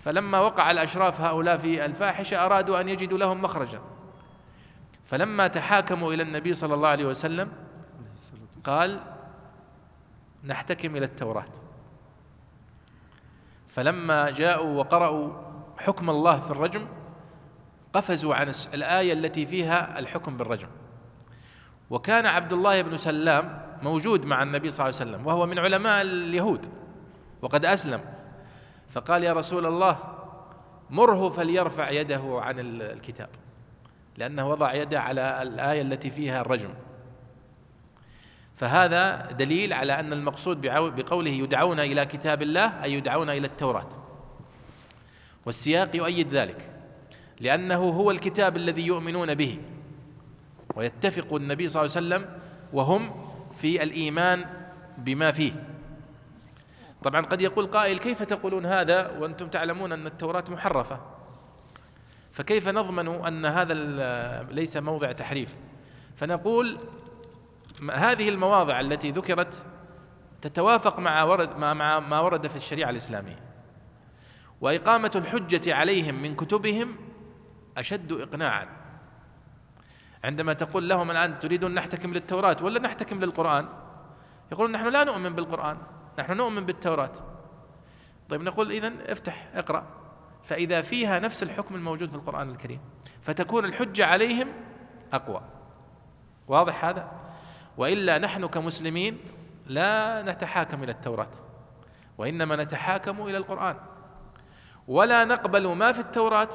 فلما 0.00 0.40
وقع 0.40 0.70
الأشراف 0.70 1.20
هؤلاء 1.20 1.58
في 1.58 1.84
الفاحشة 1.84 2.44
أرادوا 2.44 2.80
أن 2.80 2.88
يجدوا 2.88 3.18
لهم 3.18 3.42
مخرجا. 3.42 3.80
فلما 5.06 5.46
تحاكموا 5.46 6.12
إلى 6.12 6.22
النبي 6.22 6.54
صلى 6.54 6.74
الله 6.74 6.88
عليه 6.88 7.04
وسلم 7.04 7.52
قال 8.64 9.00
نحتكم 10.44 10.96
إلى 10.96 11.04
التوراة. 11.04 11.46
فلما 13.68 14.30
جاءوا 14.30 14.78
وقرأوا 14.78 15.32
حكم 15.78 16.10
الله 16.10 16.40
في 16.40 16.50
الرجم 16.50 16.86
قفزوا 17.92 18.34
عن 18.34 18.52
الآية 18.74 19.12
التي 19.12 19.46
فيها 19.46 19.98
الحكم 19.98 20.36
بالرجم. 20.36 20.68
وكان 21.90 22.26
عبد 22.26 22.52
الله 22.52 22.82
بن 22.82 22.96
سلام 22.96 23.62
موجود 23.82 24.24
مع 24.24 24.42
النبي 24.42 24.70
صلى 24.70 24.86
الله 24.88 25.00
عليه 25.00 25.10
وسلم 25.10 25.26
وهو 25.26 25.46
من 25.46 25.58
علماء 25.58 26.02
اليهود 26.02 26.66
وقد 27.42 27.64
أسلم. 27.64 28.00
فقال 28.90 29.24
يا 29.24 29.32
رسول 29.32 29.66
الله 29.66 29.98
مره 30.90 31.28
فليرفع 31.28 31.90
يده 31.90 32.22
عن 32.24 32.54
الكتاب 32.58 33.28
لأنه 34.16 34.50
وضع 34.50 34.74
يده 34.74 35.00
على 35.00 35.42
الآية 35.42 35.82
التي 35.82 36.10
فيها 36.10 36.40
الرجم. 36.40 36.68
فهذا 38.56 39.32
دليل 39.32 39.72
على 39.72 40.00
أن 40.00 40.12
المقصود 40.12 40.60
بقوله 40.66 41.30
يدعون 41.30 41.80
إلى 41.80 42.06
كتاب 42.06 42.42
الله 42.42 42.84
أي 42.84 42.92
يدعون 42.92 43.30
إلى 43.30 43.46
التوراة. 43.46 43.88
والسياق 45.46 45.96
يؤيد 45.96 46.34
ذلك 46.34 46.74
لأنه 47.40 47.84
هو 47.84 48.10
الكتاب 48.10 48.56
الذي 48.56 48.86
يؤمنون 48.86 49.34
به. 49.34 49.58
ويتفق 50.78 51.34
النبي 51.34 51.68
صلى 51.68 51.82
الله 51.82 51.96
عليه 51.96 52.06
وسلم 52.06 52.38
وهم 52.72 53.30
في 53.60 53.82
الإيمان 53.82 54.44
بما 54.98 55.32
فيه. 55.32 55.52
طبعا 57.02 57.20
قد 57.20 57.42
يقول 57.42 57.66
قائل 57.66 57.98
كيف 57.98 58.22
تقولون 58.22 58.66
هذا 58.66 59.18
وأنتم 59.18 59.48
تعلمون 59.48 59.92
أن 59.92 60.06
التوراة 60.06 60.44
محرفة؟ 60.48 61.00
فكيف 62.32 62.68
نضمن 62.68 63.08
أن 63.08 63.46
هذا 63.46 63.74
ليس 64.42 64.76
موضع 64.76 65.12
تحريف؟ 65.12 65.54
فنقول 66.16 66.78
هذه 67.92 68.28
المواضع 68.28 68.80
التي 68.80 69.10
ذكرت 69.10 69.64
تتوافق 70.42 70.98
مع 70.98 71.22
ورد 71.22 71.56
مع 71.56 72.00
ما 72.00 72.20
ورد 72.20 72.46
في 72.46 72.56
الشريعة 72.56 72.90
الإسلامية. 72.90 73.38
وإقامة 74.60 75.10
الحجة 75.14 75.74
عليهم 75.74 76.22
من 76.22 76.36
كتبهم 76.36 76.96
أشد 77.76 78.12
إقناعا. 78.12 78.68
عندما 80.24 80.52
تقول 80.52 80.88
لهم 80.88 81.10
الآن 81.10 81.38
تريدون 81.38 81.74
نحتكم 81.74 82.14
للتوراة 82.14 82.56
ولا 82.62 82.80
نحتكم 82.80 83.20
للقرآن؟ 83.20 83.68
يقولون 84.52 84.72
نحن 84.72 84.88
لا 84.88 85.04
نؤمن 85.04 85.34
بالقرآن 85.34 85.78
نحن 86.18 86.36
نؤمن 86.36 86.66
بالتوراة. 86.66 87.12
طيب 88.28 88.42
نقول 88.42 88.72
إذن 88.72 88.96
افتح 89.06 89.48
اقرأ. 89.54 89.86
فإذا 90.44 90.82
فيها 90.82 91.18
نفس 91.18 91.42
الحكم 91.42 91.74
الموجود 91.74 92.08
في 92.08 92.14
القرآن 92.14 92.50
الكريم 92.50 92.80
فتكون 93.22 93.64
الحجة 93.64 94.06
عليهم 94.06 94.48
أقوى. 95.12 95.42
واضح 96.48 96.84
هذا؟ 96.84 97.12
وإلا 97.76 98.18
نحن 98.18 98.46
كمسلمين 98.46 99.18
لا 99.66 100.22
نتحاكم 100.22 100.82
إلى 100.82 100.92
التوراة 100.92 101.30
وإنما 102.18 102.56
نتحاكم 102.56 103.22
إلى 103.22 103.36
القرآن. 103.36 103.76
ولا 104.88 105.24
نقبل 105.24 105.68
ما 105.76 105.92
في 105.92 106.00
التوراة 106.00 106.48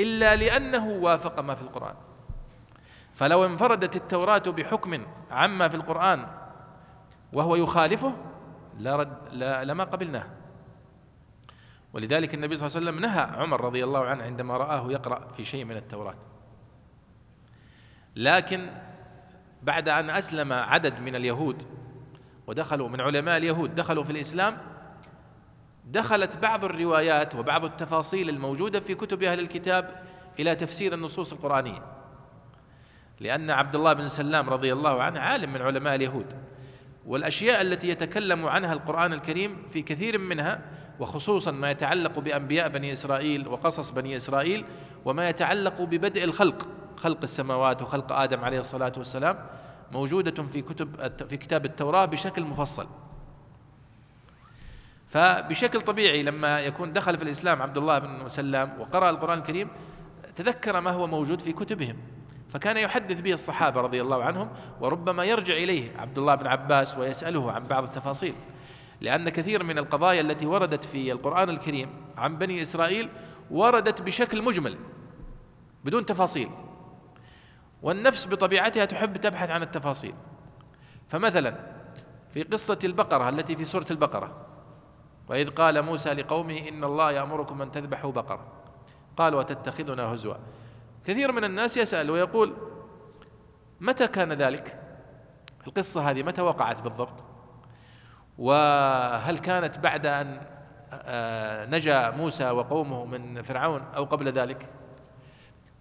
إلا 0.00 0.36
لأنه 0.36 0.88
وافق 0.88 1.40
ما 1.40 1.54
في 1.54 1.62
القرآن. 1.62 1.94
فلو 3.18 3.44
انفردت 3.44 3.96
التوراة 3.96 4.38
بحكم 4.38 5.06
عما 5.30 5.68
في 5.68 5.74
القرآن 5.74 6.26
وهو 7.32 7.56
يخالفه 7.56 8.14
لرد 8.78 9.18
لا 9.32 9.64
لما 9.64 9.84
قبلناه. 9.84 10.26
ولذلك 11.92 12.34
النبي 12.34 12.56
صلى 12.56 12.66
الله 12.66 12.76
عليه 12.76 12.86
وسلم 12.86 13.00
نهى 13.00 13.42
عمر 13.42 13.60
رضي 13.60 13.84
الله 13.84 14.04
عنه 14.04 14.24
عندما 14.24 14.56
رآه 14.56 14.90
يقرأ 14.90 15.32
في 15.36 15.44
شيء 15.44 15.64
من 15.64 15.76
التوراة. 15.76 16.14
لكن 18.16 18.70
بعد 19.62 19.88
أن 19.88 20.10
أسلم 20.10 20.52
عدد 20.52 21.00
من 21.00 21.16
اليهود 21.16 21.62
ودخلوا 22.46 22.88
من 22.88 23.00
علماء 23.00 23.36
اليهود 23.36 23.74
دخلوا 23.74 24.04
في 24.04 24.10
الإسلام 24.10 24.58
دخلت 25.86 26.38
بعض 26.38 26.64
الروايات 26.64 27.34
وبعض 27.34 27.64
التفاصيل 27.64 28.28
الموجودة 28.28 28.80
في 28.80 28.94
كتب 28.94 29.22
أهل 29.22 29.40
الكتاب 29.40 30.02
إلى 30.38 30.54
تفسير 30.54 30.94
النصوص 30.94 31.32
القرآنية. 31.32 31.97
لأن 33.20 33.50
عبد 33.50 33.74
الله 33.74 33.92
بن 33.92 34.08
سلام 34.08 34.50
رضي 34.50 34.72
الله 34.72 35.02
عنه 35.02 35.20
عالم 35.20 35.52
من 35.52 35.62
علماء 35.62 35.94
اليهود 35.94 36.26
والأشياء 37.06 37.60
التي 37.60 37.88
يتكلم 37.88 38.46
عنها 38.46 38.72
القرآن 38.72 39.12
الكريم 39.12 39.56
في 39.70 39.82
كثير 39.82 40.18
منها 40.18 40.60
وخصوصا 41.00 41.50
ما 41.50 41.70
يتعلق 41.70 42.18
بأنبياء 42.18 42.68
بني 42.68 42.92
إسرائيل 42.92 43.48
وقصص 43.48 43.90
بني 43.90 44.16
إسرائيل 44.16 44.64
وما 45.04 45.28
يتعلق 45.28 45.82
ببدء 45.82 46.24
الخلق 46.24 46.68
خلق 46.96 47.18
السماوات 47.22 47.82
وخلق 47.82 48.12
آدم 48.12 48.44
عليه 48.44 48.60
الصلاة 48.60 48.92
والسلام 48.96 49.46
موجودة 49.92 50.42
في 50.42 50.62
كتب 50.62 51.12
في 51.28 51.36
كتاب 51.36 51.64
التوراة 51.64 52.04
بشكل 52.04 52.42
مفصل. 52.42 52.86
فبشكل 55.08 55.80
طبيعي 55.80 56.22
لما 56.22 56.60
يكون 56.60 56.92
دخل 56.92 57.16
في 57.16 57.22
الإسلام 57.22 57.62
عبد 57.62 57.78
الله 57.78 57.98
بن 57.98 58.28
سلام 58.28 58.80
وقرأ 58.80 59.10
القرآن 59.10 59.38
الكريم 59.38 59.68
تذكر 60.36 60.80
ما 60.80 60.90
هو 60.90 61.06
موجود 61.06 61.40
في 61.40 61.52
كتبهم. 61.52 61.96
فكان 62.48 62.76
يحدث 62.76 63.20
به 63.20 63.32
الصحابة 63.32 63.80
رضي 63.80 64.02
الله 64.02 64.24
عنهم 64.24 64.48
وربما 64.80 65.24
يرجع 65.24 65.54
إليه 65.54 65.96
عبد 65.98 66.18
الله 66.18 66.34
بن 66.34 66.46
عباس 66.46 66.98
ويسأله 66.98 67.52
عن 67.52 67.64
بعض 67.64 67.82
التفاصيل. 67.82 68.34
لأن 69.00 69.28
كثير 69.28 69.62
من 69.62 69.78
القضايا 69.78 70.20
التي 70.20 70.46
وردت 70.46 70.84
في 70.84 71.12
القرآن 71.12 71.50
الكريم 71.50 71.90
عن 72.16 72.38
بني 72.38 72.62
إسرائيل 72.62 73.08
وردت 73.50 74.02
بشكل 74.02 74.42
مجمل 74.42 74.78
بدون 75.84 76.06
تفاصيل. 76.06 76.50
والنفس 77.82 78.26
بطبيعتها 78.26 78.84
تحب 78.84 79.16
تبحث 79.16 79.50
عن 79.50 79.62
التفاصيل. 79.62 80.14
فمثلا 81.08 81.54
في 82.30 82.42
قصة 82.42 82.78
البقرة 82.84 83.28
التي 83.28 83.56
في 83.56 83.64
سورة 83.64 83.86
البقرة 83.90 84.46
وإذ 85.28 85.50
قال 85.50 85.82
موسى 85.82 86.12
لقومه 86.12 86.68
إن 86.68 86.84
الله 86.84 87.12
يأمركم 87.12 87.62
أن 87.62 87.72
تذبحوا 87.72 88.12
بقرة. 88.12 88.46
قالوا 89.16 89.38
وتتخذنا 89.38 90.14
هزوا. 90.14 90.34
كثير 91.08 91.32
من 91.32 91.44
الناس 91.44 91.76
يسأل 91.76 92.10
ويقول 92.10 92.54
متى 93.80 94.06
كان 94.06 94.32
ذلك؟ 94.32 94.80
القصة 95.66 96.10
هذه 96.10 96.22
متى 96.22 96.42
وقعت 96.42 96.82
بالضبط؟ 96.82 97.24
وهل 98.38 99.38
كانت 99.38 99.78
بعد 99.78 100.06
أن 100.06 100.40
آه، 100.92 101.66
نجا 101.66 102.10
موسى 102.10 102.50
وقومه 102.50 103.04
من 103.04 103.42
فرعون 103.42 103.82
أو 103.96 104.04
قبل 104.04 104.28
ذلك؟ 104.28 104.68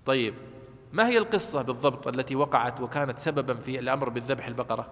طيب 0.05 0.34
ما 0.93 1.07
هي 1.07 1.17
القصة 1.17 1.61
بالضبط 1.61 2.07
التي 2.07 2.36
وقعت 2.36 2.82
وكانت 2.82 3.19
سببا 3.19 3.53
في 3.53 3.80
الأمر 3.80 4.09
بالذبح 4.09 4.47
البقرة؟ 4.47 4.88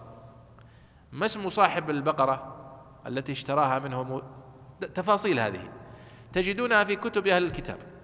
ما 1.12 1.26
اسم 1.26 1.50
صاحب 1.50 1.90
البقرة 1.90 2.56
التي 3.08 3.32
اشتراها 3.32 3.80
منه 3.80 4.22
تفاصيل 4.96 5.40
هذه. 5.40 5.70
تجدونها 6.34 6.84
في 6.84 6.96
كتب 6.96 7.28
أهل 7.28 7.44
الكتاب. 7.44 7.95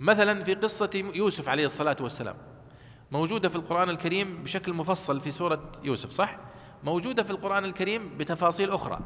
مثلا 0.00 0.44
في 0.44 0.54
قصة 0.54 0.90
يوسف 1.14 1.48
عليه 1.48 1.66
الصلاة 1.66 1.96
والسلام. 2.00 2.36
موجودة 3.10 3.48
في 3.48 3.56
القرآن 3.56 3.90
الكريم 3.90 4.42
بشكل 4.42 4.72
مفصل 4.72 5.20
في 5.20 5.30
سورة 5.30 5.72
يوسف 5.84 6.10
صح؟ 6.10 6.36
موجودة 6.84 7.22
في 7.22 7.30
القرآن 7.30 7.64
الكريم 7.64 8.18
بتفاصيل 8.18 8.70
أخرى. 8.70 9.00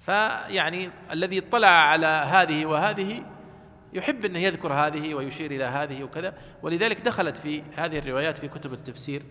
فيعني 0.00 0.90
الذي 1.12 1.38
اطلع 1.38 1.68
على 1.68 2.06
هذه 2.06 2.66
وهذه 2.66 3.22
يحب 3.92 4.24
أنه 4.24 4.38
يذكر 4.38 4.72
هذه 4.72 5.14
ويشير 5.14 5.50
إلى 5.50 5.64
هذه 5.64 6.04
وكذا. 6.04 6.34
ولذلك 6.62 7.00
دخلت 7.00 7.36
في 7.36 7.62
هذه 7.76 7.98
الروايات 7.98 8.38
في 8.38 8.48
كتب 8.48 8.72
التفسير 8.72 9.22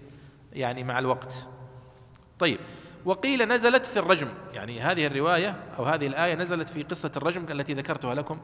يعني 0.53 0.83
مع 0.83 0.99
الوقت. 0.99 1.47
طيب 2.39 2.59
وقيل 3.05 3.47
نزلت 3.47 3.85
في 3.85 3.99
الرجم. 3.99 4.27
يعني 4.53 4.81
هذه 4.81 5.07
الرواية 5.07 5.63
أو 5.77 5.83
هذه 5.83 6.07
الآية 6.07 6.35
نزلت 6.35 6.69
في 6.69 6.83
قصة 6.83 7.11
الرجم 7.17 7.45
التي 7.51 7.73
ذكرتها 7.73 8.15
لكم. 8.15 8.39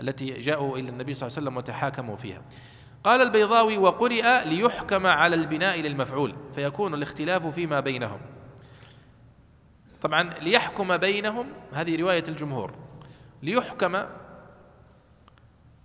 التي 0.00 0.40
جاءوا 0.40 0.78
إلى 0.78 0.88
النبي 0.88 1.14
صلى 1.14 1.26
الله 1.26 1.38
عليه 1.38 1.46
وسلم 1.48 1.56
وتحاكموا 1.56 2.16
فيها. 2.16 2.42
قال 3.04 3.22
البيضاوي 3.22 3.78
وقرئ 3.78 4.44
ليحكم 4.44 5.06
على 5.06 5.36
البناء 5.36 5.80
للمفعول 5.80 6.34
فيكون 6.54 6.94
الاختلاف 6.94 7.46
فيما 7.46 7.80
بينهم. 7.80 8.20
طبعا 10.02 10.22
ليحكم 10.22 10.96
بينهم 10.96 11.46
هذه 11.72 12.00
رواية 12.00 12.24
الجمهور. 12.28 12.74
ليحكم 13.42 14.04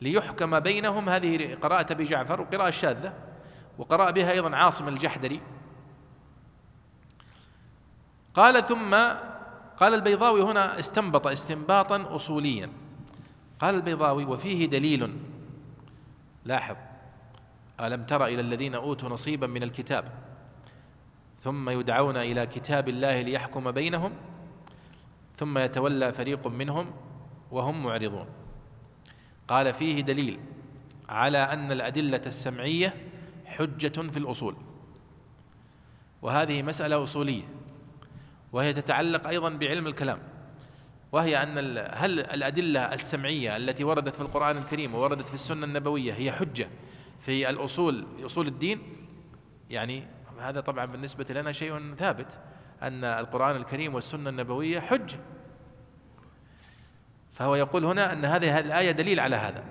ليحكم 0.01 0.59
بينهم 0.59 1.09
هذه 1.09 1.55
قراءة 1.55 1.93
أبي 1.93 2.03
جعفر 2.03 2.41
وقراءة 2.41 2.69
شاذة 2.69 3.13
وقرأ 3.77 4.11
بها 4.11 4.31
أيضا 4.31 4.55
عاصم 4.55 4.87
الجحدري. 4.87 5.41
قال 8.33 8.63
ثم 8.63 8.95
قال 9.77 9.93
البيضاوي 9.93 10.41
هنا 10.41 10.79
استنبط 10.79 11.27
استنباطا 11.27 12.15
أصوليا. 12.15 12.82
قال 13.63 13.75
البيضاوي 13.75 14.25
وفيه 14.25 14.65
دليل. 14.65 15.13
لاحظ. 16.45 16.75
ألم 17.79 18.03
تر 18.03 18.25
إلى 18.25 18.41
الذين 18.41 18.75
أوتوا 18.75 19.09
نصيبا 19.09 19.47
من 19.47 19.63
الكتاب 19.63 20.05
ثم 21.39 21.69
يدعون 21.69 22.17
إلى 22.17 22.45
كتاب 22.45 22.89
الله 22.89 23.21
ليحكم 23.21 23.71
بينهم 23.71 24.11
ثم 25.35 25.57
يتولى 25.57 26.13
فريق 26.13 26.47
منهم 26.47 26.91
وهم 27.51 27.83
معرضون. 27.83 28.25
قال 29.47 29.73
فيه 29.73 30.01
دليل 30.01 30.39
على 31.09 31.37
أن 31.37 31.71
الأدلة 31.71 32.21
السمعية 32.25 32.93
حجة 33.45 34.01
في 34.01 34.17
الأصول. 34.17 34.55
وهذه 36.21 36.61
مسألة 36.61 37.03
أصولية 37.03 37.43
وهي 38.53 38.73
تتعلق 38.73 39.27
أيضا 39.27 39.49
بعلم 39.49 39.87
الكلام. 39.87 40.32
وهي 41.13 41.43
أن 41.43 41.57
هل 41.91 42.19
الأدلة 42.19 42.93
السمعية 42.93 43.57
التي 43.57 43.83
وردت 43.83 44.15
في 44.15 44.21
القرآن 44.21 44.57
الكريم 44.57 44.95
ووردت 44.95 45.27
في 45.27 45.33
السنة 45.33 45.65
النبوية 45.65 46.13
هي 46.13 46.31
حجة 46.31 46.69
في 47.19 47.49
الأصول 47.49 48.05
أصول 48.25 48.47
الدين؟ 48.47 48.81
يعني 49.69 50.07
هذا 50.39 50.61
طبعا 50.61 50.85
بالنسبة 50.85 51.25
لنا 51.29 51.51
شيء 51.51 51.95
ثابت 51.95 52.39
أن 52.81 53.03
القرآن 53.03 53.55
الكريم 53.55 53.95
والسنة 53.95 54.29
النبوية 54.29 54.79
حجة. 54.79 55.19
فهو 57.33 57.55
يقول 57.55 57.85
هنا 57.85 58.13
أن 58.13 58.25
هذه 58.25 58.59
الآية 58.59 58.91
دليل 58.91 59.19
على 59.19 59.35
هذا. 59.35 59.63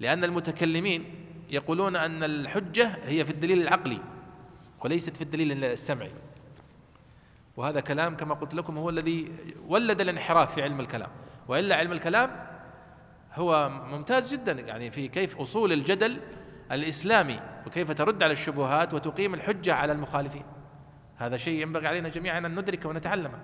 لأن 0.00 0.24
المتكلمين 0.24 1.04
يقولون 1.50 1.96
أن 1.96 2.24
الحجة 2.24 2.98
هي 3.04 3.24
في 3.24 3.30
الدليل 3.30 3.62
العقلي 3.62 4.00
وليست 4.84 5.16
في 5.16 5.22
الدليل 5.22 5.64
السمعي. 5.64 6.12
وهذا 7.56 7.80
كلام 7.80 8.16
كما 8.16 8.34
قلت 8.34 8.54
لكم 8.54 8.78
هو 8.78 8.90
الذي 8.90 9.32
ولد 9.66 10.00
الانحراف 10.00 10.54
في 10.54 10.62
علم 10.62 10.80
الكلام. 10.80 11.10
وإلا 11.48 11.76
علم 11.76 11.92
الكلام 11.92 12.46
هو 13.34 13.68
ممتاز 13.68 14.32
جدا 14.32 14.52
يعني 14.52 14.90
في 14.90 15.08
كيف 15.08 15.36
أصول 15.36 15.72
الجدل 15.72 16.20
الإسلامي 16.72 17.40
وكيف 17.66 17.90
ترد 17.92 18.22
على 18.22 18.32
الشبهات 18.32 18.94
وتقيم 18.94 19.34
الحجة 19.34 19.74
على 19.74 19.92
المخالفين. 19.92 20.44
هذا 21.16 21.36
شيء 21.36 21.62
ينبغي 21.62 21.86
علينا 21.86 22.08
جميعا 22.08 22.38
أن 22.38 22.60
ندركه 22.60 22.88
ونتعلمه. 22.88 23.38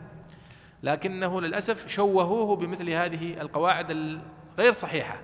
لكنه 0.83 1.41
للأسف 1.41 1.89
شوهوه 1.89 2.57
بمثل 2.57 2.91
هذه 2.91 3.41
القواعد 3.41 3.91
الغير 3.91 4.73
صحيحة 4.73 5.21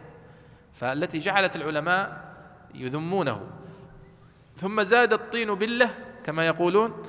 فالتي 0.74 1.18
جعلت 1.18 1.57
العلماء 1.57 2.34
يذمونه. 2.74 3.41
ثم 4.57 4.82
زاد 4.82 5.12
الطين 5.12 5.55
بله 5.55 5.91
كما 6.24 6.47
يقولون 6.47 7.03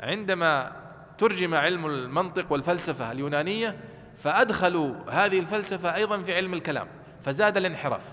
عندما 0.00 0.85
ترجم 1.18 1.54
علم 1.54 1.86
المنطق 1.86 2.52
والفلسفة 2.52 3.12
اليونانية 3.12 3.76
فأدخلوا 4.16 4.94
هذه 5.10 5.38
الفلسفة 5.38 5.94
أيضا 5.94 6.18
في 6.18 6.34
علم 6.34 6.54
الكلام 6.54 6.88
فزاد 7.22 7.56
الانحراف. 7.56 8.12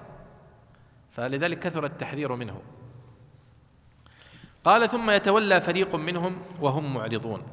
فلذلك 1.12 1.60
كثر 1.60 1.86
التحذير 1.86 2.36
منه. 2.36 2.62
قال 4.64 4.90
ثم 4.90 5.10
يتولى 5.10 5.62
فريق 5.62 5.96
منهم 5.96 6.42
وهم 6.62 6.94
معرضون. 6.94 7.44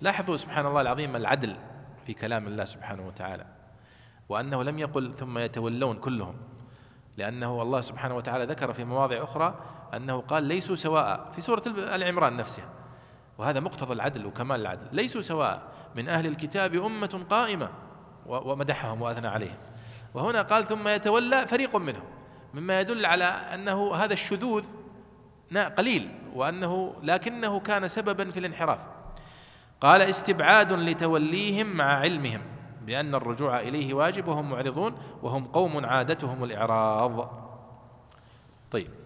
لاحظوا 0.00 0.36
سبحان 0.36 0.66
الله 0.66 0.80
العظيم 0.80 1.16
العدل 1.16 1.56
في 2.06 2.14
كلام 2.14 2.46
الله 2.46 2.64
سبحانه 2.64 3.06
وتعالى 3.06 3.46
وأنه 4.28 4.62
لم 4.62 4.78
يقل 4.78 5.14
ثم 5.14 5.38
يتولون 5.38 5.96
كلهم 5.96 6.34
لأنه 7.16 7.62
الله 7.62 7.80
سبحانه 7.80 8.16
وتعالى 8.16 8.44
ذكر 8.44 8.72
في 8.72 8.84
مواضع 8.84 9.22
أخرى 9.22 9.54
أنه 9.94 10.20
قال 10.20 10.44
ليسوا 10.44 10.76
سواء 10.76 11.30
في 11.34 11.40
سورة 11.40 11.62
العمران 11.66 12.36
نفسها. 12.36 12.81
وهذا 13.42 13.60
مقتضى 13.60 13.92
العدل 13.92 14.26
وكمال 14.26 14.60
العدل. 14.60 14.86
ليسوا 14.92 15.20
سواء 15.20 15.62
من 15.96 16.08
أهل 16.08 16.26
الكتاب 16.26 16.74
أمة 16.74 17.24
قائمة 17.30 17.68
ومدحهم 18.26 19.02
وأثنى 19.02 19.28
عليهم. 19.28 19.56
وهنا 20.14 20.42
قال 20.42 20.64
ثم 20.64 20.88
يتولى 20.88 21.46
فريق 21.46 21.76
منهم. 21.76 22.02
مما 22.54 22.80
يدل 22.80 23.06
على 23.06 23.24
أنه 23.24 23.94
هذا 23.94 24.12
الشذوذ 24.12 24.64
قليل 25.78 26.08
وأنه 26.34 26.94
لكنه 27.02 27.60
كان 27.60 27.88
سببا 27.88 28.30
في 28.30 28.38
الانحراف. 28.38 28.80
قال 29.80 30.02
استبعاد 30.02 30.72
لتوليهم 30.72 31.66
مع 31.66 31.84
علمهم 31.84 32.42
بأن 32.86 33.14
الرجوع 33.14 33.60
إليه 33.60 33.94
واجب 33.94 34.28
وهم 34.28 34.50
معرضون 34.50 34.94
وهم 35.22 35.44
قوم 35.44 35.86
عادتهم 35.86 36.44
الإعراض. 36.44 37.30
طيب. 38.70 39.01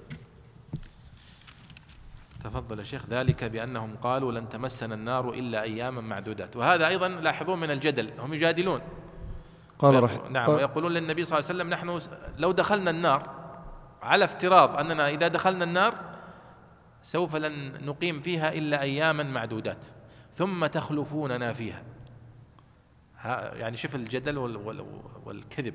تفضل 2.47 2.79
يا 2.79 2.85
شيخ 2.85 3.07
ذلك 3.11 3.45
بأنهم 3.45 3.97
قالوا 4.03 4.33
لن 4.33 4.49
تمسنا 4.49 4.95
النار 4.95 5.31
إلا 5.31 5.63
أياما 5.63 6.01
معدودات. 6.01 6.57
وهذا 6.57 6.87
أيضا 6.87 7.09
لاحظون 7.09 7.61
من 7.61 7.71
الجدل 7.71 8.11
هم 8.19 8.35
يجادلون. 8.35 8.81
قال 9.79 10.05
رح 10.05 10.31
نعم 10.31 10.51
ويقولون 10.51 10.93
للنبي 10.93 11.25
صلى 11.25 11.39
الله 11.39 11.49
عليه 11.49 11.59
وسلم 11.59 11.71
نحن 11.71 12.01
لو 12.39 12.53
دخلنا 12.53 12.91
النار 12.91 13.31
على 14.03 14.25
افتراض 14.25 14.77
أننا 14.77 15.09
إذا 15.09 15.29
دخلنا 15.29 15.65
النار 15.65 15.95
سوف 17.03 17.37
لن 17.37 17.87
نقيم 17.87 18.21
فيها 18.21 18.53
إلا 18.53 18.83
أياما 18.83 19.23
معدودات. 19.23 19.87
ثم 20.35 20.67
تخلفوننا 20.67 21.53
فيها. 21.53 21.83
يعني 23.53 23.77
شوف 23.77 23.95
الجدل 23.95 24.39
والكذب. 25.25 25.75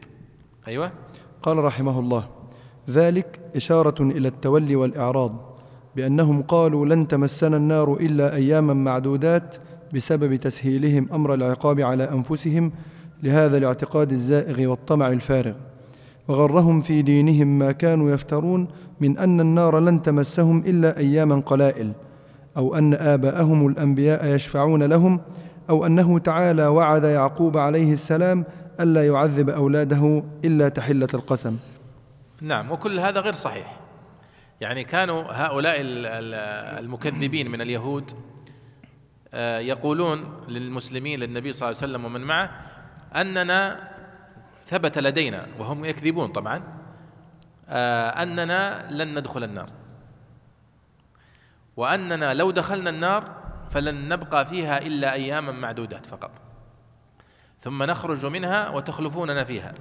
أيوة. 0.68 0.92
قال 1.42 1.58
رحمه 1.58 2.00
الله 2.00 2.30
ذلك 2.90 3.40
إشارة 3.56 4.02
إلى 4.02 4.28
التولي 4.28 4.76
والإعراض. 4.76 5.51
بأنهم 5.96 6.42
قالوا 6.42 6.86
لن 6.86 7.08
تمسنا 7.08 7.58
النار 7.58 7.94
إلا 7.94 8.36
أياما 8.36 8.74
معدودات 8.74 9.56
بسبب 9.94 10.36
تسهيلهم 10.36 11.10
أمر 11.14 11.34
العقاب 11.34 11.80
على 11.80 12.04
أنفسهم 12.04 12.72
لهذا 13.24 13.58
الاعتقاد 13.58 14.12
الزائغ 14.12 14.70
والطمع 14.70 15.08
الفارغ. 15.08 15.54
وغرهم 16.28 16.82
في 16.82 17.02
دينهم 17.02 17.60
ما 17.60 17.72
كانوا 17.72 18.12
يفترون 18.12 18.68
من 19.02 19.18
أن 19.18 19.40
النار 19.40 19.80
لن 19.80 20.02
تمسهم 20.02 20.60
إلا 20.60 20.98
أياما 20.98 21.40
قلائل 21.40 21.92
أو 22.58 22.76
أن 22.76 22.94
آباءهم 22.94 23.68
الأنبياء 23.68 24.26
يشفعون 24.26 24.84
لهم 24.84 25.20
أو 25.70 25.86
أنه 25.86 26.20
تعالى 26.20 26.68
وعد 26.68 27.04
يعقوب 27.04 27.58
عليه 27.58 27.94
السلام 27.94 28.46
ألا 28.80 29.08
يعذب 29.08 29.50
أولاده 29.50 30.24
إلا 30.46 30.70
تحلة 30.70 31.08
القسم. 31.14 31.58
نعم 32.42 32.72
وكل 32.72 33.00
هذا 33.00 33.20
غير 33.20 33.34
صحيح. 33.34 33.81
يعني 34.62 34.84
كانوا 34.84 35.24
هؤلاء 35.30 35.76
المكذبين 36.80 37.52
من 37.52 37.62
اليهود 37.62 38.12
آه، 39.34 39.60
يقولون 39.60 40.46
للمسلمين 40.48 41.20
للنبي 41.20 41.54
صلى 41.54 41.70
الله 41.70 41.82
عليه 41.82 41.92
وسلم 41.92 42.06
ومن 42.06 42.22
معه 42.22 42.62
أننا 43.16 43.92
ثبت 44.66 44.98
لدينا 44.98 45.48
وهم 45.60 45.86
يكذبون 45.86 46.28
طبعا 46.28 46.64
آه، 47.70 48.10
أننا 48.10 48.88
لن 48.92 49.20
ندخل 49.20 49.44
النار. 49.44 49.70
وأننا 51.78 52.34
لو 52.34 52.52
دخلنا 52.52 52.90
النار 52.90 53.36
فلن 53.72 54.10
نبقى 54.10 54.46
فيها 54.46 54.78
إلا 54.78 55.14
اياما 55.14 55.52
معدودات 55.52 56.06
فقط. 56.06 56.32
ثم 57.60 57.84
نخرج 57.84 58.26
منها 58.26 58.70
وتخلفوننا 58.70 59.44
فيها. 59.44 59.74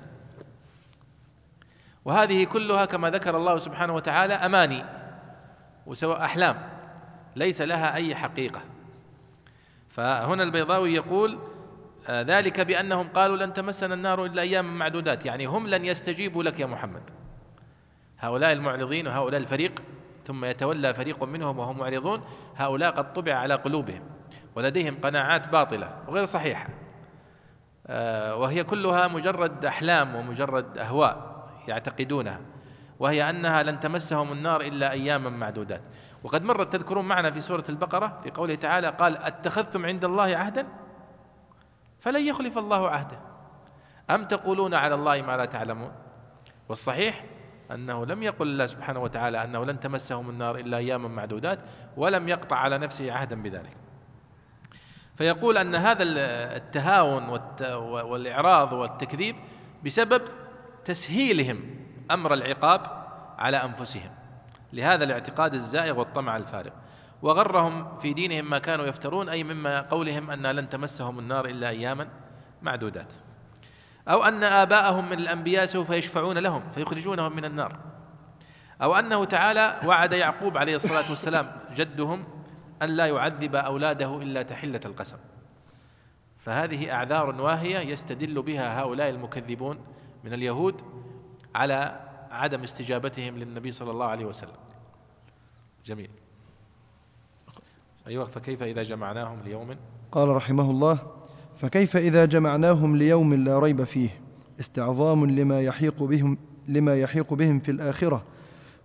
وهذه 2.04 2.44
كلها 2.44 2.84
كما 2.84 3.10
ذكر 3.10 3.36
الله 3.36 3.58
سبحانه 3.58 3.94
وتعالى 3.94 4.34
أماني 4.34 4.84
وسواء 5.86 6.24
أحلام 6.24 6.56
ليس 7.36 7.60
لها 7.62 7.94
أي 7.94 8.14
حقيقة. 8.14 8.60
فهنا 9.88 10.42
البيضاوي 10.42 10.94
يقول 10.94 11.38
آه، 12.08 12.22
ذلك 12.22 12.60
بأنهم 12.60 13.08
قالوا 13.08 13.36
لن 13.36 13.52
تمسنا 13.52 13.94
النار 13.94 14.24
إلا 14.24 14.42
اياما 14.42 14.70
معدودات 14.70 15.26
يعني 15.26 15.46
هم 15.46 15.66
لن 15.66 15.84
يستجيبوا 15.84 16.42
لك 16.42 16.60
يا 16.60 16.66
محمد. 16.66 17.02
هؤلاء 18.18 18.52
المعرضين 18.52 19.06
وهؤلاء 19.06 19.40
الفريق 19.40 19.82
ثم 20.26 20.44
يتولى 20.44 20.94
فريق 20.94 21.24
منهم 21.24 21.58
وهم 21.58 21.78
معرضون 21.78 22.22
هؤلاء 22.56 22.90
قد 22.90 23.12
طبع 23.12 23.34
على 23.34 23.54
قلوبهم 23.54 24.02
ولديهم 24.54 24.96
قناعات 25.02 25.48
باطلة 25.48 25.90
وغير 26.08 26.24
صحيحة. 26.24 26.68
آه، 27.86 28.36
وهي 28.36 28.64
كلها 28.64 29.08
مجرد 29.08 29.64
أحلام 29.64 30.14
ومجرد 30.14 30.78
أهواء. 30.78 31.29
يعتقدونها 31.70 32.40
وهي 32.98 33.30
أنها 33.30 33.62
لن 33.62 33.80
تمسهم 33.80 34.32
النار 34.32 34.60
إلا 34.60 34.92
أياما 34.92 35.30
معدودات. 35.30 35.80
وقد 36.24 36.44
مرت 36.44 36.72
تذكرون 36.72 37.04
معنا 37.04 37.30
في 37.30 37.40
سورة 37.40 37.64
البقرة 37.68 38.20
في 38.22 38.30
قوله 38.30 38.54
تعالى 38.54 38.88
قال 38.88 39.16
أتخذتم 39.16 39.86
عند 39.86 40.04
الله 40.04 40.36
عهدا؟ 40.36 40.66
فلن 42.00 42.26
يخلف 42.26 42.58
الله 42.58 42.90
عهده. 42.90 43.18
أم 44.10 44.24
تقولون 44.24 44.74
على 44.74 44.94
الله 44.94 45.22
ما 45.22 45.36
لا 45.36 45.44
تعلمون؟ 45.44 45.92
والصحيح 46.68 47.24
أنه 47.70 48.06
لم 48.06 48.22
يقل 48.22 48.46
الله 48.46 48.66
سبحانه 48.66 49.00
وتعالى 49.00 49.44
أنه 49.44 49.64
لن 49.64 49.80
تمسهم 49.80 50.30
النار 50.30 50.56
إلا 50.56 50.76
أياما 50.76 51.08
معدودات 51.08 51.58
ولم 51.96 52.28
يقطع 52.28 52.56
على 52.56 52.78
نفسه 52.78 53.12
عهدا 53.12 53.42
بذلك. 53.42 53.76
فيقول 55.16 55.56
أن 55.56 55.74
هذا 55.74 56.02
التهاون 56.56 57.40
والإعراض 57.82 58.72
والتكذيب 58.72 59.36
بسبب 59.84 60.22
تسهيلهم 60.84 61.60
أمر 62.10 62.34
العقاب 62.34 63.06
على 63.38 63.56
أنفسهم. 63.56 64.10
لهذا 64.72 65.04
الاعتقاد 65.04 65.54
الزائغ 65.54 65.98
والطمع 65.98 66.36
الفارغ. 66.36 66.70
وغرهم 67.22 67.96
في 67.96 68.12
دينهم 68.12 68.50
ما 68.50 68.58
كانوا 68.58 68.86
يفترون 68.86 69.28
أي 69.28 69.44
مما 69.44 69.80
قولهم 69.80 70.30
أن 70.30 70.46
لن 70.46 70.68
تمسهم 70.68 71.18
النار 71.18 71.46
إلا 71.46 71.68
أياما 71.68 72.08
معدودات. 72.62 73.14
أو 74.08 74.24
أن 74.24 74.44
آباءهم 74.44 75.10
من 75.10 75.18
الأنبياء 75.18 75.66
سوف 75.66 75.90
يشفعون 75.90 76.38
لهم 76.38 76.70
فيخرجونهم 76.70 77.36
من 77.36 77.44
النار. 77.44 77.78
أو 78.82 78.94
أنه 78.94 79.24
تعالى 79.24 79.80
وعد 79.86 80.12
يعقوب 80.12 80.58
عليه 80.58 80.76
الصلاة 80.76 81.10
والسلام 81.10 81.46
جدهم 81.74 82.24
أن 82.82 82.88
لا 82.88 83.06
يعذب 83.06 83.54
أولاده 83.54 84.22
إلا 84.22 84.42
تحلة 84.42 84.80
القسم. 84.84 85.16
فهذه 86.38 86.92
أعذار 86.92 87.40
واهية 87.40 87.78
يستدل 87.78 88.42
بها 88.42 88.80
هؤلاء 88.80 89.08
المكذبون 89.08 89.78
من 90.24 90.32
اليهود 90.32 90.74
على 91.54 92.00
عدم 92.30 92.62
استجابتهم 92.62 93.38
للنبي 93.38 93.72
صلى 93.72 93.90
الله 93.90 94.06
عليه 94.06 94.24
وسلم. 94.24 94.56
جميل. 95.86 96.10
أيوة 98.06 98.24
فكيف 98.24 98.62
إذا 98.62 98.82
جمعناهم 98.82 99.40
ليوم؟ 99.44 99.76
قال 100.12 100.28
رحمه 100.28 100.70
الله 100.70 100.98
فكيف 101.56 101.96
إذا 101.96 102.24
جمعناهم 102.24 102.96
ليوم 102.96 103.34
لا 103.34 103.58
ريب 103.58 103.84
فيه؟ 103.84 104.10
استعظام 104.60 105.30
لما 105.30 105.60
يحيق 105.60 106.02
بهم 106.02 106.38
لما 106.68 106.96
يحيق 106.96 107.34
بهم 107.34 107.60
في 107.60 107.70
الآخرة 107.70 108.24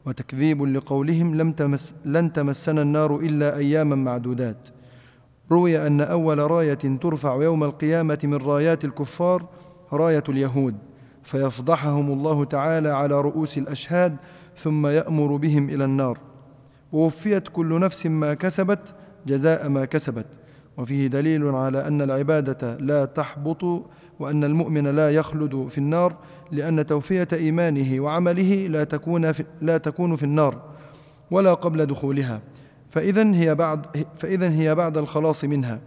وتكذيب 0.05 0.63
لقولهم 0.63 1.35
لم 1.35 1.51
تمس 1.51 1.95
لن 2.05 2.33
تمسنا 2.33 2.81
النار 2.81 3.15
إلا 3.15 3.57
أياما 3.57 3.95
معدودات. 3.95 4.69
روي 5.51 5.87
أن 5.87 6.01
أول 6.01 6.51
راية 6.51 6.73
ترفع 6.73 7.43
يوم 7.43 7.63
القيامة 7.63 8.19
من 8.23 8.35
رايات 8.35 8.85
الكفار 8.85 9.45
راية 9.93 10.23
اليهود. 10.29 10.75
فيفضحهم 11.25 12.11
الله 12.11 12.45
تعالى 12.45 12.89
على 12.89 13.21
رؤوس 13.21 13.57
الأشهاد 13.57 14.15
ثم 14.57 14.87
يأمر 14.87 15.35
بهم 15.35 15.69
إلى 15.69 15.85
النار. 15.85 16.17
ووفيت 16.91 17.47
كل 17.47 17.79
نفس 17.79 18.05
ما 18.05 18.33
كسبت 18.33 18.95
جزاء 19.27 19.69
ما 19.69 19.85
كسبت. 19.85 20.25
وفيه 20.77 21.07
دليل 21.07 21.45
على 21.45 21.87
أن 21.87 22.01
العبادة 22.01 22.77
لا 22.77 23.05
تحبط 23.05 23.63
وأن 24.19 24.43
المؤمن 24.43 24.87
لا 24.87 25.11
يخلد 25.11 25.67
في 25.69 25.77
النار 25.77 26.15
لأن 26.51 26.85
توفية 26.85 27.27
إيمانه 27.33 27.99
وعمله 27.99 28.67
لا 28.67 28.83
تكون 28.83 29.31
في, 29.31 29.45
لا 29.61 29.77
تكون 29.77 30.15
في 30.15 30.23
النار 30.23 30.61
ولا 31.31 31.53
قبل 31.53 31.85
دخولها. 31.85 32.41
فإذا 32.89 33.35
هي 33.35 33.55
بعد 33.55 34.05
فإذا 34.15 34.49
هي 34.51 34.75
بعد 34.75 34.97
الخلاص 34.97 35.43
منها. 35.43 35.79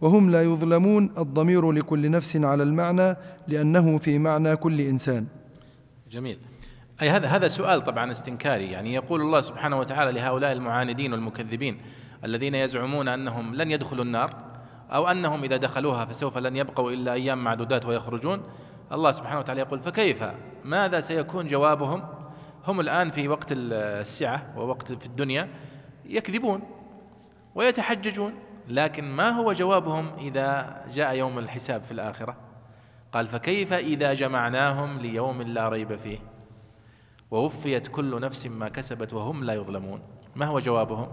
وهم 0.00 0.30
لا 0.30 0.42
يظلمون 0.42 1.10
الضمير 1.18 1.72
لكل 1.72 2.10
نفس 2.10 2.36
على 2.36 2.62
المعنى 2.62 3.16
لأنه 3.48 3.98
في 3.98 4.18
معنى 4.18 4.56
كل 4.56 4.80
إنسان. 4.80 5.26
جميل. 6.10 6.38
أي 7.02 7.10
هذا 7.10 7.28
هذا 7.28 7.48
سؤال 7.48 7.84
طبعا 7.84 8.12
استنكاري. 8.12 8.70
يعني 8.70 8.94
يقول 8.94 9.20
الله 9.20 9.40
سبحانه 9.40 9.78
وتعالى 9.78 10.12
لهؤلاء 10.12 10.52
المعاندين 10.52 11.12
والمكذبين 11.12 11.80
الذين 12.24 12.54
يزعمون 12.54 13.08
أنهم 13.08 13.54
لن 13.54 13.70
يدخلوا 13.70 14.04
النار 14.04 14.30
أو 14.90 15.08
أنهم 15.08 15.42
إذا 15.42 15.56
دخلوها 15.56 16.04
فسوف 16.04 16.38
لن 16.38 16.56
يبقوا 16.56 16.92
إلا 16.92 17.12
أيام 17.12 17.44
معدودات 17.44 17.86
ويخرجون. 17.86 18.42
الله 18.92 19.12
سبحانه 19.12 19.38
وتعالى 19.38 19.60
يقول 19.60 19.80
فكيف؟ 19.80 20.24
ماذا 20.64 21.00
سيكون 21.00 21.46
جوابهم؟ 21.46 22.02
هم 22.66 22.80
الآن 22.80 23.10
في 23.10 23.28
وقت 23.28 23.46
السعة 23.52 24.54
ووقت 24.56 24.92
في 24.92 25.06
الدنيا 25.06 25.48
يكذبون 26.06 26.62
ويتحججون. 27.54 28.32
لكن 28.70 29.04
ما 29.04 29.30
هو 29.30 29.52
جوابهم 29.52 30.12
إذا 30.18 30.82
جاء 30.88 31.14
يوم 31.14 31.38
الحساب 31.38 31.82
في 31.82 31.92
الآخرة؟ 31.92 32.36
قال 33.12 33.26
فكيف 33.26 33.72
إذا 33.72 34.14
جمعناهم 34.14 34.98
ليوم 34.98 35.42
لا 35.42 35.68
ريب 35.68 35.96
فيه؟ 35.96 36.18
ووفيت 37.30 37.86
كل 37.86 38.20
نفس 38.20 38.46
ما 38.46 38.68
كسبت 38.68 39.12
وهم 39.12 39.44
لا 39.44 39.54
يظلمون. 39.54 40.02
ما 40.36 40.46
هو 40.46 40.58
جوابهم 40.58 41.08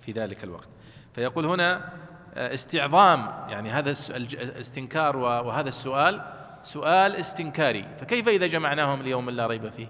في 0.00 0.12
ذلك 0.12 0.44
الوقت؟ 0.44 0.68
فيقول 1.12 1.46
هنا 1.46 1.92
آه، 2.34 2.54
استعظام 2.54 3.20
يعني 3.48 3.70
هذا 3.70 3.94
الاستنكار 4.10 5.16
وهذا 5.16 5.68
السؤال 5.68 6.22
سؤال 6.62 7.16
استنكاري. 7.16 7.86
فكيف 7.98 8.28
إذا 8.28 8.46
جمعناهم 8.46 9.02
ليوم 9.02 9.30
لا 9.30 9.46
ريب 9.46 9.68
فيه؟ 9.68 9.88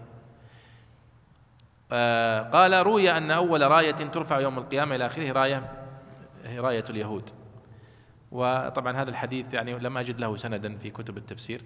آه، 1.93 2.43
قال 2.43 2.87
روي 2.87 3.11
أن 3.11 3.30
أول 3.30 3.70
راية 3.70 3.91
ترفع 3.91 4.41
يوم 4.41 4.59
القيامة 4.59 4.97
إلى 4.97 5.07
آخره 5.07 5.32
راية 5.32 5.86
راية 6.47 6.84
اليهود. 6.90 7.30
وطبعا 8.32 8.97
هذا 8.97 9.11
الحديث 9.11 9.55
يعني 9.55 9.78
لم 9.78 9.99
أجد 9.99 10.20
له 10.20 10.36
سندا 10.36 10.78
في 10.78 10.90
كتب 10.90 11.16
التفسير. 11.16 11.62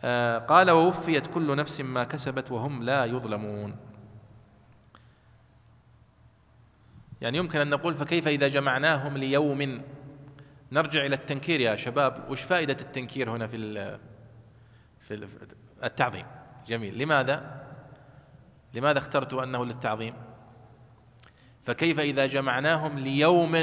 آه، 0.00 0.38
قال 0.38 0.70
ووفيت 0.70 1.26
كل 1.26 1.56
نفس 1.56 1.80
ما 1.80 2.04
كسبت 2.04 2.50
وهم 2.50 2.82
لا 2.82 3.04
يظلمون. 3.04 3.76
يعني 7.20 7.38
يمكن 7.38 7.60
أن 7.60 7.70
نقول 7.70 7.94
فكيف 7.94 8.28
إذا 8.28 8.48
جمعناهم 8.48 9.16
ليوم؟ 9.16 9.82
نرجع 10.72 11.06
إلى 11.06 11.14
التنكير 11.14 11.60
يا 11.60 11.76
شباب. 11.76 12.30
وش 12.30 12.42
فائدة 12.42 12.76
التنكير 12.80 13.30
هنا 13.30 13.46
في 13.46 13.98
في 15.00 15.28
التعظيم؟ 15.84 16.26
جميل. 16.66 16.98
لماذا؟ 16.98 17.66
لماذا 18.74 18.98
اخترت 18.98 19.34
أنه 19.34 19.64
للتعظيم؟ 19.64 20.14
فكيف 21.62 22.00
إذا 22.00 22.26
جمعناهم 22.26 22.98
ليوم 22.98 23.54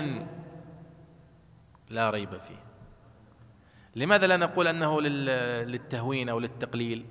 لا 1.89 2.09
ريب 2.09 2.29
فيه؟ 2.29 2.63
لماذا 3.95 4.27
لا 4.27 4.37
نقول 4.37 4.67
أنه 4.67 5.01
للتهوين 5.01 6.29
أو 6.29 6.39
للتقليل؟ 6.39 7.05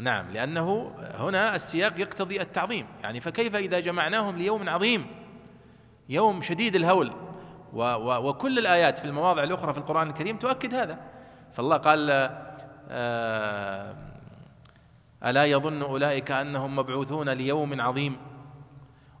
نعم 0.00 0.30
لأنه 0.30 0.94
هنا 1.14 1.56
السياق 1.56 2.00
يقتضي 2.00 2.40
التعظيم. 2.40 2.86
يعني 3.02 3.20
فكيف 3.20 3.56
إذا 3.56 3.80
جمعناهم 3.80 4.36
ليوم 4.36 4.68
عظيم؟ 4.68 5.06
يوم 6.08 6.42
شديد 6.42 6.76
الهول. 6.76 7.12
و 7.72 7.82
و 7.82 8.28
وكل 8.28 8.58
الآيات 8.58 8.98
في 8.98 9.04
المواضع 9.04 9.44
الأخرى 9.44 9.72
في 9.72 9.78
القرآن 9.78 10.08
الكريم 10.08 10.36
تؤكد 10.38 10.74
هذا. 10.74 10.98
فالله 11.52 11.76
قال 11.76 12.10
آه 12.88 14.09
ألا 15.24 15.44
يظن 15.44 15.82
أولئك 15.82 16.30
أنهم 16.30 16.76
مبعوثون 16.76 17.28
ليوم 17.28 17.80
عظيم؟ 17.80 18.16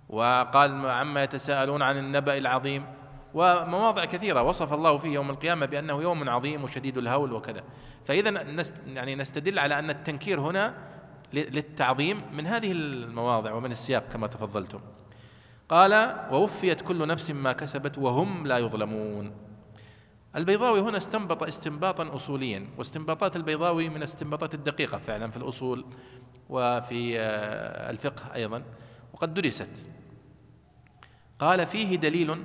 وقال 0.08 0.86
عما 0.90 1.22
يتساءلون 1.22 1.82
عن 1.82 1.98
النبأ 1.98 2.38
العظيم. 2.38 2.86
ومواضع 3.34 4.04
كثيرة 4.04 4.42
وصف 4.42 4.72
الله 4.72 4.98
فيه 4.98 5.14
يوم 5.14 5.30
القيامة 5.30 5.66
بأنه 5.66 6.02
يوم 6.02 6.30
عظيم 6.30 6.64
وشديد 6.64 6.98
الهول 6.98 7.32
وكذا. 7.32 7.62
نست 8.10 8.74
يعني 8.86 9.14
نستدل 9.14 9.58
على 9.58 9.78
أن 9.78 9.90
التنكير 9.90 10.40
هنا 10.40 10.74
للتعظيم 11.32 12.18
من 12.32 12.46
هذه 12.46 12.72
المواضع 12.72 13.52
ومن 13.52 13.72
السياق 13.72 14.08
كما 14.12 14.26
تفضلتم. 14.26 14.80
قال 15.68 16.16
ووفيت 16.32 16.80
كل 16.80 17.08
نفس 17.08 17.30
ما 17.30 17.52
كسبت 17.52 17.98
وهم 17.98 18.46
لا 18.46 18.58
يظلمون. 18.58 19.49
البيضاوي 20.36 20.80
هنا 20.80 20.96
استنبط 20.96 21.42
استنباطا 21.42 22.16
اصوليا 22.16 22.66
واستنباطات 22.78 23.36
البيضاوي 23.36 23.88
من 23.88 23.96
الاستنباطات 23.96 24.54
الدقيقة 24.54 24.98
فعلا 24.98 25.30
في 25.30 25.36
الأصول 25.36 25.84
وفي 26.48 27.20
آه، 27.20 27.90
الفقه 27.90 28.34
أيضا. 28.34 28.62
وقد 29.12 29.34
درست. 29.34 29.90
قال 31.38 31.66
فيه 31.66 31.96
دليل 31.96 32.42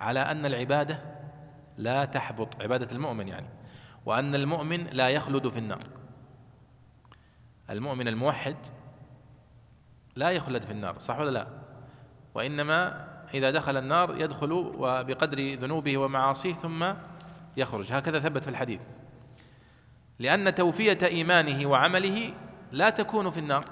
على 0.00 0.20
أن 0.20 0.46
العبادة 0.46 1.02
لا 1.78 2.04
تحبط 2.04 2.62
عبادة 2.62 2.92
المؤمن 2.92 3.28
يعني 3.28 3.48
وأن 4.06 4.34
المؤمن 4.34 4.86
لا 4.86 5.08
يخلد 5.08 5.48
في 5.48 5.58
النار. 5.58 5.82
المؤمن 7.70 8.08
الموحد 8.08 8.56
لا 10.16 10.30
يخلد 10.30 10.62
في 10.62 10.72
النار 10.72 10.98
صح 10.98 11.18
ولا 11.18 11.30
لا؟ 11.30 11.46
وإنما 12.34 13.11
إذا 13.34 13.50
دخل 13.50 13.76
النار 13.76 14.20
يدخل 14.20 14.52
وبقدر 14.52 15.54
ذنوبه 15.54 15.98
ومعاصيه 15.98 16.54
ثم 16.54 16.92
يخرج. 17.56 17.92
هكذا 17.92 18.20
ثبت 18.20 18.44
في 18.44 18.50
الحديث. 18.50 18.80
لأن 20.18 20.54
توفية 20.54 20.98
إيمانه 21.02 21.66
وعمله 21.66 22.34
لا 22.72 22.90
تكون 22.90 23.30
في 23.30 23.40
النار 23.40 23.64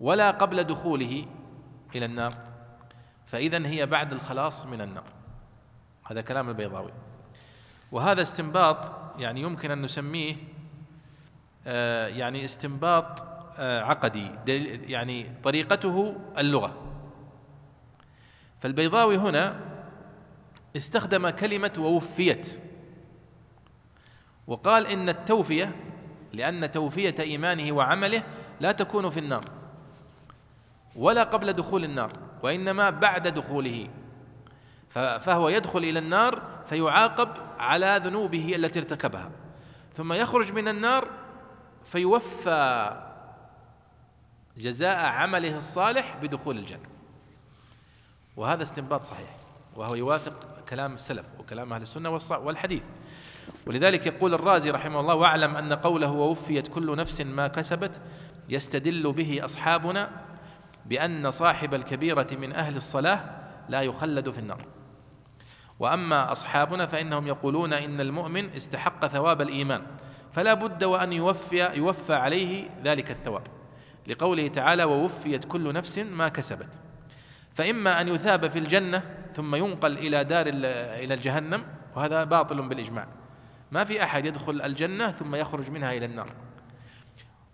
ولا 0.00 0.30
قبل 0.30 0.64
دخوله 0.64 1.26
إلى 1.94 2.04
النار 2.04 2.34
فإذا 3.26 3.66
هي 3.66 3.86
بعد 3.86 4.12
الخلاص 4.12 4.66
من 4.66 4.80
النار. 4.80 5.04
هذا 6.04 6.20
كلام 6.20 6.48
البيضاوي. 6.48 6.92
وهذا 7.92 8.22
استنباط 8.22 8.92
يعني 9.18 9.42
يمكن 9.42 9.70
أن 9.70 9.82
نسميه 9.82 10.36
آه، 11.66 12.06
يعني 12.06 12.44
استنباط 12.44 13.24
آه، 13.58 13.82
عقدي 13.82 14.30
يعني 14.86 15.32
طريقته 15.42 16.16
اللغة. 16.38 16.83
فالبيضاوي 18.64 19.16
هنا 19.16 19.60
استخدم 20.76 21.28
كلمة 21.28 21.72
ووفيت. 21.78 22.60
وقال 24.46 24.86
إن 24.86 25.08
التوفية 25.08 25.72
لأن 26.32 26.72
توفية 26.72 27.14
إيمانه 27.20 27.72
وعمله 27.72 28.22
لا 28.60 28.72
تكون 28.72 29.10
في 29.10 29.20
النار 29.20 29.44
ولا 30.96 31.22
قبل 31.22 31.52
دخول 31.52 31.84
النار 31.84 32.12
وإنما 32.42 32.90
بعد 32.90 33.28
دخوله. 33.28 33.88
فهو 34.94 35.48
يدخل 35.48 35.78
إلى 35.78 35.98
النار 35.98 36.42
فيعاقب 36.66 37.28
على 37.58 38.00
ذنوبه 38.04 38.52
التي 38.56 38.78
ارتكبها. 38.78 39.30
ثم 39.92 40.12
يخرج 40.12 40.52
من 40.52 40.68
النار 40.68 41.10
فيوفى 41.84 42.96
جزاء 44.56 45.06
عمله 45.06 45.58
الصالح 45.58 46.16
بدخول 46.22 46.58
الجنة. 46.58 46.93
وهذا 48.36 48.62
استنباط 48.62 49.02
صحيح 49.02 49.36
وهو 49.76 49.94
يوافق 49.94 50.32
كلام 50.68 50.94
السلف 50.94 51.26
وكلام 51.38 51.72
أهل 51.72 51.82
السنة 51.82 52.20
والحديث. 52.30 52.82
ولذلك 53.66 54.06
يقول 54.06 54.34
الرازي 54.34 54.70
رحمه 54.70 55.00
الله 55.00 55.14
واعلم 55.14 55.56
أن 55.56 55.72
قوله 55.72 56.12
ووفيت 56.12 56.66
كل 56.66 56.96
نفس 56.96 57.20
ما 57.20 57.48
كسبت 57.48 58.00
يستدل 58.48 59.12
به 59.12 59.44
أصحابنا 59.44 60.10
بأن 60.86 61.30
صاحب 61.30 61.74
الكبيرة 61.74 62.26
من 62.32 62.52
أهل 62.52 62.76
الصلاة 62.76 63.20
لا 63.68 63.82
يخلد 63.82 64.30
في 64.30 64.38
النار. 64.38 64.64
وأما 65.78 66.32
أصحابنا 66.32 66.86
فإنهم 66.86 67.26
يقولون 67.26 67.72
إن 67.72 68.00
المؤمن 68.00 68.50
استحق 68.50 69.06
ثواب 69.06 69.42
الإيمان 69.42 69.82
فلا 70.32 70.54
بد 70.54 70.84
وأن 70.84 71.12
يوفي 71.12 71.76
يوفى 71.76 72.14
عليه 72.14 72.70
ذلك 72.84 73.10
الثواب. 73.10 73.46
لقوله 74.06 74.48
تعالى 74.48 74.84
ووفيت 74.84 75.44
كل 75.44 75.72
نفس 75.72 75.98
ما 75.98 76.28
كسبت 76.28 76.68
فإما 77.54 78.00
أن 78.00 78.08
يثاب 78.08 78.50
في 78.50 78.58
الجنة 78.58 79.02
ثم 79.32 79.54
ينقل 79.54 79.98
إلى 79.98 80.24
دار 80.24 80.46
إلى 80.46 81.14
الجهنم 81.14 81.64
وهذا 81.96 82.24
باطل 82.24 82.68
بالإجماع. 82.68 83.06
ما 83.72 83.84
في 83.84 84.02
أحد 84.02 84.26
يدخل 84.26 84.62
الجنة 84.62 85.12
ثم 85.12 85.34
يخرج 85.34 85.70
منها 85.70 85.92
إلى 85.92 86.06
النار. 86.06 86.28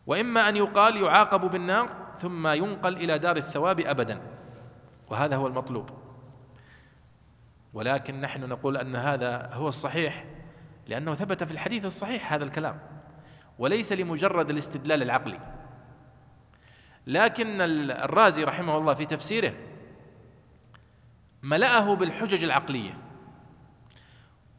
وإما 0.07 0.49
أن 0.49 0.57
يقال 0.57 0.97
يعاقب 0.97 1.51
بالنار 1.51 1.89
ثم 2.19 2.47
ينقل 2.47 2.97
إلى 2.97 3.19
دار 3.19 3.37
الثواب 3.37 3.81
أبدا 3.81 4.21
وهذا 5.11 5.37
هو 5.37 5.47
المطلوب. 5.47 5.91
ولكن 7.73 8.21
نحن 8.21 8.49
نقول 8.49 8.77
أن 8.77 8.97
هذا 8.97 9.51
هو 9.53 9.69
الصحيح 9.69 10.25
لأنه 10.89 11.15
ثبت 11.15 11.45
في 11.45 11.51
الحديث 11.51 11.85
الصحيح 11.85 12.33
هذا 12.33 12.45
الكلام. 12.45 12.81
وليس 13.59 13.93
لمجرد 13.93 14.51
الاستدلال 14.51 15.03
العقلي. 15.03 15.39
لكن 17.07 17.61
الرازي 17.91 18.45
رحمه 18.45 18.77
الله 18.77 18.95
في 18.95 19.07
تفسيره 19.07 19.53
ملأه 21.43 21.95
بالحجج 21.95 22.45
العقلية. 22.45 22.99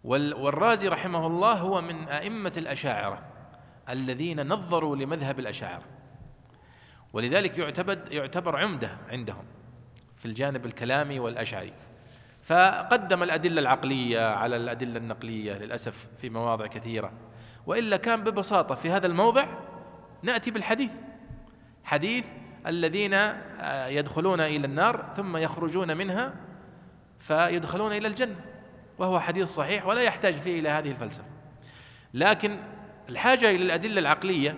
والرازي 0.04 0.88
رحمه 0.88 1.28
الله 1.28 1.54
هو 1.54 1.82
من 1.82 2.08
أئمة 2.08 2.54
الأشاعرة 2.58 3.24
الذين 3.90 4.48
نظروا 4.48 4.96
لمذهب 4.96 5.40
الأشاعرة. 5.40 5.84
ولذلك 7.14 7.58
يعتبر 7.58 8.00
يعتبر 8.12 8.58
عمدة 8.58 8.98
عندهم 9.10 9.44
في 10.18 10.26
الجانب 10.26 10.66
الكلامي 10.66 11.20
والأشعري. 11.20 11.74
فقدم 12.44 13.24
الأدلة 13.24 13.62
العقلية 13.62 14.28
على 14.28 14.56
الأدلة 14.56 14.98
النقلية 14.98 15.54
للأسف 15.54 16.08
في 16.18 16.30
مواضع 16.30 16.68
كثيرة. 16.68 17.12
وإلا 17.66 17.98
كان 17.98 18.24
ببساطة 18.24 18.76
في 18.76 18.92
هذا 18.92 19.08
الموضع 19.08 19.48
نأتي 20.24 20.52
بالحديث. 20.52 20.92
حديث 21.84 22.26
الذين 22.68 23.14
آه، 23.14 23.88
يدخلون 23.88 24.42
إلى 24.42 24.68
النار 24.68 25.14
ثم 25.16 25.38
يخرجون 25.38 25.98
منها 25.98 26.34
فيدخلون 27.22 27.92
إلى 27.92 28.08
الجنة 28.08 28.36
وهو 28.98 29.20
حديث 29.20 29.50
صحيح 29.50 29.86
ولا 29.86 30.02
يحتاج 30.02 30.34
فيه 30.34 30.60
إلى 30.60 30.70
هذه 30.70 30.92
الفلسفة. 30.92 31.26
لكن 32.14 32.60
الحاجة 33.10 33.52
إلى 33.52 33.66
الأدلة 33.66 34.00
العقلية 34.00 34.58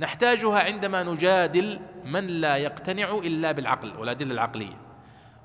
نحتاجها 0.00 0.60
عندما 0.60 1.02
نجادل 1.02 1.80
من 2.04 2.26
لا 2.26 2.56
يقتنع 2.56 3.10
إلا 3.10 3.52
بالعقل 3.52 3.96
والأدلة 3.96 4.34
العقلية. 4.34 4.76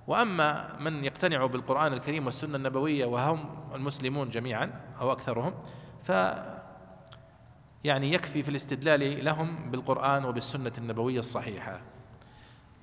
وأما 0.08 0.76
من 0.80 1.06
يقتنع 1.06 1.46
بالقرآن 1.46 1.94
الكريم 1.94 2.26
والسنة 2.26 2.56
النبوية 2.56 3.06
وهم 3.06 3.70
المسلمون 3.76 4.30
جميعا 4.30 4.72
أو 5.02 5.12
أكثرهم 5.12 5.54
ف 6.04 6.12
يعني 7.84 8.14
يكفي 8.14 8.44
في 8.44 8.50
الاستدلال 8.50 9.26
لهم 9.26 9.72
بالقرآن 9.72 10.26
وبالسنة 10.26 10.72
النبوية 10.78 11.20
الصحيحة. 11.20 11.82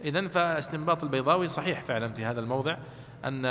اذا 0.04 0.28
فاستنباط 0.28 1.02
البيضاوي 1.02 1.48
صحيح 1.48 1.84
فعلا 1.84 2.12
في 2.12 2.24
هذا 2.24 2.40
الموضع. 2.40 2.76
أن 3.28 3.44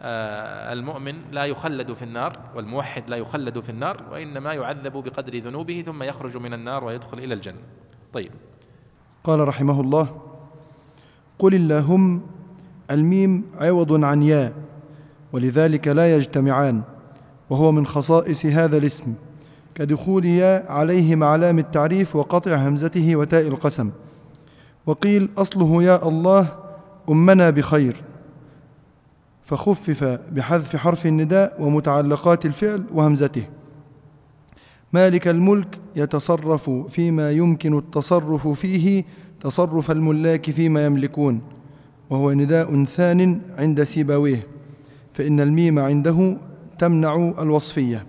آه، 0.00 0.72
المؤمن 0.72 1.18
لا 1.32 1.44
يخلد 1.44 1.92
في 1.92 2.02
النار 2.02 2.38
والموحد 2.54 3.10
لا 3.10 3.16
يخلد 3.16 3.60
في 3.60 3.70
النار 3.70 4.02
وإنما 4.12 4.52
يعذب 4.52 4.92
بقدر 4.92 5.38
ذنوبه 5.38 5.82
ثم 5.86 6.02
يخرج 6.02 6.36
من 6.36 6.54
النار 6.54 6.84
ويدخل 6.84 7.18
إلى 7.18 7.34
الجنة. 7.34 7.60
طيب. 8.12 8.30
قال 9.24 9.48
رحمه 9.48 9.80
الله 9.80 10.20
قل 11.38 11.54
اللهم 11.54 12.22
الميم 12.90 13.44
عوض 13.60 14.04
عن 14.04 14.22
ياء 14.22 14.52
ولذلك 15.32 15.88
لا 15.88 16.16
يجتمعان 16.16 16.82
وهو 17.50 17.72
من 17.72 17.86
خصائص 17.86 18.46
هذا 18.46 18.76
الاسم 18.76 19.14
كدخول 19.74 20.24
ياء 20.24 21.16
مع 21.16 21.36
لام 21.36 21.58
التعريف 21.58 22.16
وقطع 22.16 22.54
همزته 22.54 23.16
وتاء 23.16 23.48
القسم. 23.48 23.90
وقيل 24.86 25.28
أصله 25.38 25.82
يا 25.82 26.08
الله 26.08 26.48
أمنا 27.08 27.50
بخير. 27.50 27.96
فخفف 29.46 30.04
بحذف 30.32 30.76
حرف 30.76 31.06
النداء 31.06 31.56
ومتعلقات 31.62 32.46
الفعل 32.46 32.84
وهمزته. 32.94 33.42
مالك 34.92 35.28
الملك 35.28 35.78
يتصرف 35.96 36.70
فيما 36.70 37.30
يمكن 37.30 37.78
التصرف 37.78 38.48
فيه 38.48 39.04
تصرف 39.40 39.90
الملاك 39.90 40.50
فيما 40.50 40.86
يملكون 40.86 41.40
وهو 42.10 42.32
نداء 42.32 42.84
ثان 42.84 43.40
عند 43.58 43.82
سيبويه 43.82 44.46
فإن 45.14 45.40
الميم 45.40 45.78
عنده 45.78 46.36
تمنع 46.78 47.32
الوصفية. 47.38 48.06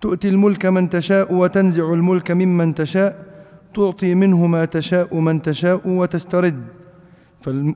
تؤتي 0.00 0.28
الملك 0.28 0.66
من 0.66 0.88
تشاء 0.88 1.34
وتنزع 1.34 1.92
الملك 1.92 2.30
ممن 2.30 2.74
تشاء 2.74 3.26
تعطي 3.74 4.14
منه 4.14 4.46
ما 4.46 4.64
تشاء 4.64 5.20
من 5.20 5.42
تشاء 5.42 5.80
وتسترد. 5.88 6.62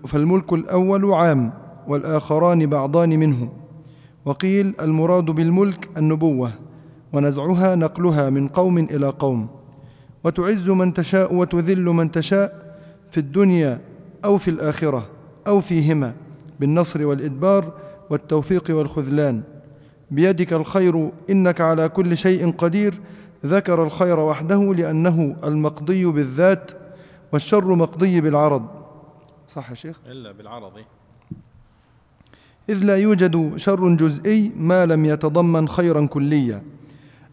فالملك 0.06 0.52
الأول 0.52 1.12
عام. 1.12 1.52
والآخران 1.88 2.66
بعضان 2.66 3.18
منه. 3.18 3.48
وقيل 4.24 4.74
المراد 4.80 5.24
بالملك 5.24 5.88
النبوة 5.96 6.52
ونزعها 7.12 7.74
نقلها 7.74 8.30
من 8.30 8.48
قوم 8.48 8.78
إلى 8.78 9.08
قوم. 9.08 9.48
وتعز 10.24 10.70
من 10.70 10.94
تشاء 10.94 11.34
وتذل 11.34 11.84
من 11.84 12.10
تشاء 12.10 12.76
في 13.10 13.18
الدنيا 13.18 13.80
أو 14.24 14.38
في 14.38 14.50
الآخرة 14.50 15.06
أو 15.46 15.60
فيهما 15.60 16.14
بالنصر 16.60 17.06
والإدبار 17.06 17.72
والتوفيق 18.10 18.64
والخذلان. 18.70 19.42
بيدك 20.10 20.52
الخير 20.52 21.10
إنك 21.30 21.60
على 21.60 21.88
كل 21.88 22.16
شيء 22.16 22.52
قدير. 22.52 23.00
ذكر 23.46 23.82
الخير 23.84 24.20
وحده 24.20 24.74
لأنه 24.74 25.36
المقضي 25.44 26.04
بالذات 26.04 26.70
والشر 27.32 27.74
مقضي 27.74 28.20
بالعرض. 28.20 28.66
صح 29.48 29.70
يا 29.70 29.74
شيخ؟ 29.74 30.00
إلا 30.06 30.32
بالعرض. 30.32 30.72
إذ 32.70 32.84
لا 32.84 32.96
يوجد 32.96 33.56
شر 33.56 33.88
جزئي 33.88 34.52
ما 34.56 34.86
لم 34.86 35.04
يتضمن 35.04 35.68
خيرا 35.68 36.06
كليا 36.06 36.62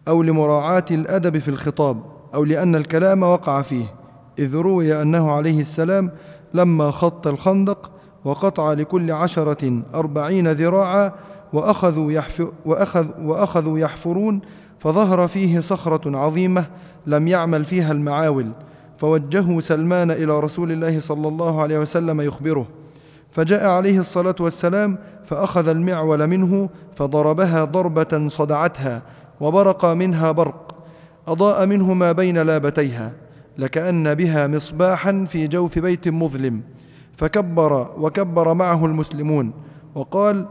أو 0.08 0.22
لمراعاة 0.22 0.84
الأدب 0.90 1.38
في 1.38 1.48
الخطاب 1.48 2.02
أو 2.34 2.44
لأن 2.44 2.74
الكلام 2.74 3.22
وقع 3.22 3.62
فيه 3.62 3.94
إذ 4.38 4.56
روي 4.56 5.02
أنه 5.02 5.30
عليه 5.30 5.60
السلام 5.60 6.10
لما 6.54 6.90
خط 6.90 7.26
الخندق 7.26 7.90
وقطع 8.24 8.72
لكل 8.72 9.10
عشرة 9.10 9.82
أربعين 9.94 10.48
ذراعا 10.48 11.12
وأخذوا, 11.52 12.12
يحفر 12.12 12.52
وأخذ 12.64 13.06
وأخذوا 13.22 13.78
يحفرون 13.78 14.40
فظهر 14.78 15.28
فيه 15.28 15.60
صخرة 15.60 16.16
عظيمة 16.16 16.66
لم 17.06 17.28
يعمل 17.28 17.64
فيها 17.64 17.92
المعاول 17.92 18.50
فوجهوا 18.96 19.60
سلمان 19.60 20.10
إلى 20.10 20.40
رسول 20.40 20.72
الله 20.72 21.00
صلى 21.00 21.28
الله 21.28 21.62
عليه 21.62 21.78
وسلم 21.78 22.20
يخبره. 22.20 22.66
فجاء 23.30 23.66
عليه 23.66 24.00
الصلاة 24.00 24.34
والسلام 24.40 24.98
فأخذ 25.24 25.68
المعول 25.68 26.26
منه 26.26 26.68
فضربها 26.94 27.64
ضربة 27.64 28.26
صدعتها 28.26 29.02
وبرق 29.40 29.84
منها 29.84 30.32
برق. 30.32 30.74
أضاء 31.28 31.66
منه 31.66 31.94
ما 31.94 32.12
بين 32.12 32.38
لابتيها 32.38 33.12
لكأن 33.58 34.14
بها 34.14 34.46
مصباحا 34.46 35.24
في 35.26 35.46
جوف 35.46 35.78
بيت 35.78 36.08
مظلم. 36.08 36.62
فكبر 37.12 37.90
وكبر 37.98 38.54
معه 38.54 38.86
المسلمون 38.86 39.52
وقال 39.94 40.46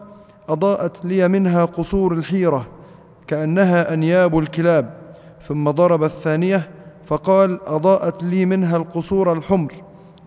أضاءت 0.49 1.05
لي 1.05 1.27
منها 1.27 1.65
قصور 1.65 2.13
الحيرة 2.13 2.67
كأنها 3.27 3.93
أنياب 3.93 4.39
الكلاب. 4.39 4.97
ثم 5.41 5.69
ضرب 5.71 6.03
الثانية 6.03 6.69
فقال 7.03 7.59
أضاءت 7.65 8.23
لي 8.23 8.45
منها 8.45 8.77
القصور 8.77 9.33
الحمر 9.33 9.73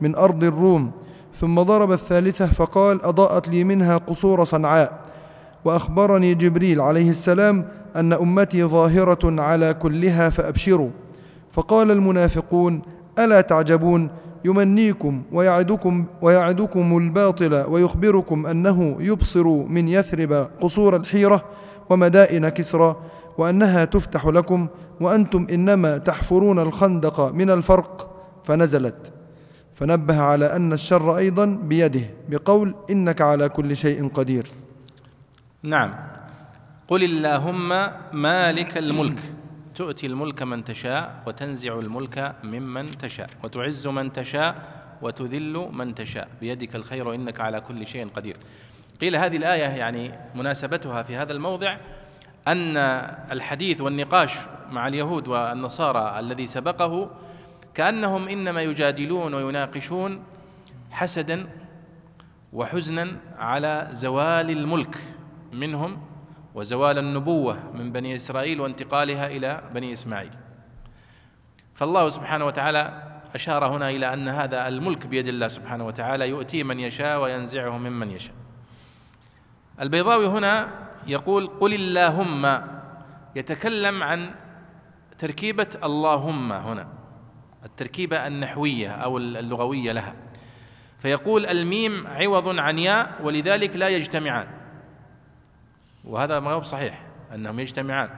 من 0.01 0.15
أرض 0.15 0.45
الروم 0.45 0.91
ثم 1.35 1.63
ضرب 1.63 1.93
الثالثة 1.93 2.47
فقال 2.47 3.05
أضاءت 3.05 3.49
لي 3.49 3.65
منها 3.65 3.97
قصور 3.97 4.45
صنعاء. 4.45 5.01
وأخبرني 5.65 6.35
جبريل 6.35 6.81
عليه 6.81 7.11
السلام 7.11 7.69
أن 7.97 8.13
أمتي 8.13 8.65
ظاهرة 8.65 9.43
على 9.43 9.75
كلها 9.75 10.29
فأبشروا. 10.29 10.91
فقال 11.53 11.91
المنافقون 11.91 12.83
ألا 13.19 13.41
تعجبون 13.41 14.11
يمنيكم 14.45 15.23
ويعدكم 15.33 16.05
ويعدكم 16.23 16.99
الباطل 16.99 17.55
ويخبركم 17.69 18.47
أنه 18.47 18.97
يبصر 19.01 19.47
من 19.49 19.89
يثرب 19.89 20.33
قصور 20.61 20.97
الحيرة 20.97 21.45
ومدائن 21.91 22.49
كسرى 22.49 22.97
وأنها 23.39 23.85
تفتح 23.85 24.27
لكم 24.27 24.67
وأنتم 25.01 25.47
إنما 25.51 25.99
تحفرون 25.99 26.59
الخندق 26.59 27.21
من 27.33 27.51
الفرق. 27.51 28.11
فنزلت. 28.45 29.13
فنبه 29.81 30.21
على 30.21 30.57
أن 30.57 30.73
الشر 30.73 31.17
أيضا 31.17 31.47
بيده 31.47 32.01
بقول 32.29 32.75
إنك 32.91 33.21
على 33.21 33.49
كل 33.49 33.77
شيء 33.77 34.09
قدير. 34.09 34.47
نعم. 35.63 35.95
قل 36.89 37.05
اللهم 37.05 37.69
مالك 38.13 38.79
الملك. 38.79 39.21
تؤتي 39.75 40.07
الملك 40.07 40.43
من 40.43 40.65
تشاء 40.65 41.23
وتنزع 41.27 41.79
الملك 41.79 42.35
ممن 42.45 42.91
تشاء. 42.91 43.31
وتعز 43.45 43.87
من 43.87 44.13
تشاء 44.13 44.55
وتذل 45.03 45.69
من 45.73 45.95
تشاء. 45.95 46.29
بيدك 46.41 46.77
الخير 46.77 47.15
انك 47.15 47.41
على 47.41 47.61
كل 47.61 47.87
شيء 47.87 48.09
قدير. 48.09 48.37
قيل 49.01 49.17
هذه 49.17 49.37
الآية 49.37 49.69
يعني 49.69 50.11
مناسبتها 50.35 51.03
في 51.03 51.17
هذا 51.17 51.33
الموضع 51.33 51.77
أن 52.49 52.77
الحديث 53.33 53.81
والنقاش 53.81 54.35
مع 54.71 54.89
اليهود 54.89 55.29
والنصارى 55.29 56.19
الذي 56.19 56.47
سبقه 56.47 57.11
كأنهم 57.75 58.29
إنما 58.29 58.63
يجادلون 58.63 59.35
ويناقشون 59.35 60.23
حسدا 60.91 61.49
وحزنا 62.53 63.17
على 63.39 63.89
زوال 63.91 64.51
الملك 64.51 64.99
منهم 65.53 66.03
وزوال 66.55 66.99
النبوة 66.99 67.59
من 67.75 67.93
بني 67.93 68.17
إسرائيل 68.17 68.61
وانتقالها 68.61 69.27
إلى 69.27 69.63
بني 69.75 69.93
إسماعيل. 69.93 70.31
فالله 71.75 72.09
سبحانه 72.09 72.47
وتعالى 72.47 73.03
أشار 73.35 73.67
هنا 73.67 73.91
إلى 73.91 74.13
أن 74.13 74.29
هذا 74.29 74.69
الملك 74.69 75.07
بيد 75.07 75.29
الله 75.29 75.49
سبحانه 75.49 75.87
وتعالى 75.87 76.29
يؤتي 76.29 76.63
من 76.63 76.81
يشاء 76.81 77.23
وينزعه 77.23 77.79
ممن 77.79 78.11
يشاء. 78.11 78.35
البيضاوي 79.81 80.27
هنا 80.27 80.69
يقول 81.07 81.47
قل 81.47 81.75
اللهم 81.75 82.63
يتكلم 83.37 84.03
عن 84.03 84.31
تركيبة 85.19 85.67
اللهم 85.85 86.53
هنا. 86.53 87.00
التركيبة 87.65 88.27
النحوية 88.27 88.91
أو 88.91 89.19
اللغوية 89.19 89.93
لها. 89.93 90.15
فيقول 90.99 91.47
الميم 91.47 92.07
عوض 92.07 92.59
عن 92.59 92.79
ياء 92.79 93.21
ولذلك 93.23 93.77
لا 93.77 93.89
يجتمعان. 93.89 94.49
وهذا 96.05 96.41
ما 96.41 96.53
هو 96.53 96.63
صحيح 96.63 97.03
أنهم 97.35 97.61
يجتمعان. 97.61 98.11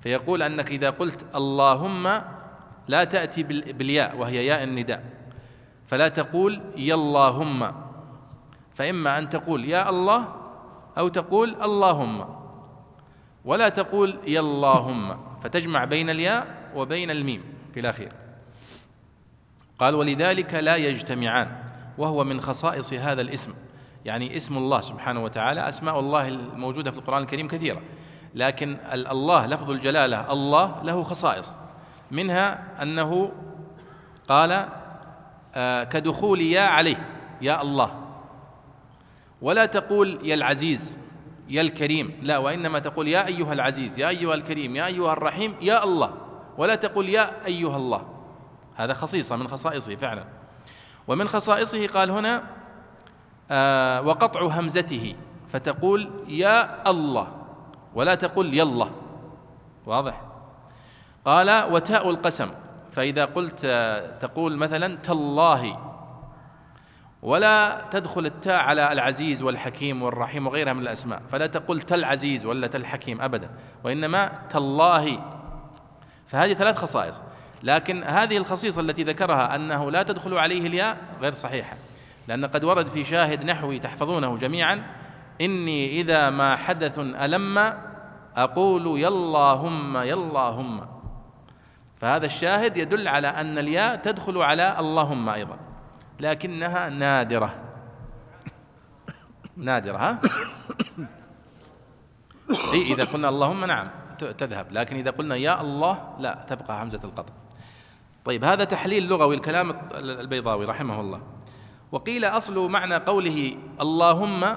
فيقول 0.00 0.42
أنك 0.42 0.70
إذا 0.70 0.90
قلت 0.90 1.26
اللهم 1.34 2.22
لا 2.88 3.04
تأتي 3.04 3.42
بالياء 3.72 4.16
وهي 4.16 4.46
ياء 4.46 4.64
النداء 4.64 5.04
فلا 5.86 6.08
تقول 6.08 6.60
يا 6.76 6.94
اللهم. 6.94 7.72
فإما 8.74 9.18
أن 9.18 9.28
تقول 9.28 9.64
يا 9.64 9.90
الله 9.90 10.28
أو 10.98 11.08
تقول 11.08 11.56
اللهم. 11.62 12.40
ولا 13.44 13.68
تقول 13.68 14.18
يا 14.26 14.40
اللهم 14.40 15.16
فتجمع 15.42 15.84
بين 15.84 16.10
الياء 16.10 16.70
وبين 16.76 17.10
الميم. 17.10 17.59
في 17.74 17.80
الأخير 17.80 18.12
قال 19.78 19.94
ولذلك 19.94 20.54
لا 20.54 20.76
يجتمعان. 20.76 21.56
وهو 21.98 22.24
من 22.24 22.40
خصائص 22.40 22.92
هذا 22.92 23.20
الاسم. 23.20 23.52
يعني 24.04 24.36
اسم 24.36 24.56
الله 24.56 24.80
سبحانه 24.80 25.24
وتعالى 25.24 25.68
أسماء 25.68 26.00
الله 26.00 26.28
الموجودة 26.28 26.90
في 26.90 26.98
القرآن 26.98 27.22
الكريم 27.22 27.48
كثيرة. 27.48 27.82
لكن 28.34 28.78
الله 28.92 29.46
لفظ 29.46 29.70
الجلالة 29.70 30.32
الله 30.32 30.82
له 30.82 31.02
خصائص. 31.02 31.56
منها 32.10 32.82
أنه 32.82 33.32
قال 34.28 34.68
آه 35.54 35.84
كدخول 35.84 36.40
يا 36.40 36.62
عليه 36.62 37.08
يا 37.42 37.62
الله. 37.62 38.00
ولا 39.42 39.66
تقول 39.66 40.18
يا 40.22 40.34
العزيز 40.34 41.00
يا 41.48 41.60
الكريم. 41.60 42.20
لا 42.22 42.38
وإنما 42.38 42.78
تقول 42.78 43.08
يا 43.08 43.26
أيها 43.26 43.52
العزيز 43.52 43.98
يا 43.98 44.08
أيها 44.08 44.34
الكريم 44.34 44.76
يا 44.76 44.86
أيها 44.86 45.12
الرحيم 45.12 45.54
يا 45.60 45.84
الله. 45.84 46.29
ولا 46.60 46.74
تقول 46.74 47.08
يا 47.08 47.46
أيها 47.46 47.76
الله. 47.76 48.02
هذا 48.76 48.92
خصيصة 48.92 49.36
من 49.36 49.48
خصائصه 49.48 49.96
فعلا. 49.96 50.24
ومن 51.08 51.28
خصائصه 51.28 51.86
قال 51.86 52.10
هنا 52.10 52.42
آه 53.50 54.02
وقطع 54.02 54.40
همزته 54.42 55.14
فتقول 55.48 56.10
يا 56.28 56.90
الله 56.90 57.28
ولا 57.94 58.14
تقول 58.14 58.54
يلا 58.54 58.86
واضح؟ 59.86 60.20
قال 61.24 61.72
وتاء 61.72 62.10
القسم 62.10 62.50
فإذا 62.92 63.24
قلت 63.24 63.60
آه 63.64 64.18
تقول 64.18 64.56
مثلا 64.56 64.96
تالله 64.96 65.78
ولا 67.22 67.82
تدخل 67.90 68.26
التاء 68.26 68.60
على 68.60 68.92
العزيز 68.92 69.42
والحكيم 69.42 70.02
والرحيم 70.02 70.46
وغيرها 70.46 70.72
من 70.72 70.82
الأسماء. 70.82 71.22
فلا 71.32 71.46
تقول 71.46 71.80
تل 71.80 72.04
عزيز 72.04 72.44
ولا 72.44 72.66
تل 72.66 72.86
حكيم 72.86 73.20
أبدا 73.20 73.50
وإنما 73.84 74.32
تالله. 74.50 75.39
فهذه 76.30 76.54
ثلاث 76.54 76.76
خصائص. 76.76 77.22
لكن 77.62 78.04
هذه 78.04 78.36
الخصيصة 78.36 78.80
التي 78.80 79.02
ذكرها 79.02 79.54
أنه 79.54 79.90
لا 79.90 80.02
تدخل 80.02 80.34
عليه 80.34 80.66
الياء 80.66 80.96
غير 81.20 81.32
صحيحة 81.32 81.76
لأن 82.28 82.44
قد 82.44 82.64
ورد 82.64 82.86
في 82.86 83.04
شاهد 83.04 83.44
نحوي 83.44 83.78
تحفظونه 83.78 84.36
جميعا 84.36 84.82
إني 85.40 86.00
إذا 86.00 86.30
ما 86.30 86.56
حدث 86.56 86.98
ألم 86.98 87.74
أقول 88.36 89.00
يلاهم 89.00 89.96
يلاهم 89.96 90.86
فهذا 92.00 92.26
الشاهد 92.26 92.76
يدل 92.76 93.08
على 93.08 93.28
أن 93.28 93.58
الياء 93.58 93.96
تدخل 93.96 94.38
على 94.38 94.78
اللهم 94.78 95.28
أيضا 95.28 95.56
لكنها 96.20 96.88
نادرة. 96.88 97.54
نادرة 99.56 99.96
ها؟ 99.98 100.18
أي 102.72 102.82
إذا 102.82 103.04
قلنا 103.04 103.28
اللهم 103.28 103.64
نعم. 103.64 103.99
تذهب. 104.24 104.66
لكن 104.70 104.96
إذا 104.96 105.10
قلنا 105.10 105.36
يا 105.36 105.60
الله 105.60 106.16
لا 106.18 106.46
تبقى 106.48 106.82
همزة 106.82 107.00
القطع. 107.04 107.32
طيب 108.24 108.44
هذا 108.44 108.64
تحليل 108.64 109.08
لغوي 109.08 109.34
الكلام 109.34 109.88
البيضاوي 109.94 110.64
رحمه 110.64 111.00
الله. 111.00 111.20
وقيل 111.92 112.24
أصل 112.24 112.70
معنى 112.70 112.94
قوله 112.94 113.56
اللهم 113.80 114.56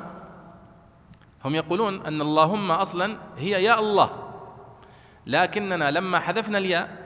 هم 1.46 1.56
يقولون 1.56 2.06
أن 2.06 2.22
اللهم 2.22 2.72
أصلا 2.72 3.18
هي 3.38 3.64
يا 3.64 3.80
الله. 3.80 4.10
لكننا 5.28 5.92
لما 5.92 6.20
حذفنا 6.20 6.58
الياء 6.58 7.04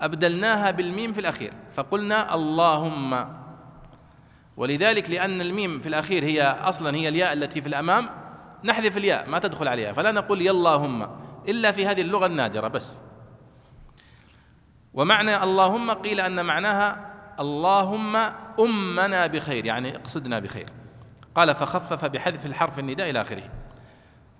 أبدلناها 0.00 0.70
بالميم 0.70 1.12
في 1.12 1.20
الأخير 1.20 1.52
فقلنا 1.74 2.34
اللهم. 2.34 3.28
ولذلك 4.56 5.10
لأن 5.10 5.40
الميم 5.40 5.80
في 5.80 5.88
الأخير 5.88 6.24
هي 6.24 6.42
أصلا 6.42 6.96
هي 6.96 7.08
الياء 7.08 7.32
التي 7.32 7.60
في 7.62 7.68
الأمام 7.68 8.08
نحذف 8.64 8.96
الياء 8.96 9.28
ما 9.28 9.38
تدخل 9.38 9.68
عليها. 9.68 9.92
فلا 9.92 10.12
نقول 10.12 10.42
يا 10.42 10.50
اللهم. 10.50 11.25
إلا 11.48 11.72
في 11.72 11.86
هذه 11.86 12.00
اللغة 12.00 12.26
النادرة 12.26 12.68
بس. 12.68 12.98
ومعنى 14.94 15.42
اللهم 15.42 15.90
قيل 15.90 16.20
أن 16.20 16.46
معناها 16.46 17.14
اللهم 17.40 18.16
أمنا 18.60 19.26
بخير 19.26 19.64
يعني 19.64 19.96
اقصدنا 19.96 20.38
بخير. 20.38 20.68
قال 21.34 21.54
فخفف 21.54 22.04
بحذف 22.04 22.46
الحرف 22.46 22.78
النداء 22.78 23.10
إلى 23.10 23.20
آخره. 23.20 23.50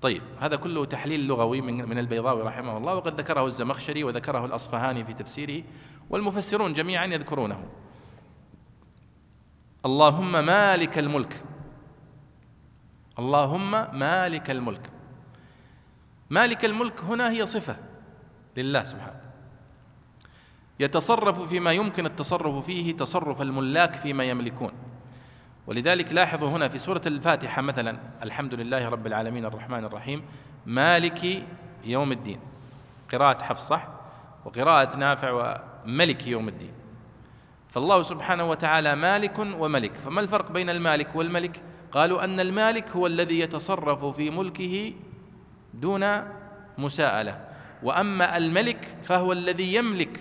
طيب 0.03 0.23
هذا 0.41 0.57
كله 0.57 0.85
تحليل 0.85 1.27
لغوي 1.27 1.61
من 1.61 1.89
من 1.89 1.99
البيضاوي 1.99 2.43
رحمه 2.43 2.77
الله 2.77 2.95
وقد 2.95 3.21
ذكره 3.21 3.47
الزمخشري 3.47 4.05
وذكره 4.05 4.45
الأصفهاني 4.45 5.05
في 5.05 5.13
تفسيره 5.13 5.65
والمفسرون 6.11 6.73
جميعا 6.73 7.07
يذكرونه. 7.07 7.65
اللهم 9.87 10.33
مالك 10.33 10.99
الملك. 10.99 11.43
اللهم 13.19 13.71
مالك 13.99 14.51
الملك. 14.51 14.91
مالك 16.31 16.65
الملك 16.65 17.01
هنا 17.01 17.31
هي 17.31 17.47
صفة 17.47 17.77
لله 18.57 18.85
سبحانه. 18.85 19.21
يتصرف 20.81 21.49
فيما 21.49 21.73
يمكن 21.73 22.07
التصرف 22.07 22.65
فيه 22.65 22.97
تصرف 22.97 23.43
الملاك 23.43 23.95
فيما 23.95 24.25
يملكون. 24.25 24.73
ولذلك 25.67 26.13
لاحظوا 26.13 26.49
هنا 26.49 26.69
في 26.69 26.79
سورة 26.79 27.03
الفاتحة 27.07 27.63
مثلا 27.63 27.99
الحمد 28.23 28.55
لله 28.55 28.89
رب 28.89 29.07
العالمين 29.07 29.45
الرحمن 29.45 29.85
الرحيم 29.85 30.23
مالك 30.67 31.43
يوم 31.85 32.13
الدين. 32.13 32.41
قراءة 33.13 33.43
حفص 33.43 33.69
صح 33.69 33.89
وقراءة 34.45 34.97
نافع 34.97 35.59
وملك 35.85 36.27
يوم 36.27 36.49
الدين. 36.49 36.73
فالله 37.69 38.03
سبحانه 38.03 38.51
وتعالى 38.51 38.95
مالك 38.95 39.39
وملك. 39.39 39.95
فما 39.95 40.21
الفرق 40.21 40.53
بين 40.53 40.71
المالك 40.71 41.17
والملك؟ 41.17 41.63
قالوا 41.93 42.25
أن 42.25 42.41
المالك 42.41 42.89
هو 42.91 43.07
الذي 43.07 43.41
يتصرف 43.41 44.05
في 44.05 44.31
ملكه 44.31 44.93
دون 45.81 46.23
مساءلة. 46.79 47.41
وأما 47.83 48.37
الملك 48.37 48.97
فهو 49.05 49.33
الذي 49.33 49.75
يملك 49.75 50.21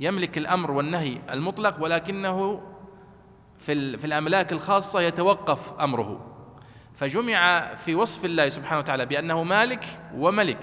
يملك 0.00 0.38
الأمر 0.38 0.70
والنهي 0.70 1.18
المطلق 1.32 1.82
ولكنه 1.82 2.62
في 3.58 3.98
في 3.98 4.04
الأملاك 4.06 4.52
الخاصة 4.52 5.00
يتوقف 5.00 5.72
أمره. 5.80 6.26
فجمع 6.96 7.74
في 7.74 7.94
وصف 7.94 8.24
الله 8.24 8.48
سبحانه 8.48 8.78
وتعالى 8.78 9.06
بأنه 9.06 9.42
مالك 9.44 9.84
وملك 10.14 10.58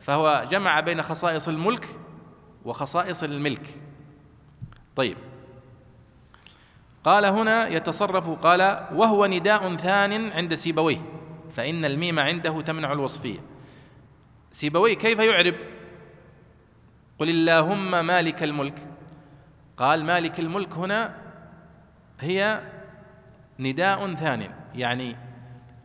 فهو 0.00 0.46
جمع 0.50 0.80
بين 0.80 1.02
خصائص 1.02 1.48
الملك 1.48 1.86
وخصائص 2.64 3.22
الملك. 3.22 3.66
طيب. 4.96 5.16
قال 7.04 7.24
هنا 7.24 7.68
يتصرف 7.68 8.30
قال 8.30 8.86
وهو 8.94 9.26
نداء 9.26 9.76
ثان 9.76 10.32
عند 10.32 10.54
سيبويه. 10.54 11.19
فإن 11.52 11.84
الميم 11.84 12.18
عنده 12.18 12.60
تمنع 12.60 12.92
الوصفية 12.92 13.38
سيبويه 14.52 14.94
كيف 14.94 15.18
يعرب؟ 15.18 15.54
قل 17.18 17.30
اللهم 17.30 18.06
مالك 18.06 18.42
الملك. 18.42 18.86
قال 19.76 20.04
مالك 20.04 20.40
الملك 20.40 20.72
هنا 20.72 21.14
هي 22.20 22.60
نداء 23.58 24.14
ثان 24.14 24.50
يعني 24.74 25.16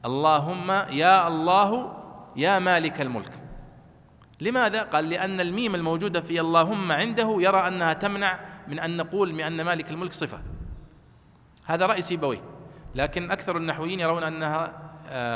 اللهم 0.06 0.72
يا 0.72 1.28
الله 1.28 1.98
يا 2.36 2.60
مالك 2.60 3.02
الملك. 3.02 3.32
لماذا؟ 4.42 4.84
قال 4.84 5.10
لأن 5.10 5.40
الميم 5.40 5.76
الموجودة 5.76 6.22
في 6.22 6.40
اللهم 6.40 6.92
عنده 6.92 7.38
يرى 7.40 7.68
أنها 7.68 7.94
تمنع 7.94 8.40
من 8.68 8.80
أن 8.80 8.98
نقول 8.98 9.32
بأن 9.32 9.62
مالك 9.62 9.92
الملك 9.92 10.14
صفة. 10.14 10.40
هذا 11.66 11.86
رأي 11.86 12.02
سيبويه 12.02 12.42
لكن 12.96 13.32
أكثر 13.32 13.58
النحويين 13.58 14.00
يرون 14.00 14.24
أنها 14.24 14.92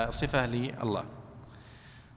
صفة 0.10 0.46
لله. 0.46 1.06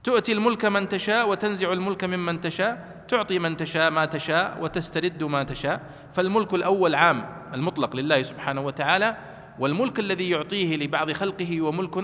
تؤتي 0.03 0.31
الملك 0.31 0.65
من 0.65 0.89
تشاء 0.89 1.29
وتنزع 1.29 1.73
الملك 1.73 2.03
ممن 2.03 2.41
تشاء 2.41 3.03
تعطي 3.07 3.39
من 3.39 3.57
تشاء 3.57 3.91
ما 3.91 4.05
تشاء 4.05 4.57
وتسترد 4.61 5.23
ما 5.23 5.43
تشاء. 5.43 5.81
فالملك 6.13 6.53
الأول 6.53 6.95
عام 6.95 7.25
المطلق 7.53 7.95
لله 7.95 8.23
سبحانه 8.23 8.61
وتعالى 8.61 9.17
والملك 9.59 9.99
الذي 9.99 10.29
يعطيه 10.29 10.77
لبعض 10.77 11.11
خلقه 11.11 11.59
هو 11.59 11.71
ملك 11.71 12.03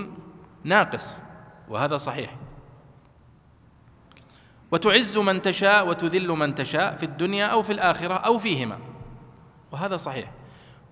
ناقص 0.63 1.21
وهذا 1.69 1.97
صحيح. 1.97 2.35
وتعز 4.71 5.17
من 5.17 5.41
تشاء 5.41 5.87
وتذل 5.87 6.27
من 6.27 6.55
تشاء 6.55 6.95
في 6.95 7.03
الدنيا 7.03 7.45
أو 7.45 7.61
في 7.63 7.73
الآخرة 7.73 8.13
أو 8.13 8.39
فيهما. 8.39 8.77
وهذا 9.71 9.97
صحيح. 9.97 10.31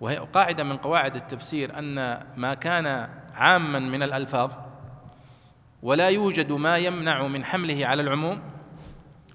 وهي 0.02 0.18
قاعدة 0.18 0.64
من 0.64 0.78
قواعد 0.78 1.16
التفسير 1.16 1.80
أن 1.80 1.96
ما 2.36 2.54
كان 2.54 3.10
عاما 3.38 3.80
من 3.80 4.04
الألفاظ 4.04 4.52
ولا 5.84 6.10
يوجد 6.10 6.52
ما 6.52 6.78
يمنع 6.78 7.28
من 7.28 7.46
حمله 7.46 7.86
على 7.86 8.02
العموم 8.02 8.40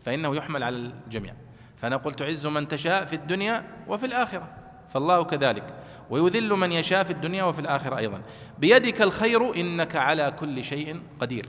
فإنه 0.05 0.37
يحمل 0.37 0.63
على 0.63 0.77
الجميع. 0.77 1.35
فأنا 1.77 1.97
قلت 1.97 2.19
تعز 2.19 2.47
من 2.47 2.69
تشاء 2.69 3.05
في 3.05 3.17
الدنيا 3.17 3.65
وفي 3.89 4.07
الآخرة 4.07 4.49
فالله 4.93 5.25
كذلك. 5.25 5.75
ويذل 6.11 6.51
من 6.51 6.73
يشاء 6.73 7.05
في 7.05 7.13
الدنيا 7.13 7.45
وفي 7.45 7.59
الآخرة 7.59 7.99
أيضا. 7.99 8.23
بيدك 8.59 9.03
الخير 9.03 9.57
إنك 9.57 9.97
على 9.97 10.31
كل 10.39 10.65
شيء 10.65 11.01
قدير. 11.21 11.49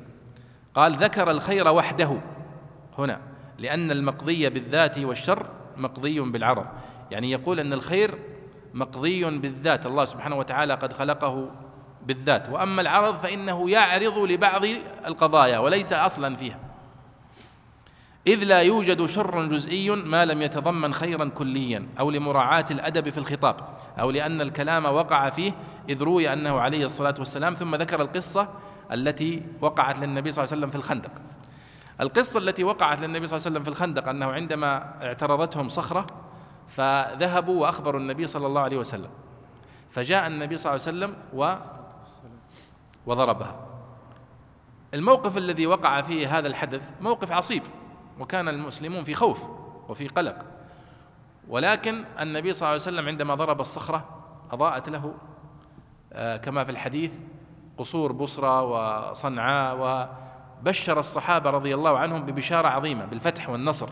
قال 0.73 0.91
ذكر 0.91 1.31
الخير 1.31 1.67
وحده. 1.67 2.21
هنا 2.97 3.19
لأن 3.59 3.91
المقضي 3.91 4.49
بالذات 4.49 4.99
والشر 4.99 5.45
مقضي 5.77 6.19
بالعرض. 6.19 6.65
يعني 7.11 7.31
يقول 7.31 7.59
أن 7.59 7.73
الخير 7.73 8.19
مقضي 8.73 9.39
بالذات. 9.39 9.85
الله 9.85 10.05
سبحانه 10.05 10.35
وتعالى 10.35 10.73
قد 10.73 10.93
خلقه 10.93 11.51
بالذات. 12.05 12.49
وأما 12.49 12.81
العرض 12.81 13.15
فإنه 13.15 13.69
يعرض 13.69 14.17
لبعض 14.17 14.65
القضايا 15.07 15.59
وليس 15.59 15.93
أصلا 15.93 16.35
فيها. 16.35 16.59
إذ 18.27 18.43
لا 18.43 18.61
يوجد 18.61 19.05
شر 19.05 19.45
جزئي 19.47 19.89
ما 19.89 20.25
لم 20.25 20.41
يتضمن 20.41 20.93
خيرا 20.93 21.25
كليا 21.29 21.87
أو 21.99 22.11
لمراعاة 22.11 22.65
الأدب 22.71 23.09
في 23.09 23.17
الخطاب 23.17 23.55
أو 23.99 24.11
لأن 24.11 24.41
الكلام 24.41 24.85
وقع 24.85 25.29
فيه 25.29 25.51
إذ 25.89 26.03
روي 26.03 26.33
أنه 26.33 26.59
عليه 26.59 26.85
الصلاة 26.85 27.15
والسلام 27.19 27.53
ثم 27.53 27.75
ذكر 27.75 28.01
القصة 28.01 28.49
التي 28.91 29.43
وقعت 29.61 29.99
للنبي 29.99 30.31
صلى 30.31 30.43
الله 30.43 30.53
عليه 30.53 30.61
وسلم 30.61 30.69
في 30.69 30.75
الخندق. 30.75 31.11
القصة 32.01 32.39
التي 32.39 32.63
وقعت 32.63 32.99
للنبي 32.99 33.27
صلى 33.27 33.37
الله 33.37 33.47
عليه 33.47 33.55
وسلم 33.57 33.63
في 33.63 33.69
الخندق 33.69 34.09
أنه 34.09 34.31
عندما 34.31 34.93
اعترضتهم 35.03 35.69
صخرة 35.69 36.07
فذهبوا 36.67 37.61
وأخبروا 37.61 37.99
النبي 37.99 38.27
صلى 38.27 38.47
الله 38.47 38.61
عليه 38.61 38.77
وسلم. 38.77 39.09
فجاء 39.89 40.27
النبي 40.27 40.57
صلى 40.57 40.71
الله 40.71 40.87
عليه 40.87 40.97
وسلم 40.97 41.15
و 41.33 41.55
وضربها. 43.05 43.55
الموقف 44.93 45.37
الذي 45.37 45.67
وقع 45.67 46.01
فيه 46.01 46.37
هذا 46.37 46.47
الحدث 46.47 46.91
موقف 47.01 47.31
عصيب 47.31 47.63
وكان 48.19 48.47
المسلمون 48.47 49.03
في 49.03 49.13
خوف 49.13 49.47
وفي 49.89 50.07
قلق. 50.07 50.45
ولكن 51.47 52.05
النبي 52.19 52.53
صلى 52.53 52.61
الله 52.61 52.67
عليه 52.67 52.81
وسلم 52.81 53.07
عندما 53.07 53.35
ضرب 53.35 53.61
الصخرة 53.61 54.05
أضاءت 54.51 54.89
له 54.89 55.13
آه، 56.13 56.37
كما 56.37 56.63
في 56.63 56.71
الحديث 56.71 57.11
قصور 57.77 58.11
بصرى 58.11 58.61
وصنعاء 58.61 59.77
وبشر 60.61 60.99
الصحابة 60.99 61.49
رضي 61.49 61.75
الله 61.75 61.97
عنهم 61.99 62.25
ببشارة 62.25 62.67
عظيمة 62.67 63.05
بالفتح 63.05 63.49
والنصر. 63.49 63.89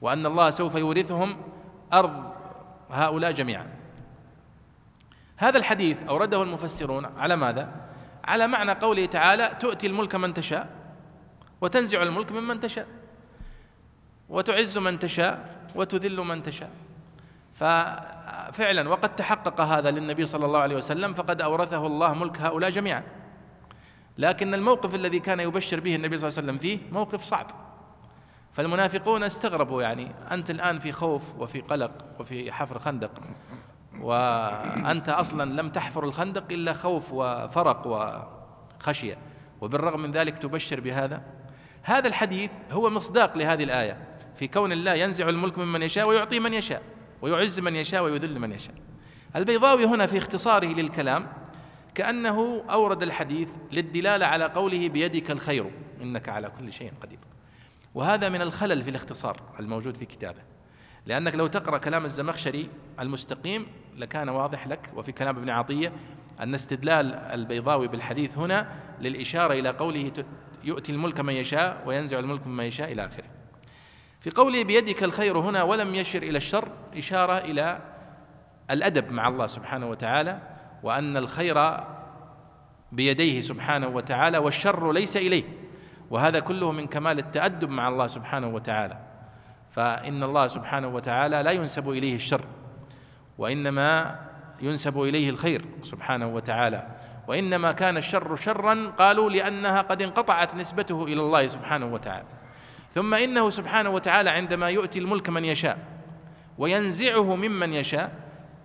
وأن 0.00 0.26
الله 0.26 0.50
سوف 0.50 0.74
يورثهم 0.74 1.36
أرض 1.92 2.32
هؤلاء 2.90 3.32
جميعا. 3.32 3.66
هذا 5.36 5.58
الحديث 5.58 6.04
أورده 6.04 6.42
المفسرون 6.42 7.04
على 7.04 7.36
ماذا؟ 7.36 7.83
على 8.24 8.46
معنى 8.46 8.72
قوله 8.72 9.06
تعالى 9.06 9.56
تؤتي 9.60 9.86
الملك 9.86 10.14
من 10.14 10.34
تشاء 10.34 10.68
وتنزع 11.60 12.02
الملك 12.02 12.32
ممن 12.32 12.60
تشاء 12.60 12.86
وتعز 14.28 14.78
من 14.78 14.98
تشاء 14.98 15.64
وتذل 15.74 16.16
من 16.16 16.42
تشاء. 16.42 16.70
ففعلا 17.54 18.88
وقد 18.88 19.16
تحقق 19.16 19.60
هذا 19.60 19.90
للنبي 19.90 20.26
صلى 20.26 20.46
الله 20.46 20.58
عليه 20.58 20.76
وسلم 20.76 21.14
فقد 21.14 21.42
أورثه 21.42 21.86
الله 21.86 22.14
ملك 22.14 22.40
هؤلاء 22.40 22.70
جميعا. 22.70 23.02
لكن 24.18 24.54
الموقف 24.54 24.94
الذي 24.94 25.18
كان 25.18 25.40
يبشر 25.40 25.80
به 25.80 25.96
النبي 25.96 26.18
صلى 26.18 26.28
الله 26.28 26.38
عليه 26.38 26.48
وسلم 26.48 26.58
فيه 26.58 26.78
موقف 26.92 27.22
صعب. 27.22 27.46
فالمنافقون 28.52 29.22
استغربوا 29.22 29.82
يعني 29.82 30.12
أنت 30.30 30.50
الآن 30.50 30.78
في 30.78 30.92
خوف 30.92 31.22
وفي 31.38 31.60
قلق 31.60 31.92
وفي 32.18 32.52
حفر 32.52 32.78
خندق. 32.78 33.10
وأنت 34.00 35.08
أصلا 35.08 35.60
لم 35.60 35.68
تحفر 35.68 36.04
الخندق 36.04 36.44
إلا 36.50 36.72
خوف 36.72 37.12
وفرق 37.12 37.86
وخشية. 38.80 39.18
وبالرغم 39.60 40.00
من 40.00 40.10
ذلك 40.10 40.38
تبشر 40.38 40.80
بهذا. 40.80 41.22
هذا 41.82 42.08
الحديث 42.08 42.50
هو 42.72 42.90
مصداق 42.90 43.38
لهذه 43.38 43.64
الآية. 43.64 43.98
في 44.36 44.48
كون 44.48 44.72
الله 44.72 44.94
ينزع 44.94 45.28
الملك 45.28 45.58
ممن 45.58 45.82
يشاء 45.82 46.08
ويعطي 46.08 46.40
من 46.40 46.54
يشاء 46.54 46.82
ويعز 47.22 47.60
من 47.60 47.76
يشاء 47.76 48.02
ويذل 48.02 48.38
من 48.38 48.52
يشاء. 48.52 48.74
البيضاوي 49.36 49.84
هنا 49.84 50.06
في 50.06 50.18
اختصاره 50.18 50.66
للكلام 50.66 51.32
كأنه 51.94 52.64
أورد 52.70 53.02
الحديث 53.02 53.48
للدلالة 53.72 54.26
على 54.26 54.44
قوله 54.44 54.88
بيدك 54.88 55.30
الخير 55.30 55.70
إنك 56.02 56.28
على 56.28 56.50
كل 56.58 56.72
شيء 56.72 56.92
قدير. 57.00 57.18
وهذا 57.94 58.28
من 58.28 58.42
الخلل 58.42 58.82
في 58.82 58.90
الاختصار 58.90 59.36
الموجود 59.60 59.96
في 59.96 60.04
كتابه. 60.04 60.40
لأنك 61.06 61.34
لو 61.34 61.46
تقرأ 61.46 61.78
كلام 61.78 62.04
الزمخشري 62.04 62.68
المستقيم 63.00 63.66
لكان 63.96 64.28
واضح 64.28 64.66
لك 64.66 64.90
وفي 64.96 65.12
كلام 65.12 65.36
ابن 65.36 65.50
عطية 65.50 65.92
أن 66.40 66.54
استدلال 66.54 67.14
البيضاوي 67.14 67.88
بالحديث 67.88 68.38
هنا 68.38 68.68
للإشارة 69.00 69.54
إلى 69.54 69.68
قوله 69.68 70.12
يؤتي 70.64 70.92
الملك 70.92 71.20
من 71.20 71.32
يشاء 71.32 71.82
وينزع 71.86 72.18
الملك 72.18 72.46
ممن 72.46 72.64
يشاء 72.64 72.92
إلى 72.92 73.06
آخره. 73.06 73.24
في 74.20 74.30
قوله 74.30 74.64
بيدك 74.64 75.02
الخير 75.04 75.38
هنا 75.38 75.62
ولم 75.62 75.94
يشر 75.94 76.22
إلى 76.22 76.38
الشر 76.38 76.68
إشارة 76.96 77.38
إلى 77.38 77.78
الأدب 78.70 79.12
مع 79.12 79.28
الله 79.28 79.46
سبحانه 79.46 79.90
وتعالى 79.90 80.38
وأن 80.82 81.16
الخير 81.16 81.76
بيديه 82.92 83.40
سبحانه 83.40 83.88
وتعالى 83.88 84.38
والشر 84.38 84.92
ليس 84.92 85.16
إليه 85.16 85.44
وهذا 86.10 86.40
كله 86.40 86.72
من 86.72 86.86
كمال 86.86 87.18
التأدب 87.18 87.70
مع 87.70 87.88
الله 87.88 88.06
سبحانه 88.06 88.48
وتعالى. 88.48 88.98
فإن 89.70 90.22
الله 90.22 90.48
سبحانه 90.48 90.88
وتعالى 90.88 91.42
لا 91.42 91.50
ينسب 91.50 91.90
إليه 91.90 92.14
الشر. 92.14 92.44
وإنما 93.38 94.20
ينسب 94.62 95.02
إليه 95.02 95.30
الخير 95.30 95.64
سبحانه 95.82 96.26
وتعالى. 96.26 96.86
وإنما 97.28 97.72
كان 97.72 97.96
الشر 97.96 98.36
شرا 98.36 98.92
قالوا 98.98 99.30
لأنها 99.30 99.82
قد 99.82 100.02
انقطعت 100.02 100.54
نسبته 100.54 101.04
إلى 101.04 101.20
الله 101.20 101.46
سبحانه 101.46 101.86
وتعالى. 101.86 102.26
ثم 102.94 103.14
إنه 103.14 103.50
سبحانه 103.50 103.90
وتعالى 103.90 104.30
عندما 104.30 104.70
يؤتي 104.70 104.98
الملك 104.98 105.28
من 105.28 105.44
يشاء 105.44 105.78
وينزعه 106.58 107.36
ممن 107.36 107.72
يشاء 107.72 108.12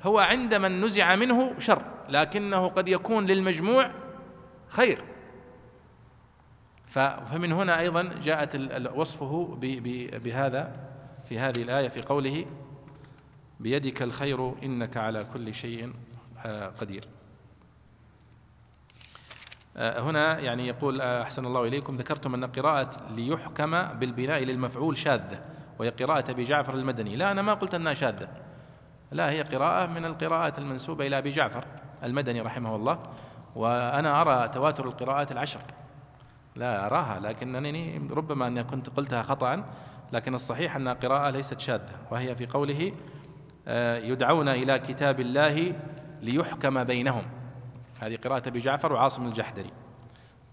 هو 0.03 0.19
عند 0.19 0.55
من 0.55 0.81
نزع 0.81 1.15
منه 1.15 1.59
شر 1.59 1.81
لكنه 2.09 2.67
قد 2.67 2.89
يكون 2.89 3.25
للمجموع 3.25 3.91
خير. 4.67 5.03
فمن 6.87 7.51
هنا 7.51 7.79
أيضا 7.79 8.09
جاءت 8.23 8.55
وصفه 8.95 9.57
بهذا 10.23 10.73
في 11.29 11.39
هذه 11.39 11.61
الآية 11.61 11.87
في 11.87 12.01
قوله 12.01 12.45
بيدك 13.59 14.01
الخير 14.01 14.53
إنك 14.63 14.97
على 14.97 15.23
كل 15.33 15.53
شيء 15.53 15.93
آه، 16.45 16.67
قدير. 16.67 17.07
آه، 19.77 19.99
هنا 19.99 20.39
يعني 20.39 20.67
يقول 20.67 21.01
آه، 21.01 21.21
أحسن 21.21 21.45
الله 21.45 21.63
إليكم 21.63 21.97
ذكرتم 21.97 22.33
أن 22.33 22.45
قراءة 22.45 22.89
ليحكم 23.15 23.83
بالبناء 23.83 24.43
للمفعول 24.43 24.97
شاذة 24.97 25.41
وهي 25.79 25.89
قراءة 25.89 26.31
أبي 26.31 26.43
جعفر 26.43 26.73
المدني. 26.73 27.15
لا 27.15 27.31
أنا 27.31 27.41
ما 27.41 27.53
قلت 27.53 27.73
أنها 27.73 27.93
شاذة. 27.93 28.29
لا 29.11 29.31
هي 29.31 29.41
قراءة 29.41 29.87
من 29.87 30.05
القراءات 30.05 30.59
المنسوبة 30.59 31.07
إلى 31.07 31.17
أبي 31.17 31.31
جعفر 31.31 31.65
المدني 32.03 32.41
رحمه 32.41 32.75
الله 32.75 32.99
وأنا 33.55 34.21
أرى 34.21 34.47
تواتر 34.47 34.87
القراءات 34.87 35.31
العشر. 35.31 35.61
لا 36.55 36.85
أراها 36.85 37.19
لكنني 37.19 38.07
ربما 38.11 38.47
أني 38.47 38.63
كنت 38.63 38.89
قلتها 38.89 39.23
خطأ 39.23 39.65
لكن 40.13 40.35
الصحيح 40.35 40.75
أن 40.75 40.87
قراءة 40.87 41.29
ليست 41.29 41.59
شاذة 41.59 41.95
وهي 42.11 42.35
في 42.35 42.45
قوله 42.45 42.91
يدعون 44.03 44.47
إلى 44.47 44.79
كتاب 44.79 45.19
الله 45.19 45.73
ليحكم 46.21 46.83
بينهم. 46.83 47.23
هذه 47.99 48.17
قراءة 48.23 48.47
أبي 48.47 48.59
جعفر 48.59 48.93
وعاصم 48.93 49.27
الجحدري. 49.27 49.71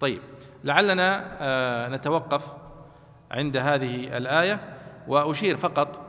طيب 0.00 0.20
لعلنا 0.64 1.36
آه، 1.40 1.88
نتوقف 1.88 2.52
عند 3.30 3.56
هذه 3.56 4.16
الآية 4.16 4.60
وأشير 5.08 5.56
فقط 5.56 6.00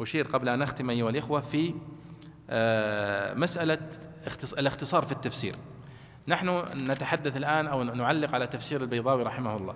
أشير 0.00 0.26
قبل 0.26 0.48
أن 0.48 0.62
أختم 0.62 0.90
أيها 0.90 1.10
الإخوة 1.10 1.40
في 1.40 1.74
آه، 2.50 3.34
مسألة 3.34 3.78
الاختصار 4.58 5.04
في 5.04 5.12
التفسير. 5.12 5.56
نحن 6.28 6.64
نتحدث 6.76 7.36
الآن 7.36 7.66
أو 7.66 7.82
نعلق 7.82 8.34
على 8.34 8.46
تفسير 8.46 8.80
البيضاوي 8.80 9.22
رحمه 9.22 9.56
الله. 9.56 9.74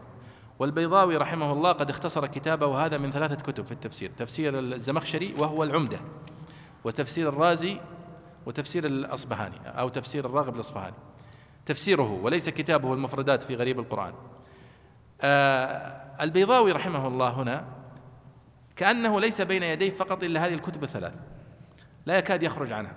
والبيضاوي 0.59 1.17
رحمه 1.17 1.53
الله 1.53 1.73
قد 1.73 1.91
اختصر 1.91 2.27
كتابه 2.27 2.87
هذا 2.87 2.99
من 2.99 3.11
ثلاثة 3.11 3.53
كتب 3.53 3.67
في 3.67 3.73
التفسير. 3.73 4.11
تفسير 4.19 4.59
الزمخشري 4.59 5.35
وهو 5.39 5.63
العمدة. 5.63 6.01
وتفسير 6.85 7.29
الرازي 7.29 7.81
وتفسير 8.47 8.87
الأصبهاني 8.87 9.57
أو 9.67 9.89
تفسير 9.89 10.27
الراغب 10.27 10.55
الأصفهاني 10.55 10.97
تفسيره 11.67 12.21
وليس 12.23 12.49
كتابه 12.49 12.95
المفردات 12.95 13.43
في 13.43 13.55
غريب 13.55 13.79
القرآن. 13.79 14.15
آه 15.21 16.03
البيضاوي 16.21 16.73
رحمه 16.73 17.07
الله 17.07 17.29
هنا 17.29 17.65
كأنه 18.77 19.21
ليس 19.21 19.41
بين 19.41 19.63
يديه 19.63 19.91
فقط 19.91 20.23
إلا 20.25 20.47
هذه 20.47 20.55
الكتب 20.55 20.83
الثلاث. 20.83 21.15
لا 22.07 22.19
يكاد 22.19 22.43
يخرج 22.43 22.73
عنها. 22.73 22.95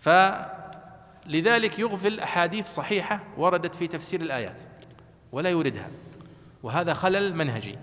فلذلك 0.00 1.78
يغفل 1.78 2.20
أحاديث 2.20 2.68
صحيحة 2.68 3.24
وردت 3.36 3.74
في 3.74 3.86
تفسير 3.86 4.20
الآيات 4.20 4.62
ولا 5.32 5.50
يوردها 5.50 5.88
وهذا 6.62 6.94
خلل 6.94 7.36
منهجي. 7.36 7.78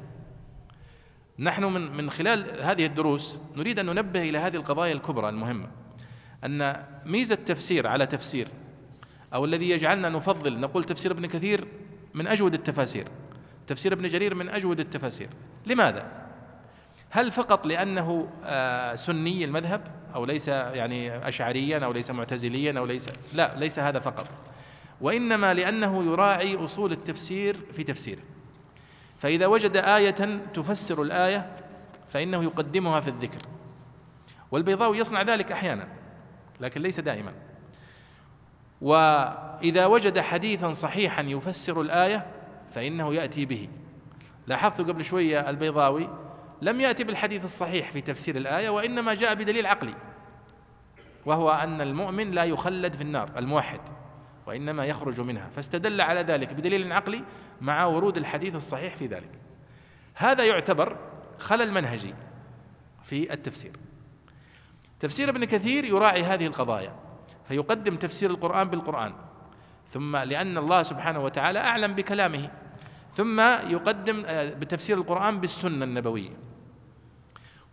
نحن 1.40 1.64
من 1.64 1.98
من 1.98 2.10
خلال 2.10 2.62
هذه 2.62 2.86
الدروس 2.86 3.40
نريد 3.56 3.80
أن 3.80 3.86
ننبه 3.86 4.30
إلى 4.30 4.38
هذه 4.38 4.56
القضايا 4.56 4.94
الكبرى 4.94 5.30
المهمة. 5.30 5.68
أن 6.44 6.84
ميزة 7.06 7.36
تفسير 7.36 7.88
على 7.88 8.06
تفسير 8.06 8.48
أو 9.34 9.46
الذي 9.46 9.70
يجعلنا 9.70 10.10
نفضل 10.10 10.60
نقول 10.60 10.84
تفسير 10.84 11.12
ابن 11.12 11.26
كثير 11.26 11.68
من 12.14 12.28
أجود 12.28 12.54
التفاسير. 12.54 13.08
تفسير 13.68 13.94
ابن 13.94 14.08
جرير 14.08 14.36
من 14.36 14.50
أجود 14.50 14.80
التفاسير. 14.80 15.30
لماذا؟ 15.66 16.12
هل 17.10 17.32
فقط 17.32 17.66
لأنه 17.66 18.28
آه، 18.44 18.96
سني 18.96 19.46
المذهب 19.46 19.88
أو 20.16 20.26
ليس 20.26 20.48
يعني 20.48 21.28
اشعريا 21.28 21.80
أو 21.80 21.94
ليس 21.94 22.12
معتزليا 22.12 22.80
أو 22.80 22.86
ليس 22.86 23.06
لا 23.34 23.60
ليس 23.60 23.80
هذا 23.80 24.00
فقط. 24.00 24.28
وإنما 25.02 25.54
لأنه 25.54 26.04
يراعي 26.04 26.56
أصول 26.56 26.92
التفسير 26.92 27.58
في 27.74 27.84
تفسيره. 27.84 28.22
فإذا 29.20 29.48
وجد 29.48 29.78
آية 29.78 30.40
تفسر 30.54 31.02
الآية 31.02 31.52
فإنه 32.10 32.44
يقدمها 32.44 33.00
في 33.00 33.08
الذكر. 33.08 33.42
والبيضاوي 34.52 34.98
يصنع 34.98 35.22
ذلك 35.22 35.52
أحيانا 35.52 35.88
لكن 36.60 36.82
ليس 36.82 37.00
دائما. 37.00 37.34
وإذا 38.82 39.86
وجد 39.86 40.20
حديثا 40.20 40.74
صحيحا 40.74 41.22
يفسر 41.22 41.82
الآية 41.82 42.26
فإنه 42.72 43.14
يأتي 43.14 43.46
به. 43.46 43.68
لاحظت 44.48 44.82
قبل 44.82 45.04
شوية 45.04 45.50
البيضاوي 45.50 46.10
لم 46.62 46.82
يأتي 46.82 47.04
بالحديث 47.04 47.46
الصحيح 47.46 47.92
في 47.92 48.02
تفسير 48.02 48.36
الآية 48.36 48.70
وإنما 48.70 49.14
جاء 49.14 49.34
بدليل 49.36 49.66
عقلي 49.66 49.94
وهو 51.26 51.52
أن 51.52 51.82
المؤمن 51.82 52.32
لا 52.32 52.44
يخلد 52.44 52.96
في 52.96 53.02
النار 53.02 53.30
الموحد. 53.38 53.80
وإنما 54.48 54.86
يخرج 54.86 55.22
منها. 55.22 55.50
فاستدل 55.56 56.02
على 56.02 56.22
ذلك 56.22 56.54
بدليل 56.54 56.92
عقلي 56.92 57.24
مع 57.62 57.86
ورود 57.86 58.18
الحديث 58.18 58.56
الصحيح 58.56 58.96
في 58.96 59.08
ذلك. 59.08 59.32
هذا 60.16 60.44
يعتبر 60.44 60.98
خلل 61.40 61.72
منهجي 61.72 62.14
في 63.04 63.34
التفسير. 63.34 63.72
تفسير 65.00 65.30
ابن 65.30 65.46
كثير 65.46 65.86
يراعي 65.86 66.24
هذه 66.24 66.48
القضايا 66.48 66.96
فيقدم 67.48 67.96
تفسير 67.96 68.30
القرآن 68.30 68.70
بالقرآن. 68.70 69.14
ثم 69.92 70.18
لأن 70.18 70.58
الله 70.58 70.84
سبحانه 70.84 71.24
وتعالى 71.24 71.60
أعلم 71.60 71.94
بكلامه. 71.94 72.50
ثم 73.12 73.40
يقدم 73.40 74.24
آه، 74.26 74.54
بتفسير 74.54 74.98
القرآن 74.98 75.40
بالسنة 75.40 75.86
النبوية. 75.86 76.38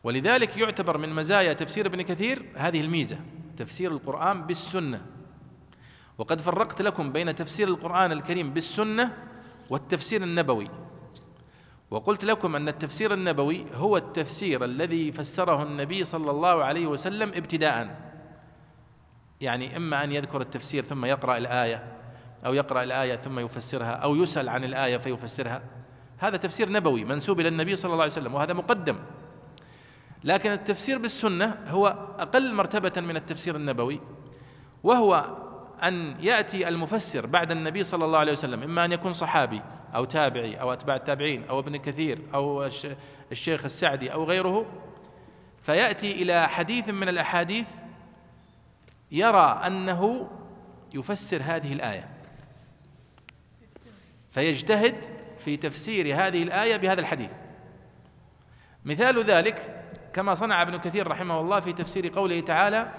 ولذلك 0.04 0.56
يعتبر 0.56 0.98
من 0.98 1.08
مزايا 1.08 1.52
تفسير 1.52 1.86
ابن 1.86 2.02
كثير 2.02 2.42
هذه 2.56 2.80
الميزة 2.80 3.18
تفسير 3.56 3.90
القرآن 3.90 4.42
بالسنة. 4.42 5.06
وقد 6.22 6.40
فرقت 6.40 6.82
لكم 6.82 7.12
بين 7.12 7.34
تفسير 7.34 7.68
القرآن 7.68 8.12
الكريم 8.12 8.50
بالسنة 8.50 9.12
والتفسير 9.70 10.22
النبوي. 10.22 10.70
وقلت 11.90 12.24
لكم 12.24 12.56
أن 12.56 12.68
التفسير 12.68 13.14
النبوي 13.14 13.66
هو 13.74 13.96
التفسير 13.96 14.64
الذي 14.64 15.12
فسره 15.12 15.62
النبي 15.62 16.04
صلى 16.04 16.30
الله 16.30 16.64
عليه 16.64 16.86
وسلم 16.86 17.28
ابتداء. 17.28 18.00
يعني 19.40 19.76
إما 19.76 20.04
أن 20.04 20.12
يذكر 20.12 20.40
التفسير 20.40 20.84
ثم 20.84 21.04
يقرأ 21.04 21.36
الآية 21.36 21.96
أو 22.46 22.54
يقرأ 22.54 22.82
الآية 22.82 23.16
ثم 23.16 23.38
يفسرها 23.38 23.92
أو 23.92 24.14
يسأل 24.14 24.48
عن 24.48 24.64
الآية 24.64 24.96
فيفسرها. 24.96 25.62
هذا 26.18 26.36
تفسير 26.36 26.72
نبوي 26.72 27.04
منسوب 27.04 27.40
إلى 27.40 27.48
النبي 27.48 27.76
صلى 27.76 27.92
الله 27.92 28.02
عليه 28.02 28.12
وسلم 28.12 28.34
وهذا 28.34 28.52
مقدم. 28.52 28.98
لكن 30.24 30.50
التفسير 30.50 30.98
بالسنة 30.98 31.58
هو 31.66 31.86
أقل 32.18 32.54
مرتبة 32.54 33.00
من 33.00 33.16
التفسير 33.16 33.56
النبوي 33.56 34.00
وهو 34.82 35.41
أن 35.82 36.16
يأتي 36.20 36.68
المفسر 36.68 37.26
بعد 37.26 37.50
النبي 37.50 37.84
صلى 37.84 38.04
الله 38.04 38.18
عليه 38.18 38.32
وسلم 38.32 38.62
إما 38.62 38.84
أن 38.84 38.92
يكون 38.92 39.12
صحابي 39.12 39.62
أو 39.94 40.04
تابعي 40.04 40.60
أو 40.60 40.72
أتباع 40.72 40.96
التابعين 40.96 41.44
أو 41.44 41.58
ابن 41.58 41.76
كثير 41.76 42.18
أو 42.34 42.70
الشيخ 43.32 43.64
السعدي 43.64 44.12
أو 44.12 44.24
غيره 44.24 44.66
فيأتي 45.62 46.12
إلى 46.12 46.48
حديث 46.48 46.88
من 46.88 47.08
الأحاديث 47.08 47.66
يرى 49.12 49.62
أنه 49.66 50.30
يفسر 50.94 51.42
هذه 51.44 51.72
الآية. 51.72 52.08
فيجتهد 54.30 55.04
في 55.38 55.56
تفسير 55.56 56.06
هذه 56.06 56.42
الآية 56.42 56.76
بهذا 56.76 57.00
الحديث. 57.00 57.30
مثال 58.84 59.24
ذلك 59.24 59.84
كما 60.12 60.34
صنع 60.34 60.62
ابن 60.62 60.76
كثير 60.76 61.06
رحمه 61.06 61.40
الله 61.40 61.60
في 61.60 61.72
تفسير 61.72 62.08
قوله 62.08 62.40
تعالى 62.40 62.92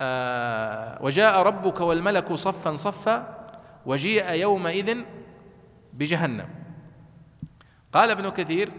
آه، 0.00 1.02
وجاء 1.02 1.42
ربك 1.42 1.80
والملك 1.80 2.32
صفا 2.32 2.76
صفا 2.76 3.46
وجيء 3.86 4.32
يومئذ 4.32 4.98
بجهنم. 5.92 6.48
قال 7.92 8.10
ابن 8.10 8.28
كثير 8.28 8.70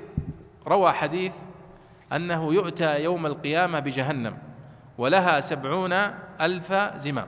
روى 0.68 0.91
حديث 0.91 1.31
أنه 2.14 2.53
يؤتى 2.53 3.03
يوم 3.03 3.26
القيامة 3.26 3.80
بجهنم 3.80 4.38
ولها 4.98 5.40
سبعون 5.40 5.94
ألف 6.41 6.73
زمام. 6.95 7.27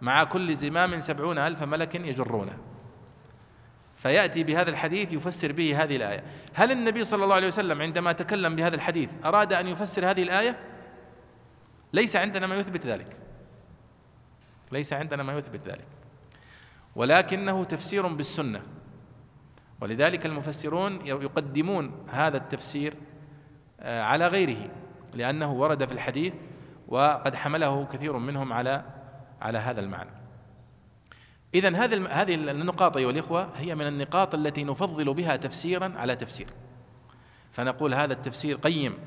مع 0.00 0.24
كل 0.24 0.56
زمام 0.56 1.00
سبعون 1.00 1.38
ألف 1.38 1.62
ملك 1.62 1.94
يجرونه. 1.94 2.58
فيأتي 3.96 4.42
بهذا 4.44 4.70
الحديث 4.70 5.12
يفسر 5.12 5.52
به 5.52 5.82
هذه 5.82 5.96
الآية. 5.96 6.24
هل 6.54 6.72
النبي 6.72 7.04
صلى 7.04 7.24
الله 7.24 7.34
عليه 7.34 7.48
وسلم 7.48 7.82
عندما 7.82 8.12
تكلم 8.12 8.56
بهذا 8.56 8.74
الحديث 8.74 9.10
أراد 9.24 9.52
أن 9.52 9.68
يفسر 9.68 10.10
هذه 10.10 10.22
الآية؟ 10.22 10.71
ليس 11.92 12.16
عندنا 12.16 12.46
ما 12.46 12.56
يثبت 12.56 12.86
ذلك. 12.86 13.16
ليس 14.72 14.92
عندنا 14.92 15.22
ما 15.22 15.38
يثبت 15.38 15.68
ذلك. 15.68 15.86
ولكنه 16.96 17.64
تفسير 17.64 18.06
بالسنة. 18.06 18.62
ولذلك 19.80 20.26
المفسرون 20.26 21.06
يقدمون 21.06 22.06
هذا 22.08 22.36
التفسير 22.36 22.94
آه، 23.80 24.02
على 24.02 24.28
غيره 24.28 24.70
لأنه 25.14 25.52
ورد 25.52 25.84
في 25.84 25.92
الحديث 25.92 26.34
وقد 26.88 27.34
حمله 27.34 27.84
كثير 27.84 28.18
منهم 28.18 28.52
على 28.52 28.84
على 29.40 29.58
هذا 29.58 29.80
المعنى. 29.80 30.10
اذا 31.54 31.68
هذه 31.68 32.06
هذه 32.10 32.34
النقاط 32.34 32.96
أيها 32.96 33.10
الإخوة 33.10 33.48
هي 33.56 33.74
من 33.74 33.86
النقاط 33.86 34.34
التي 34.34 34.64
نفضل 34.64 35.14
بها 35.14 35.36
تفسيرا 35.36 35.92
على 35.96 36.16
تفسير. 36.16 36.46
فنقول 37.52 37.94
هذا 37.94 38.12
التفسير 38.12 38.56
قيم 38.56 38.98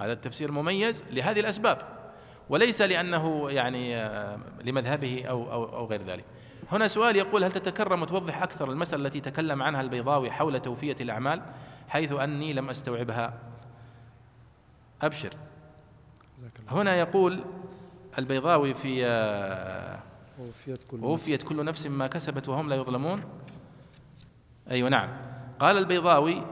هذا 0.00 0.12
التفسير 0.12 0.52
مميز 0.52 1.04
لهذه 1.10 1.40
الأسباب. 1.40 2.03
وليس 2.48 2.82
لأنه 2.82 3.50
يعني 3.50 3.96
آه، 3.96 4.38
لمذهبه 4.64 5.24
أو, 5.24 5.52
أو, 5.52 5.64
أو 5.76 5.86
غير 5.86 6.02
ذلك. 6.02 6.24
هنا 6.72 6.88
سؤال 6.88 7.16
يقول 7.16 7.44
هل 7.44 7.52
تتكرم 7.52 8.02
وتوضح 8.02 8.42
أكثر 8.42 8.70
المسألة 8.70 9.06
التي 9.06 9.20
تكلم 9.20 9.62
عنها 9.62 9.80
البيضاوي 9.80 10.30
حول 10.30 10.60
توفية 10.60 10.96
الأعمال 11.00 11.42
حيث 11.88 12.12
أني 12.12 12.52
لم 12.52 12.70
أستوعبها؟ 12.70 13.34
أبشر. 15.02 15.36
هنا 16.68 16.94
يقول 16.96 17.44
البيضاوي 18.18 18.74
في 18.74 19.06
آه، 19.06 19.98
وفيت 20.38 20.80
كل, 20.90 21.04
وفيت 21.04 21.42
كل 21.42 21.64
نفس 21.64 21.86
ما 21.86 22.06
كسبت 22.06 22.48
وهم 22.48 22.68
لا 22.68 22.76
يظلمون. 22.76 23.24
أيوة 24.70 24.88
نعم. 24.88 25.08
قال 25.60 25.78
البيضاوي 25.78 26.42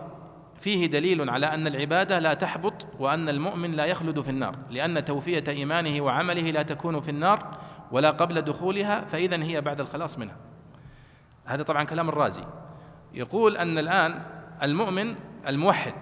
فيه 0.63 0.87
دليل 0.87 1.31
على 1.31 1.47
أن 1.47 1.67
العبادة 1.67 2.19
لا 2.19 2.35
تحبط 2.35 2.87
وأن 2.99 3.29
المؤمن 3.29 3.73
لا 3.73 3.85
يخلد 3.85 4.21
في 4.21 4.31
النار 4.31 4.57
لأن 4.71 5.05
توفية 5.05 5.45
إيمانه 5.49 6.01
وعمله 6.01 6.51
لا 6.51 6.63
تكون 6.63 7.01
في 7.01 7.11
النار 7.11 7.59
ولا 7.93 8.11
قبل 8.11 8.43
دخولها 8.43 9.01
فاذا 9.01 9.43
هي 9.43 9.61
بعد 9.61 9.81
الخلاص 9.81 10.19
منها. 10.19 10.37
هذا 11.45 11.63
طبعا 11.63 11.85
كلام 11.85 12.09
الرازي. 12.09 12.45
يقول 13.15 13.57
أن 13.57 13.79
الآن 13.79 14.23
المؤمن 14.63 15.15
الموحد 15.47 15.95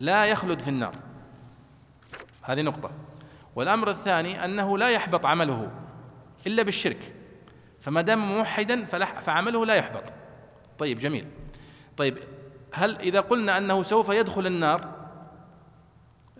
لا 0.00 0.26
يخلد 0.26 0.60
في 0.60 0.68
النار. 0.68 0.94
هذه 2.42 2.62
نقطة. 2.62 2.90
والأمر 3.56 3.90
الثاني 3.90 4.44
أنه 4.44 4.78
لا 4.78 4.90
يحبط 4.90 5.26
عمله 5.26 5.70
إلا 6.46 6.62
بالشرك. 6.62 7.14
فما 7.80 8.00
دام 8.00 8.36
موحدا 8.36 8.84
فعمله 9.20 9.66
لا 9.66 9.74
يحبط. 9.74 10.12
طيب 10.78 10.98
جميل. 10.98 11.26
طيب 11.96 12.18
هل 12.76 12.96
إذا 13.00 13.20
قلنا 13.20 13.58
أنه 13.58 13.82
سوف 13.82 14.08
يدخل 14.08 14.46
النار 14.46 14.88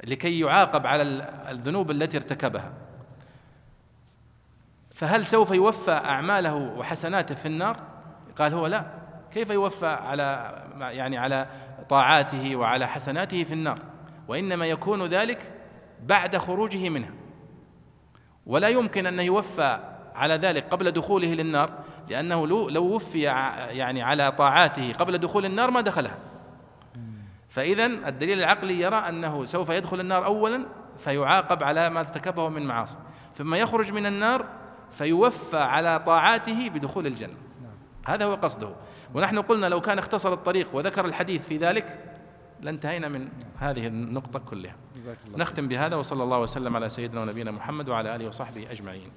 لكي 0.05 0.41
يعاقب 0.41 0.87
على 0.87 1.03
الذنوب 1.51 1.91
التي 1.91 2.17
ارتكبها 2.17 2.73
فهل 4.95 5.27
سوف 5.27 5.51
يوفى 5.51 5.91
أعماله 5.91 6.55
وحسناته 6.55 7.35
في 7.35 7.47
النار؟ 7.47 7.81
قال 8.39 8.55
هو 8.55 8.67
لا. 8.67 8.85
كيف 9.33 9.51
يوفى 9.51 9.87
على 9.87 10.63
يعني 10.81 11.19
على 11.19 11.49
طاعاته 11.89 12.57
وعلى 12.57 12.89
حسناته 12.89 13.45
في 13.45 13.55
النار؟ 13.55 13.79
وإنما 14.29 14.67
يكون 14.67 15.07
ذلك 15.07 15.53
بعد 16.03 16.37
خروجه 16.37 16.89
منها. 16.89 17.11
ولا 18.47 18.69
يمكن 18.69 19.07
أن 19.07 19.21
يوفى 19.21 19.79
على 20.15 20.35
ذلك 20.35 20.65
قبل 20.69 20.91
دخوله 20.91 21.35
للنار 21.35 21.71
لأنه 22.09 22.47
لو 22.71 22.85
وفي 22.85 23.21
يعني 23.21 24.03
على 24.03 24.33
طاعاته 24.33 24.93
قبل 24.93 25.19
دخول 25.19 25.45
النار 25.45 25.71
ما 25.71 25.81
دخلها. 25.81 26.19
فاذا 27.49 27.87
الدليل 27.87 28.39
العقلي 28.39 28.81
يرى 28.81 28.97
أنه 28.97 29.45
سوف 29.45 29.69
يدخل 29.69 30.01
النار 30.01 30.25
اولا 30.25 30.67
فيعاقب 30.99 31.63
على 31.63 31.91
ما 31.91 32.01
ارتكبه 32.01 32.49
من 32.49 32.67
معاصي. 32.67 32.99
ثم 33.35 33.55
يخرج 33.55 33.93
من 33.93 34.07
النار 34.07 34.47
فيوفى 34.91 35.57
على 35.57 36.03
طاعاته 36.07 36.69
بدخول 36.69 37.07
الجنة. 37.07 37.37
هذا 38.07 38.25
هو 38.25 38.35
قصده. 38.35 38.69
ونحن 39.15 39.39
قلنا 39.39 39.67
لو 39.67 39.81
كان 39.81 39.99
اختصر 39.99 40.33
الطريق 40.33 40.69
وذكر 40.73 41.05
الحديث 41.05 41.47
في 41.49 41.57
ذلك 41.57 41.99
لانتهينا 42.61 43.09
من 43.09 43.29
هذه 43.59 43.87
النقطة 43.87 44.39
كلها. 44.39 44.75
نختم 45.37 45.69
بهذا 45.69 45.97
وصلى 45.97 46.23
الله 46.23 46.41
وسلم 46.41 46.77
على 46.77 46.89
سيدنا 46.89 47.21
ونبينا 47.21 47.51
محمد 47.51 47.89
وعلى 47.89 48.17
آله 48.17 48.29
وصحبه 48.29 48.71
أجمعين. 48.71 49.11